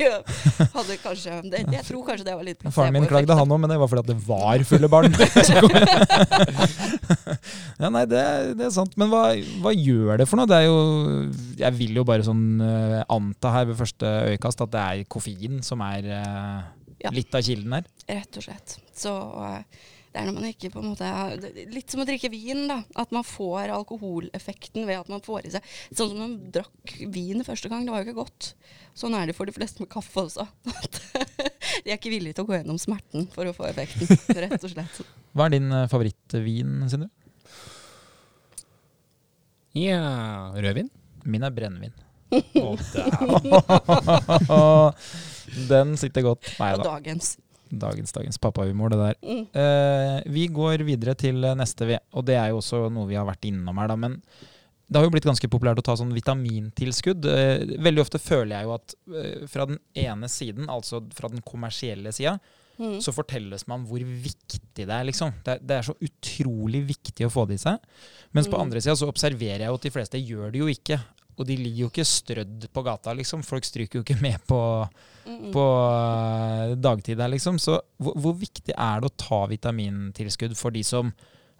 hadde 0.73 0.97
kanskje 1.03 1.31
det, 1.53 1.59
Jeg 1.77 1.85
tror 1.87 2.03
kanskje 2.09 2.25
det 2.27 2.35
var 2.35 2.45
litt 2.47 2.61
Faren 2.75 2.93
min 2.97 3.07
klagde, 3.09 3.37
han 3.39 3.53
òg, 3.55 3.59
men 3.63 3.71
det 3.71 3.77
var 3.79 3.89
fordi 3.91 4.03
at 4.03 4.11
det 4.11 4.19
var 4.27 4.57
fulle 4.67 4.87
barn. 4.91 5.11
ja, 7.79 7.89
nei, 7.91 8.03
det, 8.09 8.23
det 8.59 8.65
er 8.67 8.73
sant. 8.75 8.95
Men 8.99 9.11
hva, 9.11 9.23
hva 9.63 9.71
gjør 9.75 10.19
det 10.21 10.27
for 10.29 10.39
noe? 10.39 10.49
Det 10.49 10.57
er 10.59 10.65
jo 10.67 10.79
Jeg 11.61 11.75
vil 11.79 11.99
jo 12.01 12.05
bare 12.07 12.25
sånn 12.27 12.43
uh, 12.61 12.99
anta 13.11 13.53
her 13.55 13.69
ved 13.71 13.79
første 13.79 14.07
øyekast 14.33 14.63
at 14.65 14.73
det 14.73 14.83
er 14.83 15.05
koffein 15.11 15.61
som 15.65 15.83
er 15.85 16.09
uh, 16.11 16.59
Ja. 16.99 17.13
litt 17.15 17.35
av 17.35 17.43
kilden 17.45 17.77
her. 17.77 17.85
Rett 18.09 18.39
og 18.41 18.43
slett. 18.43 18.73
Så 18.99 19.13
eh, 19.45 19.61
det 20.09 20.17
er 20.17 20.25
når 20.25 20.35
man 20.39 20.47
ikke 20.49 20.71
på 20.73 20.81
en 20.81 20.87
måte 20.89 21.09
Litt 21.69 21.91
som 21.93 22.01
å 22.01 22.05
drikke 22.07 22.31
vin, 22.33 22.63
da. 22.69 22.79
At 22.97 23.11
man 23.13 23.25
får 23.27 23.69
alkoholeffekten 23.75 24.87
ved 24.89 24.97
at 25.03 25.11
man 25.11 25.21
får 25.25 25.45
i 25.45 25.51
seg 25.53 25.67
Sånn 25.91 26.09
som 26.11 26.17
man 26.17 26.33
drakk 26.55 26.95
vin 27.13 27.45
første 27.45 27.69
gang, 27.69 27.85
det 27.85 27.93
var 27.93 28.01
jo 28.01 28.09
ikke 28.09 28.23
godt. 28.23 28.53
Sånn 28.97 29.13
er 29.17 29.29
det 29.29 29.35
for 29.37 29.49
de 29.49 29.53
fleste 29.53 29.83
med 29.83 29.91
kaffe 29.93 30.25
også. 30.25 30.47
De 31.85 31.91
er 31.93 31.99
ikke 31.99 32.11
villige 32.11 32.39
til 32.39 32.47
å 32.47 32.49
gå 32.49 32.57
gjennom 32.57 32.79
smerten 32.81 33.29
for 33.33 33.47
å 33.47 33.53
få 33.55 33.69
effekten, 33.69 34.09
rett 34.41 34.57
og 34.57 34.73
slett. 34.73 35.01
Hva 35.37 35.45
er 35.45 35.53
din 35.53 35.69
eh, 35.71 35.85
favorittvin, 35.91 36.73
Sindre? 36.91 37.11
Ja, 39.77 40.49
rødvin. 40.57 40.89
Min 41.29 41.45
er 41.45 41.53
brennevin. 41.53 41.93
Oh. 42.29 42.77
Den 45.69 45.95
sitter 45.97 46.25
godt. 46.25 46.49
Nei 46.59 46.73
Og 46.75 46.83
dagens. 46.85 47.37
Dagens, 47.71 48.11
dagens 48.15 48.37
pappahumor, 48.41 48.89
det 48.89 48.97
der. 48.97 49.15
Mm. 49.21 49.43
Uh, 49.53 50.21
vi 50.33 50.47
går 50.47 50.83
videre 50.87 51.13
til 51.15 51.35
neste, 51.55 51.85
ve- 51.85 51.99
og 52.13 52.25
det 52.25 52.35
er 52.35 52.49
jo 52.49 52.57
også 52.63 52.87
noe 52.91 53.07
vi 53.07 53.15
har 53.19 53.25
vært 53.29 53.45
innom 53.45 53.77
her, 53.77 53.87
da. 53.91 53.95
Men 53.95 54.21
det 54.89 54.97
har 54.97 55.05
jo 55.05 55.11
blitt 55.13 55.27
ganske 55.29 55.47
populært 55.53 55.77
å 55.77 55.85
ta 55.85 55.93
sånn 55.99 56.13
vitamintilskudd. 56.15 57.25
Eh, 57.29 57.75
veldig 57.77 58.01
ofte 58.01 58.17
føler 58.17 58.55
jeg 58.57 58.65
jo 58.65 58.73
at 58.73 58.95
eh, 59.13 59.43
fra 59.51 59.67
den 59.69 59.77
ene 59.93 60.25
siden, 60.33 60.65
altså 60.67 61.03
fra 61.13 61.29
den 61.29 61.41
kommersielle 61.45 62.11
sida, 62.15 62.39
Mm. 62.79 63.01
så 63.03 63.11
fortelles 63.11 63.65
man 63.67 63.81
hvor 63.83 63.99
viktig 63.99 64.85
det 64.87 64.87
er, 64.87 65.03
liksom. 65.03 65.33
Det, 65.43 65.51
er- 65.57 65.63
det 65.67 65.75
er 65.75 65.81
så 65.83 65.93
utrolig 65.99 66.79
viktig 66.87 67.25
å 67.27 67.29
få 67.29 67.43
det 67.45 67.57
i 67.57 67.63
seg. 67.65 67.77
Mens 68.31 68.47
på 68.47 68.55
Mm. 68.55 68.61
andre 68.61 68.79
sida 68.81 68.95
så 68.95 69.09
observerer 69.11 69.59
jeg 69.59 69.67
jo 69.67 69.73
at 69.75 69.81
de 69.83 69.89
fleste 69.91 70.21
gjør 70.23 70.51
det 70.53 70.59
jo 70.61 70.67
ikke. 70.71 70.97
Og 71.39 71.47
de 71.47 71.55
ligger 71.55 71.85
jo 71.85 71.89
ikke 71.93 72.05
strødd 72.07 72.67
på 72.75 72.83
gata, 72.83 73.13
liksom. 73.15 73.45
Folk 73.47 73.63
stryker 73.67 73.99
jo 74.01 74.05
ikke 74.05 74.19
med 74.27 74.43
på, 74.49 74.59
Mm. 75.29 75.51
på 75.53 75.63
eh, 75.93 76.71
dagtid 76.81 77.19
her, 77.21 77.29
liksom. 77.29 77.59
Så 77.61 77.75
hvor, 78.01 78.15
hvor 78.17 78.33
viktig 78.39 78.73
er 78.73 79.03
det 79.03 79.11
å 79.11 79.17
ta 79.19 79.43
vitamintilskudd 79.51 80.55
for 80.57 80.73
de 80.73 80.81
som 80.87 81.11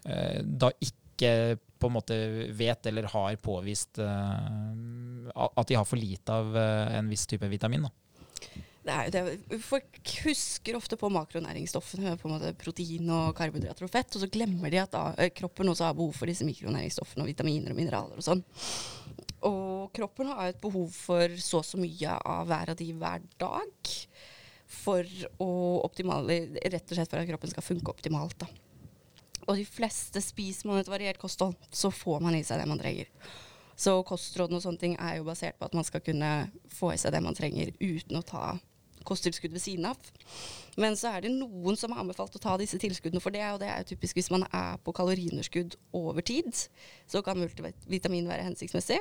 eh, 0.04 0.40
da 0.42 0.72
ikke 0.82 1.58
på 1.78 1.86
en 1.86 1.94
måte 1.94 2.16
vet 2.56 2.88
eller 2.90 3.06
har 3.12 3.36
påvist 3.44 4.00
eh, 4.02 5.30
at 5.36 5.68
de 5.70 5.78
har 5.78 5.86
for 5.86 6.00
lite 6.00 6.34
av 6.34 6.56
eh, 6.56 6.96
en 6.98 7.08
viss 7.12 7.28
type 7.30 7.46
vitamin? 7.52 7.86
Da. 7.86 7.94
Folk 9.62 10.00
husker 10.24 10.76
ofte 10.78 10.96
på 10.98 11.10
makronæringsstoffene, 11.12 12.16
på 12.18 12.26
en 12.26 12.34
måte 12.38 12.54
protein 12.58 13.10
og 13.12 13.34
karbohydrater 13.38 13.86
og 13.86 13.92
fett, 13.92 14.16
og 14.16 14.24
så 14.24 14.30
glemmer 14.32 14.72
de 14.72 14.80
at 14.82 14.94
da, 14.96 15.04
eh, 15.20 15.30
kroppen 15.36 15.68
også 15.70 15.90
har 15.90 15.98
behov 15.98 16.16
for 16.16 16.30
disse 16.30 16.48
mikronæringsstoffene 16.48 17.22
og 17.22 17.30
vitaminer 17.30 17.70
og 17.74 17.78
mineraler 17.78 18.18
og 18.18 18.26
sånn. 18.26 18.42
Og 19.46 19.92
kroppen 19.96 20.28
har 20.32 20.50
et 20.50 20.60
behov 20.60 20.90
for 20.92 21.36
så 21.40 21.62
og 21.62 21.66
så 21.66 21.80
mye 21.80 22.16
av 22.18 22.48
hver 22.50 22.72
av 22.72 22.78
de 22.78 22.88
hver 22.92 23.24
dag 23.40 23.92
for 24.70 25.06
å 25.42 25.52
optimale, 25.82 26.42
rett 26.60 26.92
og 26.92 26.98
slett 26.98 27.10
for 27.10 27.20
at 27.20 27.30
kroppen 27.30 27.50
skal 27.50 27.64
funke 27.66 27.92
optimalt. 27.92 28.36
Da. 28.44 28.50
Og 29.48 29.56
de 29.58 29.66
fleste 29.66 30.22
spiser 30.22 30.68
man 30.70 30.80
et 30.80 30.90
variert 30.90 31.18
kosthold, 31.18 31.56
så 31.72 31.90
får 31.90 32.20
man 32.22 32.36
i 32.38 32.44
seg 32.46 32.60
det 32.60 32.68
man 32.70 32.80
trenger. 32.80 33.08
Så 33.80 33.96
kostrådene 34.06 34.60
og 34.60 34.64
sånne 34.64 34.82
ting 34.82 34.96
er 35.00 35.18
jo 35.18 35.26
basert 35.26 35.56
på 35.58 35.66
at 35.66 35.74
man 35.74 35.86
skal 35.88 36.04
kunne 36.04 36.30
få 36.76 36.92
i 36.92 37.00
seg 37.00 37.14
det 37.14 37.22
man 37.24 37.36
trenger 37.36 37.72
uten 37.80 38.18
å 38.20 38.26
ta 38.26 38.44
kosttilskudd 39.08 39.54
ved 39.56 39.62
siden 39.64 39.86
av. 39.88 40.10
Men 40.80 40.96
så 41.00 41.14
er 41.14 41.24
det 41.24 41.32
noen 41.32 41.78
som 41.80 41.94
har 41.94 42.02
anbefalt 42.02 42.36
å 42.36 42.42
ta 42.42 42.58
disse 42.60 42.78
tilskuddene 42.80 43.22
for 43.24 43.34
det, 43.34 43.46
og 43.48 43.62
det 43.62 43.70
er 43.72 43.80
jo 43.80 43.94
typisk 43.94 44.18
hvis 44.18 44.30
man 44.32 44.44
er 44.46 44.76
på 44.84 44.94
kaloriunderskudd 44.96 45.78
over 45.96 46.24
tid, 46.26 46.52
så 47.08 47.24
kan 47.24 47.40
multivitamin 47.40 48.28
være 48.28 48.46
hensiktsmessig. 48.50 49.00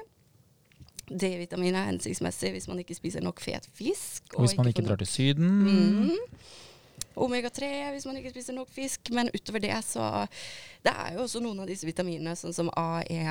D-vitamin 1.10 1.76
er 1.76 1.90
hensiktsmessig 1.90 2.54
hvis 2.56 2.68
man 2.70 2.80
ikke 2.84 2.98
spiser 2.98 3.24
nok 3.26 3.42
fet 3.44 3.68
fisk. 3.74 4.24
Og 4.36 4.46
hvis 4.46 4.58
man 4.58 4.70
ikke 4.70 4.82
ikke 4.84 4.90
drar 4.90 5.02
til 5.02 5.10
Syden 5.10 5.54
Mm. 5.66 6.16
Omega-3 7.20 7.68
hvis 7.94 8.06
man 8.08 8.18
ikke 8.20 8.32
spiser 8.32 8.56
nok 8.56 8.70
fisk. 8.72 9.10
Men 9.12 9.32
utover 9.34 9.60
det 9.64 9.76
så 9.84 10.28
Det 10.84 10.94
er 10.94 11.16
jo 11.16 11.26
også 11.26 11.42
noen 11.44 11.60
av 11.60 11.68
disse 11.68 11.88
vitaminene, 11.88 12.36
sånn 12.40 12.56
som 12.56 12.70
A, 12.80 13.02
E 13.10 13.24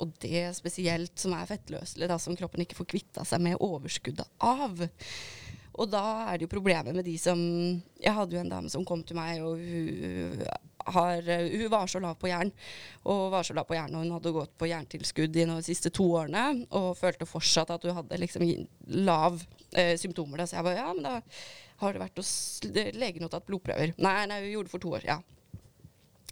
og 0.00 0.12
D 0.20 0.32
spesielt, 0.56 1.12
som 1.20 1.34
er 1.36 1.48
fettløselige, 1.48 2.18
som 2.20 2.36
kroppen 2.36 2.64
ikke 2.64 2.78
får 2.78 2.88
kvitta 2.88 3.24
seg 3.28 3.42
med 3.44 3.60
overskuddet 3.60 4.28
av. 4.40 4.80
Og 5.80 5.88
da 5.92 6.04
er 6.30 6.38
det 6.38 6.46
jo 6.48 6.54
problemet 6.56 6.96
med 6.96 7.04
de 7.04 7.16
som 7.20 7.38
Jeg 8.00 8.14
hadde 8.16 8.36
jo 8.36 8.40
en 8.40 8.52
dame 8.52 8.72
som 8.72 8.84
kom 8.84 9.02
til 9.04 9.16
meg, 9.16 9.42
og 9.44 9.60
hun, 9.60 10.44
har, 10.94 11.30
hun 11.50 11.70
var 11.72 11.90
så 11.90 12.00
lav 12.02 12.18
på 12.20 12.30
jern. 12.30 12.52
Og 13.10 13.30
var 13.32 13.46
så 13.46 13.56
lav 13.56 13.68
på 13.68 13.76
jern, 13.76 13.94
og 13.96 14.04
hun 14.04 14.14
hadde 14.16 14.34
gått 14.36 14.54
på 14.60 14.68
jerntilskudd 14.70 15.34
de 15.34 15.46
siste 15.66 15.92
to 15.94 16.06
årene. 16.20 16.66
Og 16.76 16.92
følte 16.98 17.28
fortsatt 17.28 17.72
at 17.74 17.88
hun 17.88 17.98
hadde 18.00 18.20
liksom 18.22 18.46
lav 19.04 19.40
eh, 19.72 19.96
symptomer. 20.00 20.42
Da. 20.42 20.48
Så 20.48 20.58
jeg 20.58 20.68
bare 20.68 20.80
ja, 20.80 20.92
men 20.94 21.06
da 21.06 21.18
har 21.80 21.96
det 21.96 22.02
vært 22.02 22.20
hos 22.20 22.32
legen 23.00 23.26
og 23.26 23.32
tatt 23.32 23.46
blodprøver. 23.48 23.94
Nei, 24.02 24.16
nei, 24.28 24.42
hun 24.44 24.54
gjorde 24.54 24.68
det 24.68 24.74
for 24.74 24.84
to 24.84 24.94
år, 24.98 25.06
ja. 25.08 25.20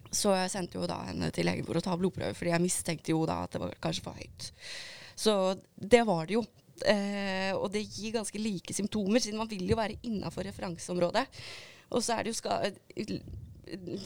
Så 0.09 0.33
jeg 0.33 0.53
sendte 0.53 0.79
jo 0.79 0.89
da 0.89 1.03
henne 1.09 1.29
til 1.35 1.49
legen 1.49 1.67
for 1.69 1.77
å 1.77 1.85
ta 1.85 1.97
blodprøver, 2.01 2.37
fordi 2.37 2.55
jeg 2.55 2.65
mistenkte 2.65 3.13
jo 3.13 3.27
da 3.29 3.43
at 3.45 3.57
det 3.57 3.61
var 3.61 3.75
kanskje 3.85 4.05
for 4.07 4.17
høyt. 4.17 4.49
Så 5.19 5.35
det 5.77 6.05
var 6.09 6.29
det 6.29 6.39
jo. 6.39 6.45
Eh, 6.87 7.51
og 7.57 7.73
det 7.75 7.83
gir 7.83 8.15
ganske 8.15 8.41
like 8.41 8.77
symptomer, 8.77 9.21
siden 9.21 9.41
man 9.41 9.51
vil 9.51 9.67
jo 9.69 9.79
være 9.79 9.99
innafor 10.07 10.47
referanseområdet. 10.49 11.27
Og 11.97 12.05
så 12.05 12.19
er 12.19 12.25
det 12.25 12.35
jo 12.35 12.39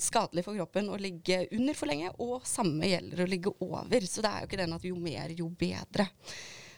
skadelig 0.02 0.44
for 0.46 0.56
kroppen 0.58 0.90
å 0.92 0.98
ligge 1.00 1.42
under 1.56 1.74
for 1.78 1.90
lenge, 1.90 2.12
og 2.22 2.46
samme 2.48 2.88
gjelder 2.90 3.24
å 3.24 3.28
ligge 3.30 3.52
over. 3.60 4.06
Så 4.08 4.24
det 4.24 4.30
er 4.32 4.40
jo 4.44 4.50
ikke 4.50 4.60
den 4.62 4.76
at 4.76 4.86
jo 4.88 4.96
mer, 4.96 5.34
jo 5.38 5.48
bedre. 5.48 6.08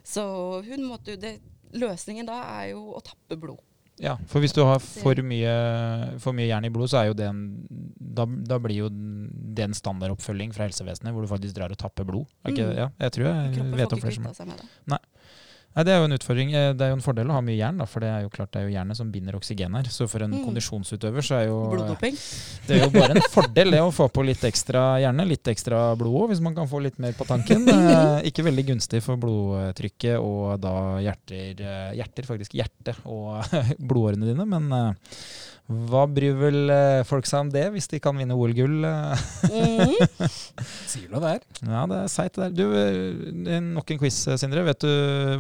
Så 0.05 0.24
hun 0.66 0.85
måtte 0.89 1.14
jo 1.16 1.20
det, 1.20 1.39
Løsningen 1.74 2.28
da 2.28 2.37
er 2.61 2.68
jo 2.70 2.93
å 2.95 3.01
tappe 3.03 3.35
blod. 3.41 3.59
Ja, 3.99 4.16
for 4.30 4.43
hvis 4.43 4.53
du 4.55 4.61
har 4.66 4.78
for 4.82 5.18
mye, 5.26 5.51
for 6.22 6.35
mye 6.35 6.47
jern 6.49 6.66
i 6.66 6.70
blod, 6.74 6.91
så 6.91 7.01
er 7.01 7.09
jo 7.09 7.16
det 7.18 7.26
en 7.30 7.41
da, 8.14 8.26
da 8.26 8.59
blir 8.62 8.85
jo 8.85 8.89
det 8.91 9.64
en 9.68 9.74
standardoppfølging 9.74 10.55
fra 10.55 10.66
helsevesenet, 10.68 11.11
hvor 11.14 11.22
du 11.26 11.30
faktisk 11.30 11.55
drar 11.57 11.74
og 11.74 11.78
tapper 11.78 12.07
blod. 12.07 12.26
Ikke, 12.47 12.66
Mm. 12.66 12.76
ja, 12.78 12.89
jeg 13.07 13.12
tror 13.16 13.26
jeg 13.26 13.55
Kroppen 13.57 13.76
vet 13.78 13.93
om 13.93 14.03
flere 14.03 14.35
som 14.35 14.53
Nei. 14.87 14.99
Nei, 15.75 15.83
Det 15.85 15.91
er 15.91 15.99
jo 15.99 16.05
en 16.07 16.14
utfordring. 16.14 16.53
Eh, 16.55 16.72
Det 16.72 16.85
er 16.87 16.91
jo 16.93 16.97
en 16.99 17.03
fordel 17.03 17.27
å 17.31 17.35
ha 17.35 17.41
mye 17.43 17.57
jern, 17.59 17.79
da, 17.79 17.85
for 17.91 18.01
det 18.05 18.09
er 18.09 18.22
jo 18.22 18.29
klart 18.31 18.53
det 18.55 18.61
er 18.62 18.68
jo 18.68 18.75
jernet 18.77 18.97
som 18.97 19.11
binder 19.11 19.35
oksygen 19.35 19.75
her. 19.75 19.89
Så 19.91 20.07
for 20.09 20.22
en 20.22 20.31
Mm. 20.31 20.45
kondisjonsutøver 20.47 21.22
så 21.27 21.35
er 21.41 21.47
jo 21.49 21.57
Bloddoping. 21.72 22.14
det 22.66 22.77
er 22.81 22.85
jo 22.85 22.91
bare 22.95 23.11
en 23.16 23.22
fordel 23.31 23.70
det 23.72 23.81
å 23.81 23.91
få 23.93 24.09
på 24.12 24.25
litt 24.25 24.41
ekstra 24.47 25.01
hjerne, 25.03 25.27
litt 25.27 25.43
ekstra 25.45 25.97
blod 25.99 26.14
òg, 26.14 26.29
hvis 26.31 26.41
man 26.41 26.55
kan 26.55 26.68
få 26.68 26.81
litt 26.83 26.99
mer 26.99 27.12
på 27.12 27.27
tanken. 27.27 27.66
Eh, 27.75 28.31
ikke 28.31 28.45
veldig 28.45 28.66
gunstig 28.66 29.03
for 29.03 29.16
blodtrykket 29.16 30.18
og 30.20 30.61
da 30.61 30.99
hjerter, 31.03 31.61
eh, 31.61 31.93
hjerter 31.99 32.25
faktisk 32.25 32.55
hjerte 32.55 32.95
og 33.07 33.43
blodårene 33.89 34.25
dine, 34.31 34.47
men 34.47 34.70
eh, 34.72 34.93
hva 35.65 36.03
bryr 36.12 36.35
vel 36.37 36.69
eh, 36.69 37.03
folk 37.09 37.25
seg 37.25 37.47
om 37.47 37.51
det, 37.55 37.62
hvis 37.73 37.87
de 37.89 37.97
kan 38.05 38.17
vinne 38.21 38.37
OL-gull? 38.37 38.85
Mhm. 38.85 39.95
Sier 40.93 41.09
det 41.09 41.23
der? 41.25 41.41
Ja, 41.65 41.87
det 41.89 42.01
er 42.03 42.11
seigt 42.12 42.37
det 42.37 42.51
der. 42.51 42.55
Du, 42.59 42.75
eh, 42.77 43.61
nok 43.65 43.95
en 43.95 44.01
quiz, 44.03 44.19
Sindre. 44.41 44.65
Vet 44.69 44.85
du 44.85 44.91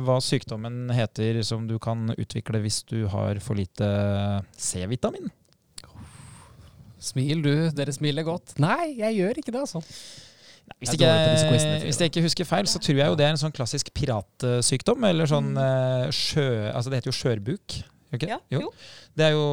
hva 0.06 0.16
sykdommen 0.24 0.88
heter 0.96 1.42
som 1.44 1.66
du 1.68 1.76
kan 1.82 2.08
utvikle 2.16 2.62
hvis 2.64 2.80
du 2.88 3.02
har 3.12 3.40
for 3.44 3.60
lite 3.60 3.88
C-vitamin? 4.56 5.28
Smil 7.04 7.42
du, 7.44 7.52
dere 7.76 7.92
smiler 7.92 8.24
godt. 8.24 8.54
Nei, 8.64 8.94
jeg 8.96 9.18
gjør 9.20 9.40
ikke 9.42 9.52
det, 9.52 9.60
altså. 9.66 9.82
Hvis 10.80 10.94
Jeg 10.96 11.04
er 11.04 11.34
ikke, 11.36 11.82
hvis 11.84 11.98
jeg 12.00 12.08
ikke 12.08 12.22
husker 12.24 12.46
feil, 12.48 12.64
så 12.70 12.80
tror 12.80 12.96
jeg 12.96 13.10
jo 13.12 13.16
det 13.20 13.26
er 13.26 13.34
en 13.34 13.40
sånn 13.40 13.52
klassisk 13.52 13.90
piratsykdom. 13.92 15.04
Eller 15.04 15.28
sånn 15.28 15.52
Mm. 15.52 16.08
sjø... 16.16 16.46
Altså 16.72 16.88
det 16.88 17.02
heter 17.02 17.12
jo 17.12 17.18
skjørbuk. 17.18 17.76
Det? 18.22 18.28
Ja, 18.30 18.38
jo. 18.54 18.70
Det 19.14 19.26
er 19.26 19.34
jo 19.34 19.48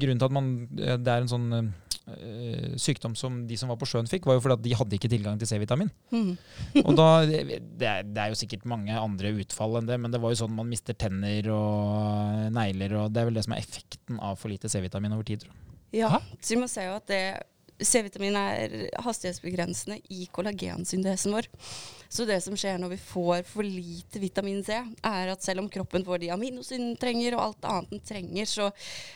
grunnen 0.00 0.20
til 0.20 0.28
at 0.28 0.34
man 0.34 0.52
Det 0.72 1.12
er 1.12 1.24
en 1.24 1.30
sånn 1.30 1.46
eh, 1.56 2.76
sykdom 2.80 3.16
som 3.18 3.42
de 3.48 3.58
som 3.58 3.72
var 3.72 3.78
på 3.80 3.88
sjøen 3.88 4.10
fikk, 4.10 4.28
var 4.28 4.38
jo 4.38 4.44
fordi 4.44 4.58
at 4.58 4.64
de 4.66 4.76
hadde 4.80 4.98
ikke 4.98 5.10
tilgang 5.12 5.40
til 5.40 5.50
C-vitamin. 5.50 5.90
Mm. 6.12 6.32
Og 6.86 6.92
da, 6.98 7.08
det, 7.28 7.42
er, 7.88 8.04
det 8.06 8.24
er 8.24 8.32
jo 8.32 8.40
sikkert 8.42 8.68
mange 8.68 8.96
andre 8.96 9.34
utfall 9.42 9.80
enn 9.80 9.90
det, 9.90 9.98
men 10.02 10.14
det 10.14 10.20
var 10.22 10.34
jo 10.34 10.42
sånn 10.44 10.56
man 10.56 10.70
mister 10.70 10.96
tenner 10.98 11.48
og 11.54 12.50
negler, 12.54 12.98
og 13.00 13.14
det 13.14 13.22
er 13.22 13.30
vel 13.30 13.40
det 13.40 13.46
som 13.48 13.56
er 13.56 13.64
effekten 13.64 14.20
av 14.22 14.38
for 14.40 14.52
lite 14.52 14.70
C-vitamin 14.72 15.16
over 15.16 15.26
tid. 15.28 15.44
tror 15.44 15.54
jeg. 15.54 15.68
Ja, 16.02 16.16
så 16.40 16.54
vi 16.54 16.60
må 16.62 16.68
se 16.72 16.86
jo 16.86 16.96
at 16.96 17.08
det 17.10 17.24
C-vitamin 17.80 18.36
er 18.36 18.74
hastighetsbegrensende 19.02 19.96
i 20.14 20.26
kollagensyndesen 20.34 21.32
vår. 21.34 21.48
Så 22.12 22.26
det 22.28 22.36
som 22.44 22.54
skjer 22.58 22.76
når 22.78 22.92
vi 22.92 22.98
får 23.00 23.46
for 23.48 23.64
lite 23.66 24.20
vitamin 24.22 24.60
C, 24.66 24.76
er 25.02 25.32
at 25.32 25.42
selv 25.42 25.62
om 25.64 25.70
kroppen 25.72 26.04
får 26.04 26.20
de 26.22 26.30
aminosyrene 26.34 26.90
den 26.92 27.00
trenger, 27.00 27.34
og 27.38 27.44
alt 27.46 27.64
annet 27.72 27.94
den 27.94 28.04
trenger, 28.06 28.50
så 28.50 28.68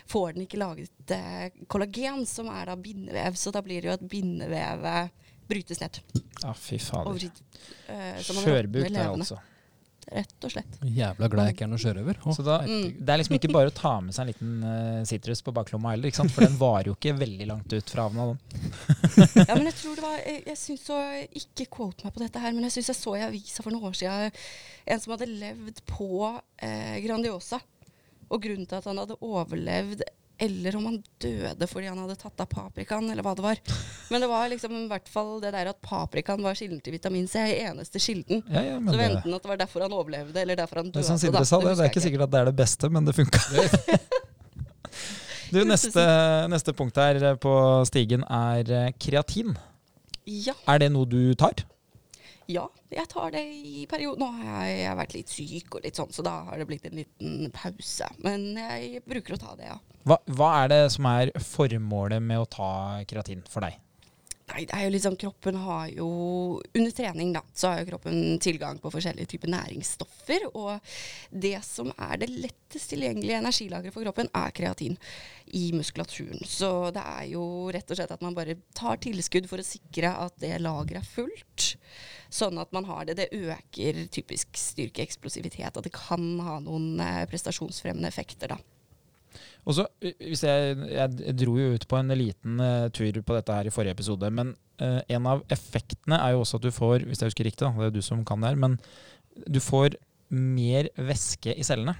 får 0.09 0.32
den 0.36 0.46
ikke 0.46 0.61
laget 0.62 1.12
eh, 1.14 1.50
kollagen, 1.68 2.24
som 2.26 2.48
er 2.54 2.70
da 2.72 2.76
bindevev. 2.80 3.36
Så 3.36 3.52
da 3.54 3.62
blir 3.66 3.84
det 3.84 3.90
jo 3.92 3.96
at 3.98 4.07
bindevevet 4.09 5.12
brytes 5.46 5.78
ned 5.82 6.00
Ja, 6.42 6.54
fy 6.59 6.78
over 6.92 7.12
fader. 7.12 7.20
tid. 7.28 7.44
Eh, 7.92 8.16
Skjørbuk 8.24 8.88
der, 8.88 9.12
altså. 9.12 9.38
Rett 10.07 10.44
og 10.46 10.52
slett. 10.52 10.76
Jævla 10.86 11.28
glad 11.32 11.48
jeg 11.48 11.57
ikke 11.57 11.64
er 11.66 11.70
noen 11.72 11.82
sjørøver. 11.82 12.20
Oh. 12.22 12.34
Så 12.36 12.44
da, 12.46 12.61
Mm. 12.66 12.92
Det 12.98 13.12
er 13.12 13.20
liksom 13.20 13.36
ikke 13.36 13.50
bare 13.52 13.70
å 13.70 13.74
ta 13.74 13.92
med 14.02 14.14
seg 14.14 14.22
en 14.22 14.30
liten 14.30 15.04
sitrus 15.07 15.42
uh, 15.42 15.46
på 15.46 15.54
baklomma 15.54 15.92
heller, 15.94 16.11
ikke 16.11 16.20
sant? 16.22 16.32
for 16.34 16.46
den 16.46 16.59
varer 16.59 16.90
jo 16.90 16.94
ikke 16.96 17.14
veldig 17.18 17.46
langt 17.50 17.74
ut 17.74 17.90
fra 17.90 18.07
havna. 18.07 18.26
Ja, 19.46 19.54
men 19.54 19.68
jeg 19.68 19.76
tror 19.78 19.96
det 19.98 20.04
var 20.04 20.16
Jeg, 20.20 20.42
jeg 20.46 20.59
synes 20.61 20.82
så, 20.88 20.96
Ikke 21.38 21.66
quote 21.76 22.07
meg 22.07 22.14
på 22.14 22.22
dette 22.22 22.42
her, 22.42 22.54
men 22.54 22.66
jeg 22.66 22.76
syns 22.76 22.90
jeg 22.92 22.98
så 22.98 23.14
i 23.18 23.24
avisa 23.26 23.64
for 23.64 23.74
noen 23.74 23.90
år 23.90 23.96
siden 23.98 24.36
en 24.86 25.02
som 25.02 25.14
hadde 25.14 25.28
levd 25.30 25.82
på 25.90 26.09
eh, 26.62 26.98
Grandiosa. 27.04 27.61
Og 28.30 28.42
grunnen 28.42 28.66
til 28.66 28.78
at 28.78 28.86
han 28.90 28.98
hadde 29.02 29.18
overlevd, 29.22 30.02
eller 30.39 30.76
om 30.76 30.84
han 30.91 30.97
døde 31.22 31.66
fordi 31.70 31.89
han 31.89 32.01
hadde 32.03 32.16
tatt 32.20 32.43
av 32.45 32.49
paprikaen, 32.51 33.09
eller 33.12 33.24
hva 33.24 33.32
det 33.39 33.45
var. 33.45 33.61
Men 34.12 34.24
det 34.24 34.28
var 34.30 34.51
liksom 34.53 34.74
i 34.76 34.87
hvert 34.91 35.09
fall 35.09 35.37
det 35.41 35.55
der 35.55 35.70
at 35.72 35.80
paprikaen 35.84 36.45
var 36.45 36.59
kilden 36.59 36.82
til 36.84 36.97
vitamin 36.97 37.28
C, 37.30 37.41
eneste 37.64 38.03
kilden. 38.03 38.43
Ja, 38.53 38.64
ja, 38.72 38.76
men 38.80 38.93
Så 38.93 39.01
det, 39.01 39.09
enten 39.11 39.39
at 39.39 39.47
det 39.47 39.53
var 39.55 39.62
derfor 39.62 39.87
han 39.87 39.97
overlevde, 39.97 40.41
eller 40.43 40.61
derfor 40.61 40.82
han 40.82 40.91
det 40.91 40.99
døde. 41.01 41.07
er 41.07 41.09
sånn 41.16 41.32
da. 41.32 41.41
det, 41.41 41.49
det, 41.49 41.76
det 41.76 41.87
er 41.87 41.95
ikke 41.95 42.05
sikkert 42.09 42.26
at 42.28 42.34
det 42.34 42.43
er 42.43 42.51
det 42.53 42.57
beste, 42.61 42.93
men 42.93 43.09
det 43.09 43.16
funka. 43.16 43.43
Du, 45.47 45.61
neste, 45.62 46.03
neste 46.51 46.72
punkt 46.74 46.97
her 46.99 47.22
på 47.39 47.53
stigen 47.87 48.24
er 48.26 48.66
eh, 48.66 48.93
kreatin. 48.99 49.55
Ja. 50.26 50.57
Er 50.66 50.80
det 50.82 50.91
noe 50.91 51.07
du 51.07 51.37
tar? 51.39 51.62
Ja, 52.51 52.64
jeg 52.91 53.07
tar 53.11 53.30
det 53.34 53.43
i 53.43 53.84
perioden. 53.91 54.22
Nå 54.22 54.30
har 54.41 54.66
jeg, 54.66 54.78
jeg 54.80 54.89
har 54.91 54.99
vært 54.99 55.14
litt 55.14 55.32
syk 55.32 55.78
og 55.78 55.87
litt 55.87 55.99
sånn, 55.99 56.11
så 56.14 56.22
da 56.26 56.34
har 56.49 56.59
det 56.59 56.66
blitt 56.68 56.87
en 56.91 56.99
liten 56.99 57.53
pause. 57.55 58.09
Men 58.22 58.49
jeg 58.59 59.03
bruker 59.07 59.37
å 59.37 59.41
ta 59.43 59.55
det, 59.59 59.70
ja. 59.70 59.78
Hva, 60.07 60.20
hva 60.38 60.52
er 60.62 60.70
det 60.70 60.82
som 60.94 61.09
er 61.11 61.32
formålet 61.42 62.22
med 62.22 62.38
å 62.38 62.46
ta 62.50 62.70
kreatin 63.11 63.42
for 63.50 63.66
deg? 63.66 63.80
Nei, 64.46 64.62
det 64.62 64.76
er 64.76 64.84
jo 64.86 64.90
liksom 64.94 65.16
Kroppen 65.18 65.57
har 65.59 65.88
jo 65.90 66.09
Under 66.70 66.92
trening, 66.94 67.32
da, 67.34 67.40
så 67.50 67.72
har 67.72 67.80
jo 67.80 67.88
kroppen 67.88 68.38
tilgang 68.42 68.78
på 68.78 68.92
forskjellige 68.94 69.32
typer 69.32 69.50
næringsstoffer. 69.50 70.46
Og 70.52 70.92
det 71.34 71.57
som 71.66 71.90
er 71.96 72.20
det 72.22 72.30
lettest 72.30 72.92
tilgjengelige 72.92 73.40
energilageret 73.42 73.94
for 73.94 74.07
kroppen, 74.07 74.30
er 74.30 74.54
kreatin 74.54 74.94
i 75.59 75.64
muskulaturen. 75.74 76.38
Så 76.46 76.92
det 76.94 77.02
er 77.02 77.26
jo 77.32 77.42
rett 77.74 77.90
og 77.90 77.98
slett 77.98 78.14
at 78.14 78.22
man 78.22 78.38
bare 78.38 78.59
tar 78.78 79.02
tilskudd 79.02 79.50
for 79.50 79.62
å 79.62 79.66
sikre 79.66 80.14
at 80.14 80.38
det 80.42 80.54
lageret 80.62 81.02
er 81.02 81.11
fullt. 81.16 81.72
Sånn 82.30 82.62
at 82.62 82.70
man 82.76 82.86
har 82.86 83.09
det. 83.09 83.18
Det 83.18 83.32
øker 83.34 84.04
typisk 84.14 84.54
styrke, 84.61 85.02
eksplosivitet, 85.02 85.74
at 85.74 85.82
det 85.82 85.94
kan 85.94 86.22
ha 86.46 86.61
noen 86.62 87.02
eh, 87.02 87.24
prestasjonsfremmende 87.30 88.14
effekter, 88.14 88.54
da. 88.54 88.76
Og 89.67 89.75
så, 89.75 89.87
hvis 90.01 90.45
jeg, 90.47 90.77
jeg 90.95 91.37
dro 91.41 91.57
jo 91.59 91.75
ut 91.75 91.87
på 91.91 91.99
en 91.99 92.14
liten 92.14 92.61
uh, 92.62 92.87
tur 92.95 93.19
på 93.19 93.37
dette 93.37 93.55
her 93.55 93.67
i 93.67 93.75
forrige 93.75 93.97
episode, 93.97 94.31
men 94.31 94.53
uh, 94.83 95.01
en 95.11 95.31
av 95.33 95.43
effektene 95.53 96.21
er 96.23 96.37
jo 96.37 96.45
også 96.45 96.61
at 96.61 96.69
du 96.69 96.75
får, 96.75 97.07
hvis 97.09 97.23
jeg 97.23 97.33
husker 97.33 97.49
riktig, 97.49 97.64
da, 97.67 97.73
det 97.75 97.89
er 97.91 97.97
du 97.97 98.05
som 98.05 98.23
kan 98.27 98.43
det 98.43 98.53
her, 98.53 98.61
men 98.62 98.79
du 99.51 99.59
får 99.62 99.99
mer 100.31 100.89
væske 100.99 101.55
i 101.55 101.67
cellene. 101.67 101.97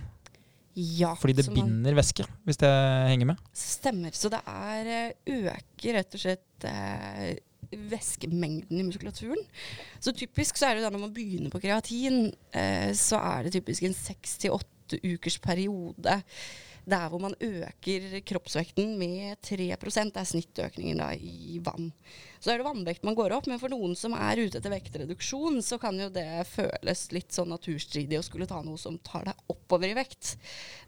Ja, 0.77 1.15
Fordi 1.17 1.33
det 1.39 1.47
binder 1.49 1.89
man, 1.89 1.97
væske, 1.97 2.27
hvis 2.45 2.59
det 2.61 2.71
henger 3.09 3.31
med? 3.31 3.45
Stemmer. 3.57 4.13
Så 4.13 4.29
det 4.29 4.43
er 4.45 5.15
øker 5.25 5.97
rett 5.97 6.17
og 6.19 6.21
slett 6.21 6.67
eh, 6.69 7.39
væskemengden 7.73 8.83
i 8.83 8.85
muskulaturen. 8.85 9.41
Så 10.05 10.13
typisk 10.13 10.61
så 10.61 10.69
er 10.69 10.77
det 10.77 10.85
da 10.85 10.93
når 10.93 11.07
man 11.07 11.15
begynner 11.17 11.51
på 11.51 11.63
kreatin, 11.65 12.29
eh, 12.53 12.93
så 12.93 13.17
er 13.17 13.47
det 13.47 13.55
typisk 13.57 13.89
en 13.89 13.97
seks 13.97 14.37
til 14.43 14.59
åtte 14.59 15.01
ukers 15.01 15.41
periode 15.43 16.21
der 16.87 17.09
hvor 17.11 17.21
man 17.23 17.35
øker 17.43 18.21
kroppsvekten 18.27 18.95
med 18.99 19.41
3 19.43 19.57
det 19.67 20.21
er 20.21 20.29
snittøkningen 20.29 21.01
da 21.03 21.11
i 21.15 21.59
vann. 21.65 21.91
Så 22.39 22.53
er 22.53 22.61
det 22.61 22.67
vannvekt 22.67 23.07
man 23.07 23.17
går 23.19 23.35
opp, 23.35 23.49
men 23.51 23.59
for 23.59 23.73
noen 23.73 23.97
som 23.99 24.15
er 24.15 24.39
ute 24.39 24.61
etter 24.61 24.71
vektreduksjon, 24.71 25.59
så 25.67 25.81
kan 25.83 25.99
jo 25.99 26.07
det 26.13 26.47
føles 26.47 27.03
litt 27.15 27.35
sånn 27.35 27.51
naturstridig 27.51 28.21
å 28.21 28.27
skulle 28.27 28.47
ta 28.47 28.61
noe 28.63 28.79
som 28.79 29.01
tar 29.03 29.27
deg 29.27 29.51
oppover 29.51 29.91
i 29.91 29.97
vekt. 29.99 30.37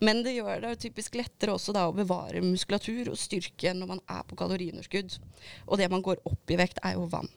Men 0.05 0.22
det 0.26 0.36
gjør 0.36 0.62
det 0.68 0.76
typisk 0.84 1.18
lettere 1.18 1.57
også 1.57 1.74
da 1.74 1.88
å 1.88 1.96
bevare 1.96 2.44
muskulatur 2.44 3.11
og 3.11 3.18
styrke 3.18 3.74
når 3.74 3.92
man 3.96 4.05
er 4.07 4.22
på 4.28 4.38
kaloriunderskudd. 4.38 5.18
Og 5.66 5.82
det 5.82 5.90
man 5.90 6.05
går 6.05 6.22
opp 6.30 6.55
i 6.55 6.61
vekt, 6.61 6.78
er 6.86 6.94
jo 6.94 7.11
vann. 7.11 7.30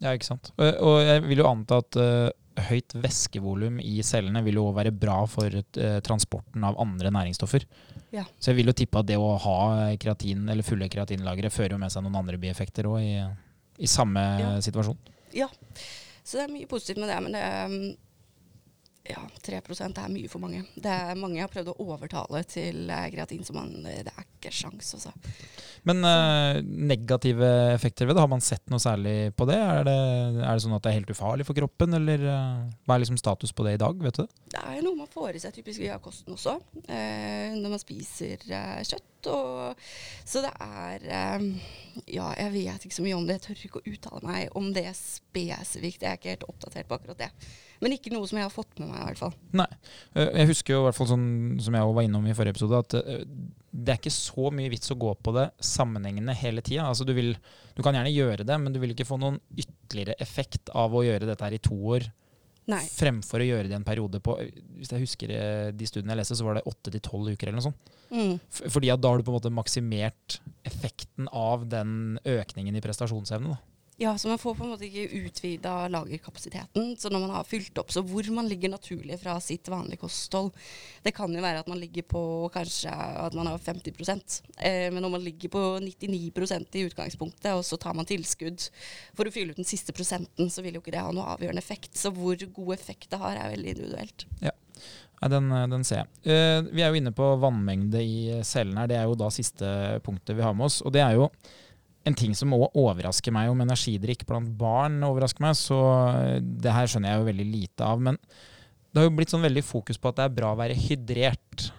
Ja, 0.00 0.12
ikke 0.12 0.28
sant. 0.28 0.52
Og 0.56 0.98
jeg 1.04 1.24
vil 1.28 1.40
jo 1.40 1.52
anta 1.52 1.80
at 1.84 2.00
uh 2.00 2.32
høyt 2.68 2.94
væskevolum 2.96 3.80
i 3.84 3.98
cellene 4.06 4.42
vil 4.46 4.60
jo 4.60 4.70
være 4.76 4.94
bra 4.94 5.18
for 5.30 5.52
uh, 5.52 5.98
transporten 6.04 6.64
av 6.66 6.78
andre 6.82 7.12
næringsstoffer. 7.14 7.66
Ja. 8.14 8.24
Så 8.38 8.52
jeg 8.52 8.60
vil 8.60 8.70
jo 8.72 8.76
tippe 8.76 9.02
at 9.02 9.08
det 9.08 9.18
å 9.20 9.34
ha 9.42 9.58
kreatin, 10.00 10.46
eller 10.48 10.66
fulle 10.66 10.88
kreatinlagre 10.92 11.52
fører 11.52 11.76
jo 11.76 11.82
med 11.82 11.92
seg 11.92 12.06
noen 12.06 12.18
andre 12.22 12.40
bieffekter 12.40 12.88
òg, 12.88 13.02
i, 13.02 13.20
i, 13.82 13.90
samme 13.90 14.24
ja. 14.40 14.50
situasjon. 14.64 14.98
Ja, 15.36 15.50
så 16.22 16.38
det 16.38 16.46
er 16.46 16.54
mye 16.54 16.70
positivt 16.70 17.02
med 17.02 17.12
det. 17.12 17.20
Men 17.26 17.36
det, 17.36 17.46
um, 17.66 18.05
ja, 19.10 19.22
3% 19.46 20.00
er 20.02 20.12
mye 20.12 20.30
for 20.30 20.42
mange. 20.42 20.62
Det 20.74 20.90
er 20.90 21.18
mange 21.18 21.38
jeg 21.38 21.46
har 21.46 21.52
prøvd 21.52 21.72
å 21.72 21.86
overtale 21.86 22.42
til 22.48 22.90
uh, 22.90 23.06
kreatin, 23.12 23.44
så 23.46 23.54
man, 23.56 23.72
det 23.84 24.10
er 24.10 24.24
ikke 24.24 24.52
sjans, 24.54 24.92
altså. 24.98 25.12
Men 25.88 26.02
uh, 26.06 26.60
negative 26.62 27.50
effekter 27.74 28.08
ved 28.08 28.16
det, 28.16 28.24
har 28.24 28.32
man 28.32 28.44
sett 28.44 28.64
noe 28.72 28.82
særlig 28.82 29.32
på 29.38 29.48
det? 29.50 29.58
Er, 29.58 29.82
det? 29.88 29.96
er 30.42 30.50
det 30.50 30.64
sånn 30.64 30.76
at 30.76 30.84
det 30.84 30.92
er 30.92 30.98
helt 31.00 31.12
ufarlig 31.14 31.48
for 31.48 31.58
kroppen, 31.58 31.98
eller 32.00 32.26
uh, 32.26 32.64
hva 32.86 32.96
er 32.96 33.04
liksom 33.04 33.20
status 33.20 33.54
på 33.56 33.66
det 33.66 33.76
i 33.76 33.82
dag, 33.82 34.06
vet 34.06 34.20
du 34.20 34.24
det? 34.24 34.62
Er 34.62 34.82
noe 34.84 34.98
man 34.98 35.10
får 35.10 35.36
i 35.36 35.42
seg 35.42 35.54
typisk 35.56 35.82
via 35.82 35.98
kosten 36.02 36.34
også, 36.34 36.56
når 36.86 37.68
man 37.70 37.80
spiser 37.82 38.42
kjøtt. 38.46 39.15
Og, 39.32 39.86
så 40.26 40.42
det 40.44 40.52
er 40.62 41.06
Ja, 42.06 42.30
jeg 42.36 42.52
vet 42.52 42.86
ikke 42.86 42.98
så 42.98 43.04
mye 43.04 43.18
om 43.18 43.26
det. 43.28 43.38
Jeg 43.38 43.44
tør 43.46 43.68
ikke 43.68 43.80
å 43.80 43.92
uttale 43.94 44.26
meg 44.28 44.58
om 44.58 44.72
det 44.76 44.88
spesifikt. 44.98 46.02
Jeg 46.04 46.10
er 46.10 46.20
ikke 46.20 46.34
helt 46.34 46.48
oppdatert 46.50 46.90
på 46.90 46.98
akkurat 46.98 47.22
det. 47.26 47.30
Men 47.82 47.92
ikke 47.96 48.12
noe 48.12 48.28
som 48.28 48.38
jeg 48.40 48.46
har 48.46 48.52
fått 48.52 48.78
med 48.80 48.90
meg, 48.90 49.00
i 49.00 49.06
hvert 49.10 49.20
fall. 49.20 49.34
Nei. 49.56 49.68
Eh, 50.16 50.32
jeg 50.40 50.50
husker 50.52 50.76
jo 50.76 50.82
i 50.82 50.86
hvert 50.88 50.98
fall 50.98 51.10
sånn 51.10 51.28
som 51.62 51.76
jeg 51.76 51.94
var 51.98 52.06
innom 52.06 52.28
i 52.28 52.36
forrige 52.36 52.56
episode, 52.56 52.82
at 52.84 52.96
eh, 53.00 53.24
det 53.76 53.92
er 53.92 54.00
ikke 54.00 54.14
så 54.14 54.50
mye 54.54 54.72
vits 54.72 54.92
å 54.92 54.98
gå 55.00 55.12
på 55.20 55.34
det 55.36 55.48
sammenhengende 55.60 56.36
hele 56.36 56.64
tida. 56.64 56.86
Altså 56.88 57.04
du, 57.04 57.12
du 57.16 57.82
kan 57.84 57.96
gjerne 57.96 58.14
gjøre 58.14 58.46
det, 58.48 58.60
men 58.62 58.72
du 58.72 58.80
vil 58.82 58.94
ikke 58.94 59.08
få 59.08 59.20
noen 59.20 59.40
ytterligere 59.52 60.16
effekt 60.22 60.72
av 60.72 60.96
å 60.96 61.04
gjøre 61.04 61.28
dette 61.28 61.44
her 61.44 61.56
i 61.56 61.62
to 61.62 61.76
år. 61.96 62.08
Nei. 62.66 62.82
Fremfor 62.90 63.42
å 63.42 63.46
gjøre 63.46 63.70
det 63.70 63.76
en 63.76 63.86
periode 63.86 64.18
på 64.18 64.34
Hvis 64.74 64.90
jeg 64.90 65.04
husker 65.04 65.30
eh, 65.30 65.68
de 65.70 65.86
studiene 65.86 66.16
jeg 66.16 66.22
leste, 66.22 66.38
så 66.38 66.46
var 66.48 66.58
det 66.58 66.66
åtte 66.66 66.90
til 66.90 67.02
tolv 67.04 67.30
uker 67.30 67.46
eller 67.46 67.60
noe 67.60 67.68
sånt. 67.68 67.92
Mm. 68.10 68.32
Fordi 68.74 68.90
at 68.90 69.02
da 69.02 69.12
har 69.12 69.20
du 69.20 69.26
på 69.26 69.32
en 69.32 69.38
måte 69.38 69.54
maksimert 69.54 70.40
effekten 70.66 71.30
av 71.30 71.68
den 71.70 72.18
økningen 72.26 72.74
i 72.74 72.82
prestasjonsevne. 72.82 73.54
da. 73.54 73.75
Ja, 73.98 74.18
så 74.18 74.28
man 74.28 74.38
får 74.38 74.54
på 74.54 74.64
en 74.64 74.70
måte 74.74 74.84
ikke 74.84 75.22
utvida 75.24 75.86
lagerkapasiteten. 75.88 76.90
Så 77.00 77.08
når 77.08 77.22
man 77.22 77.30
har 77.32 77.46
fylt 77.48 77.78
opp, 77.80 77.94
så 77.94 78.02
hvor 78.04 78.28
man 78.36 78.48
ligger 78.48 78.68
naturlig 78.68 79.16
fra 79.22 79.38
sitt 79.40 79.70
vanlige 79.72 80.02
kosthold 80.02 80.50
Det 81.04 81.14
kan 81.16 81.32
jo 81.32 81.40
være 81.40 81.62
at 81.62 81.70
man 81.70 81.80
ligger 81.80 82.04
på 82.04 82.20
kanskje 82.52 82.92
at 82.92 83.32
man 83.38 83.48
har 83.48 83.56
50 83.58 83.96
eh, 84.60 84.92
Men 84.92 85.00
når 85.00 85.14
man 85.16 85.24
ligger 85.24 85.48
på 85.48 85.64
99% 85.80 86.76
i 86.76 86.84
utgangspunktet, 86.90 87.54
og 87.54 87.64
så 87.64 87.80
tar 87.80 87.96
man 87.96 88.04
tilskudd 88.04 88.68
for 89.16 89.24
å 89.24 89.32
fylle 89.32 89.56
ut 89.56 89.64
den 89.64 89.68
siste 89.68 89.96
prosenten, 89.96 90.52
så 90.52 90.60
vil 90.60 90.76
jo 90.76 90.84
ikke 90.84 90.92
det 90.92 91.00
ha 91.00 91.16
noe 91.16 91.32
avgjørende 91.32 91.64
effekt. 91.64 91.96
Så 91.96 92.12
hvor 92.12 92.36
god 92.36 92.76
effekt 92.76 93.08
det 93.10 93.24
har, 93.24 93.40
er 93.40 93.56
veldig 93.56 93.76
individuelt. 93.78 94.28
Ja. 94.44 94.52
Den, 95.24 95.48
den, 95.48 95.84
ser 95.88 96.02
jeg. 96.02 96.10
Uh, 96.28 96.68
vi 96.68 96.82
er 96.84 96.92
jo 96.92 97.00
inne 97.00 97.16
på 97.16 97.36
vannmengde 97.40 98.02
i 98.04 98.42
cellen 98.44 98.76
her. 98.76 98.90
Det 98.92 99.00
er 99.00 99.08
jo 99.08 99.16
da 99.16 99.32
siste 99.32 99.70
punktet 100.04 100.36
vi 100.36 100.44
har 100.44 100.52
med 100.52 100.68
oss. 100.68 100.82
Og 100.84 100.92
det 100.92 101.00
er 101.00 101.16
jo 101.16 101.30
en 102.06 102.16
ting 102.16 102.34
som 102.38 102.54
òg 102.54 102.76
overrasker 102.78 103.34
meg 103.34 103.50
om 103.50 103.62
energidrikk 103.64 104.26
blant 104.28 104.52
barn, 104.58 105.00
overrasker 105.06 105.42
meg, 105.42 105.56
så 105.58 105.78
eh, 106.12 106.36
det 106.40 106.74
her 106.74 106.90
skjønner 106.90 107.12
jeg 107.12 107.22
jo 107.22 107.30
veldig 107.30 107.48
lite 107.50 107.88
av. 107.88 108.04
Men 108.08 108.20
det 108.20 109.00
har 109.02 109.08
jo 109.08 109.16
blitt 109.18 109.32
sånn 109.34 109.46
veldig 109.46 109.64
fokus 109.66 109.98
på 110.00 110.12
at 110.12 110.20
det 110.20 110.28
er 110.28 110.36
bra 110.36 110.52
å 110.54 110.60
være 110.60 110.78
hydrert. 110.78 111.70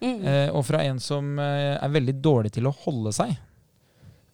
Mm. 0.00 0.18
Eh, 0.24 0.48
og 0.56 0.64
fra 0.66 0.82
en 0.88 0.98
som 1.02 1.38
eh, 1.38 1.76
er 1.76 1.94
veldig 1.94 2.16
dårlig 2.24 2.54
til 2.56 2.66
å 2.68 2.74
holde 2.82 3.12
seg, 3.14 3.34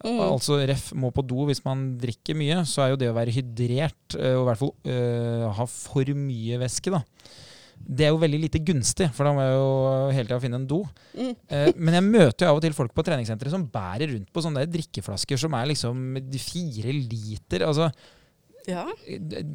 mm. 0.04 0.20
altså 0.28 0.60
ref 0.68 0.92
må 0.94 1.10
på 1.14 1.24
do 1.26 1.48
hvis 1.48 1.64
man 1.66 1.88
drikker 2.00 2.38
mye, 2.38 2.62
så 2.68 2.84
er 2.84 2.92
jo 2.92 3.00
det 3.02 3.10
å 3.10 3.16
være 3.16 3.34
hydrert, 3.34 4.16
eh, 4.18 4.36
og 4.38 4.44
i 4.44 4.48
hvert 4.50 4.62
fall 4.62 4.72
øh, 4.94 5.46
ha 5.58 5.68
for 5.70 6.16
mye 6.16 6.60
væske, 6.62 6.94
da 6.94 7.02
det 7.86 8.06
er 8.06 8.12
jo 8.14 8.20
veldig 8.20 8.38
lite 8.42 8.60
gunstig, 8.66 9.08
for 9.14 9.28
da 9.28 9.32
må 9.36 9.42
jeg 9.44 9.54
jo 9.54 9.72
hele 10.16 10.26
tida 10.26 10.38
finne 10.42 10.58
en 10.58 10.68
do. 10.68 10.80
Mm. 11.14 11.32
Eh, 11.54 11.68
men 11.78 11.98
jeg 11.98 12.06
møter 12.06 12.46
jo 12.46 12.52
av 12.52 12.60
og 12.60 12.64
til 12.64 12.76
folk 12.76 12.94
på 12.96 13.04
treningssenteret 13.06 13.54
som 13.54 13.66
bærer 13.70 14.10
rundt 14.10 14.30
på 14.34 14.42
sånne 14.42 14.64
drikkeflasker 14.70 15.40
som 15.40 15.54
er 15.58 15.68
liksom 15.70 16.06
fire 16.42 16.94
liter. 16.96 17.66
Altså, 17.68 17.90
ja. 18.66 18.86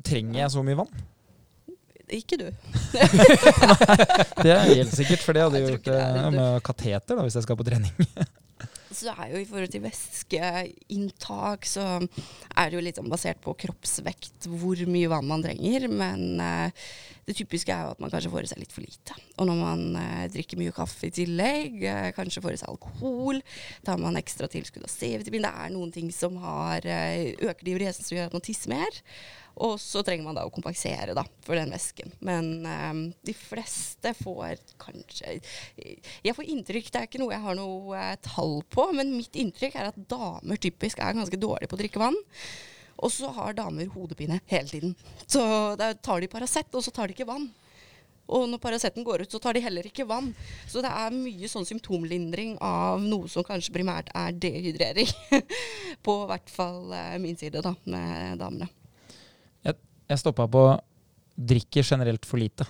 trenger 0.08 0.46
jeg 0.46 0.54
så 0.54 0.64
mye 0.64 0.80
vann? 0.80 1.04
Ikke 2.12 2.40
du. 2.40 2.48
det 4.44 4.52
er 4.52 4.66
helt 4.68 4.96
sikkert, 4.96 5.24
for 5.24 5.36
det 5.36 5.46
hadde 5.46 5.60
jeg 5.62 5.76
gjort 5.76 5.92
det 5.92 6.32
med 6.36 6.64
kateter 6.68 7.16
da, 7.16 7.24
hvis 7.24 7.40
jeg 7.40 7.48
skal 7.48 7.60
på 7.60 7.68
trening. 7.68 7.94
Så 8.92 9.14
er 9.14 9.32
jo 9.32 9.40
I 9.40 9.48
forhold 9.48 9.72
til 9.72 9.84
væskeinntak 9.86 11.68
så 11.70 11.86
er 12.02 12.70
det 12.70 12.76
jo 12.76 12.84
litt 12.84 13.00
sånn 13.00 13.12
basert 13.12 13.40
på 13.44 13.56
kroppsvekt 13.64 14.50
hvor 14.52 14.82
mye 14.92 15.12
vann 15.12 15.30
man 15.30 15.44
trenger. 15.46 15.88
Men 15.88 16.42
eh, 16.44 16.86
det 17.28 17.38
typiske 17.38 17.72
er 17.72 17.86
jo 17.86 17.94
at 17.94 18.02
man 18.04 18.12
kanskje 18.12 18.32
får 18.34 18.46
i 18.48 18.52
seg 18.52 18.62
litt 18.62 18.74
for 18.76 18.84
lite. 18.84 19.16
Og 19.40 19.48
når 19.48 19.60
man 19.62 19.84
eh, 20.02 20.26
drikker 20.34 20.60
mye 20.60 20.74
kaffe 20.76 21.08
i 21.08 21.14
tillegg, 21.16 21.78
eh, 21.88 22.10
kanskje 22.18 22.44
får 22.44 22.58
i 22.58 22.62
seg 22.62 22.72
alkohol, 22.74 23.42
tar 23.88 24.02
man 24.02 24.20
ekstra 24.20 24.50
tilskudd 24.52 24.88
av 24.88 24.92
C-vitamin. 24.92 25.48
Det 25.48 25.54
er 25.66 25.76
noen 25.76 25.94
ting 25.96 26.12
som 26.16 26.36
har, 26.44 26.84
eh, 26.84 27.32
øker 27.40 27.68
diuresen 27.68 28.08
som 28.08 28.18
gjør 28.18 28.32
at 28.32 28.38
man 28.38 28.46
tisser 28.46 28.74
mer. 28.74 29.02
Og 29.60 29.76
så 29.82 30.02
trenger 30.06 30.26
man 30.26 30.38
da 30.38 30.46
å 30.48 30.54
kompensere 30.54 31.16
da, 31.18 31.26
for 31.46 31.60
den 31.60 31.74
væsken. 31.74 32.14
Men 32.24 32.52
um, 32.66 33.02
de 33.28 33.36
fleste 33.36 34.14
får 34.22 34.62
kanskje 34.82 35.40
Jeg 35.78 36.36
får 36.38 36.52
inntrykk, 36.54 36.92
det 36.92 37.02
er 37.02 37.10
ikke 37.10 37.22
noe 37.22 37.36
jeg 37.36 37.46
har 37.46 37.58
noe 37.60 37.96
uh, 37.98 38.18
tall 38.26 38.60
på, 38.72 38.88
men 38.98 39.16
mitt 39.18 39.36
inntrykk 39.38 39.78
er 39.78 39.92
at 39.92 40.04
damer 40.12 40.62
typisk 40.62 41.02
er 41.02 41.18
ganske 41.18 41.42
dårlige 41.42 41.72
på 41.72 41.80
å 41.80 41.82
drikke 41.84 42.04
vann. 42.04 42.18
Og 43.02 43.12
så 43.14 43.32
har 43.34 43.58
damer 43.58 43.90
hodepine 43.96 44.40
hele 44.52 44.70
tiden. 44.70 44.96
Så 45.26 45.42
da 45.80 45.92
tar 45.98 46.22
de 46.22 46.30
Paracet, 46.32 46.70
og 46.76 46.86
så 46.86 46.94
tar 46.94 47.10
de 47.10 47.18
ikke 47.18 47.30
vann. 47.30 47.50
Og 48.32 48.46
når 48.48 48.62
Paraceten 48.64 49.04
går 49.04 49.26
ut, 49.26 49.32
så 49.32 49.42
tar 49.44 49.58
de 49.58 49.64
heller 49.64 49.88
ikke 49.88 50.08
vann. 50.08 50.30
Så 50.70 50.84
det 50.84 50.92
er 50.92 51.16
mye 51.16 51.50
sånn 51.52 51.68
symptomlindring 51.68 52.56
av 52.64 53.02
noe 53.04 53.28
som 53.32 53.46
kanskje 53.48 53.74
primært 53.76 54.12
er 54.16 54.38
dehydrering. 54.38 55.10
på 56.06 56.20
hvert 56.30 56.54
fall 56.54 56.94
uh, 56.94 57.18
min 57.22 57.40
side, 57.40 57.64
da, 57.66 57.74
med 57.90 58.40
damene. 58.40 58.70
Jeg 60.12 60.20
stoppa 60.20 60.44
på 60.52 60.62
drikker 61.42 61.86
generelt 61.88 62.26
for 62.28 62.36
lite. 62.42 62.66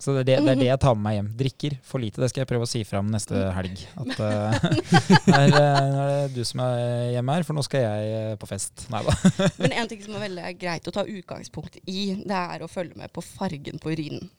Så 0.00 0.14
det 0.16 0.22
er 0.22 0.26
det, 0.30 0.36
det 0.46 0.52
er 0.54 0.60
det 0.62 0.68
jeg 0.70 0.80
tar 0.80 0.94
med 0.96 1.04
meg 1.04 1.14
hjem. 1.18 1.26
Drikker 1.42 1.74
for 1.84 2.00
lite. 2.00 2.22
Det 2.22 2.30
skal 2.32 2.40
jeg 2.40 2.48
prøve 2.48 2.64
å 2.64 2.70
si 2.70 2.80
fram 2.88 3.10
neste 3.12 3.36
helg. 3.52 3.82
At 4.00 4.14
uh, 4.16 4.56
er, 5.36 5.50
nå 5.52 5.60
er 5.60 6.08
det 6.08 6.30
du 6.38 6.40
som 6.48 6.62
er 6.64 7.10
hjemme 7.18 7.34
her, 7.36 7.44
for 7.44 7.52
nå 7.58 7.62
skal 7.66 7.84
jeg 7.84 8.14
uh, 8.14 8.32
på 8.40 8.48
fest. 8.48 8.86
Nei 8.92 9.02
da. 9.04 9.12
Men 9.60 9.74
en 9.82 9.90
ting 9.90 10.00
som 10.06 10.16
er 10.16 10.24
veldig 10.24 10.54
greit 10.62 10.88
å 10.88 10.94
ta 10.96 11.04
utgangspunkt 11.04 11.76
i, 11.84 12.00
det 12.24 12.40
er 12.56 12.64
å 12.64 12.70
følge 12.72 12.96
med 12.96 13.12
på 13.12 13.20
fargen 13.26 13.76
på 13.82 13.92
urinen. 13.92 14.32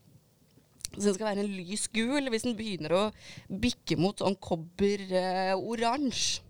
Så 0.95 1.11
den 1.11 1.15
skal 1.19 1.29
være 1.29 1.45
en 1.45 1.53
lys 1.59 1.85
gul. 1.93 2.25
Hvis 2.33 2.47
den 2.47 2.57
begynner 2.57 2.91
å 2.97 3.03
bikke 3.61 3.95
mot 4.01 4.17
sånn 4.17 4.39
kobber-oransje, 4.41 6.41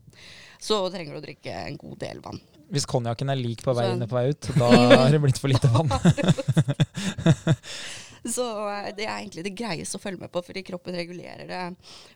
så 0.62 0.86
trenger 0.94 1.18
du 1.18 1.20
å 1.20 1.28
drikke 1.28 1.52
en 1.66 1.76
god 1.82 2.00
del 2.06 2.24
vann. 2.24 2.40
Hvis 2.72 2.88
konjakken 2.90 3.32
er 3.34 3.40
lik 3.40 3.64
på 3.66 3.76
vei 3.78 3.90
inn 3.92 4.06
og 4.06 4.12
på 4.12 4.20
vei 4.20 4.30
ut, 4.32 4.52
da 4.62 4.70
har 4.72 5.12
det 5.12 5.22
blitt 5.24 5.42
for 5.42 5.52
lite 5.52 5.72
vann. 5.74 5.92
Så 8.22 8.44
eh, 8.70 8.92
det 8.94 9.08
er 9.08 9.16
egentlig 9.16 9.44
det 9.48 9.54
greieste 9.58 9.98
å 9.98 10.02
følge 10.02 10.22
med 10.22 10.32
på, 10.34 10.44
fordi 10.46 10.62
kroppen 10.66 10.94
regulerer 10.94 11.48
det 11.50 11.62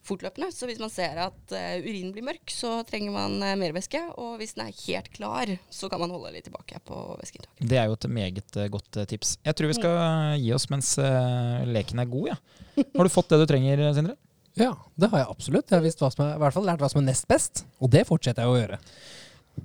fortløpende. 0.05 0.51
Så 0.53 0.69
hvis 0.69 0.81
man 0.81 0.91
ser 0.93 1.17
at 1.23 1.55
uh, 1.55 1.77
urinen 1.81 2.11
blir 2.13 2.27
mørk, 2.27 2.45
så 2.53 2.77
trenger 2.85 3.15
man 3.15 3.39
uh, 3.41 3.55
mer 3.57 3.73
væske. 3.73 4.01
Og 4.21 4.35
hvis 4.37 4.53
den 4.53 4.67
er 4.67 4.83
helt 4.83 5.09
klar, 5.15 5.49
så 5.73 5.89
kan 5.89 6.03
man 6.03 6.13
holde 6.13 6.35
litt 6.35 6.45
tilbake 6.45 6.77
på 6.85 6.99
væskeinntaket. 7.21 7.65
Det 7.71 7.81
er 7.81 7.89
jo 7.89 7.97
et 7.97 8.07
meget 8.19 8.61
eh, 8.61 8.69
godt 8.69 9.01
eh, 9.01 9.09
tips. 9.09 9.35
Jeg 9.45 9.57
tror 9.57 9.71
vi 9.71 9.79
skal 9.79 10.37
gi 10.43 10.53
oss 10.53 10.69
mens 10.69 10.93
eh, 11.01 11.65
leken 11.73 12.03
er 12.03 12.11
god. 12.11 12.35
Ja. 12.35 12.39
Har 12.83 13.07
du 13.07 13.13
fått 13.13 13.33
det 13.33 13.41
du 13.41 13.49
trenger, 13.49 13.81
Sindre? 13.97 14.17
Ja, 14.55 14.71
det 14.95 15.09
har 15.11 15.23
jeg 15.23 15.31
absolutt. 15.33 15.67
Jeg 15.67 15.79
har 15.79 15.83
visst 15.83 15.99
hva 16.03 16.11
som 16.13 16.23
er, 16.23 16.35
i 16.37 16.41
hvert 16.43 16.55
fall 16.55 16.69
lært 16.69 16.83
hva 16.83 16.89
som 16.91 17.01
er 17.01 17.09
nest 17.09 17.25
best, 17.27 17.65
og 17.83 17.91
det 17.91 18.05
fortsetter 18.07 18.45
jeg 18.45 18.53
å 18.53 18.59
gjøre. 18.61 18.79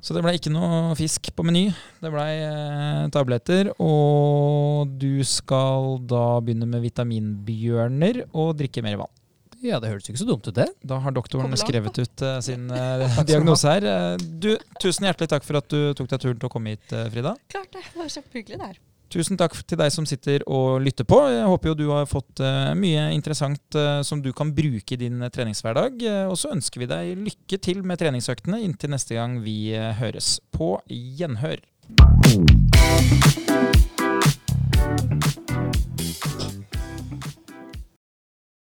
Så 0.00 0.14
det 0.16 0.22
ble 0.24 0.32
ikke 0.38 0.52
noe 0.54 0.94
fisk 0.98 1.32
på 1.36 1.44
meny. 1.46 1.66
Det 2.00 2.10
blei 2.12 2.30
eh, 2.46 3.06
tabletter. 3.12 3.72
Og 3.82 4.92
du 5.00 5.22
skal 5.26 5.98
da 6.08 6.40
begynne 6.44 6.68
med 6.70 6.84
vitaminbjørner 6.86 8.24
og 8.30 8.54
drikke 8.60 8.84
mer 8.86 9.02
vann. 9.02 9.16
Ja, 9.60 9.76
det 9.76 9.90
høres 9.92 10.08
ikke 10.08 10.22
så 10.22 10.28
dumt 10.28 10.46
ut, 10.48 10.54
det. 10.56 10.70
Da 10.88 10.96
har 11.04 11.12
doktoren 11.12 11.52
skrevet 11.60 11.98
ut 12.00 12.22
eh, 12.24 12.38
sin 12.44 12.70
eh, 12.76 13.18
diagnose 13.28 13.74
her. 13.74 13.88
Eh, 13.90 14.28
du, 14.40 14.54
tusen 14.80 15.08
hjertelig 15.08 15.28
takk 15.34 15.44
for 15.44 15.60
at 15.60 15.68
du 15.68 15.92
tok 15.98 16.08
deg 16.14 16.22
turen 16.22 16.38
til 16.40 16.48
å 16.48 16.52
komme 16.52 16.76
hit, 16.76 16.86
eh, 16.96 17.10
Frida. 17.12 17.34
Klart 17.52 17.74
det. 17.76 17.84
Det 17.90 18.00
var 18.00 18.14
kjempehyggelig 18.14 18.62
der. 18.62 18.80
Tusen 19.10 19.34
takk 19.34 19.56
til 19.66 19.78
deg 19.80 19.90
som 19.90 20.04
sitter 20.06 20.44
og 20.46 20.78
lytter 20.84 21.06
på. 21.08 21.18
Jeg 21.32 21.48
håper 21.50 21.72
jo 21.72 21.78
du 21.80 21.88
har 21.90 22.06
fått 22.06 22.38
eh, 22.46 22.70
mye 22.78 23.08
interessant 23.10 23.74
eh, 23.74 24.04
som 24.06 24.22
du 24.22 24.30
kan 24.36 24.52
bruke 24.54 24.94
i 24.94 25.00
din 25.00 25.18
eh, 25.18 25.32
treningshverdag. 25.34 26.04
Og 26.30 26.38
så 26.38 26.52
ønsker 26.54 26.84
vi 26.84 26.90
deg 26.90 27.18
lykke 27.18 27.58
til 27.58 27.82
med 27.82 27.98
treningsøktene 27.98 28.62
inntil 28.62 28.94
neste 28.94 29.18
gang 29.18 29.40
vi 29.42 29.74
høres. 29.98 30.38
På 30.54 30.76
gjenhør. 30.86 31.58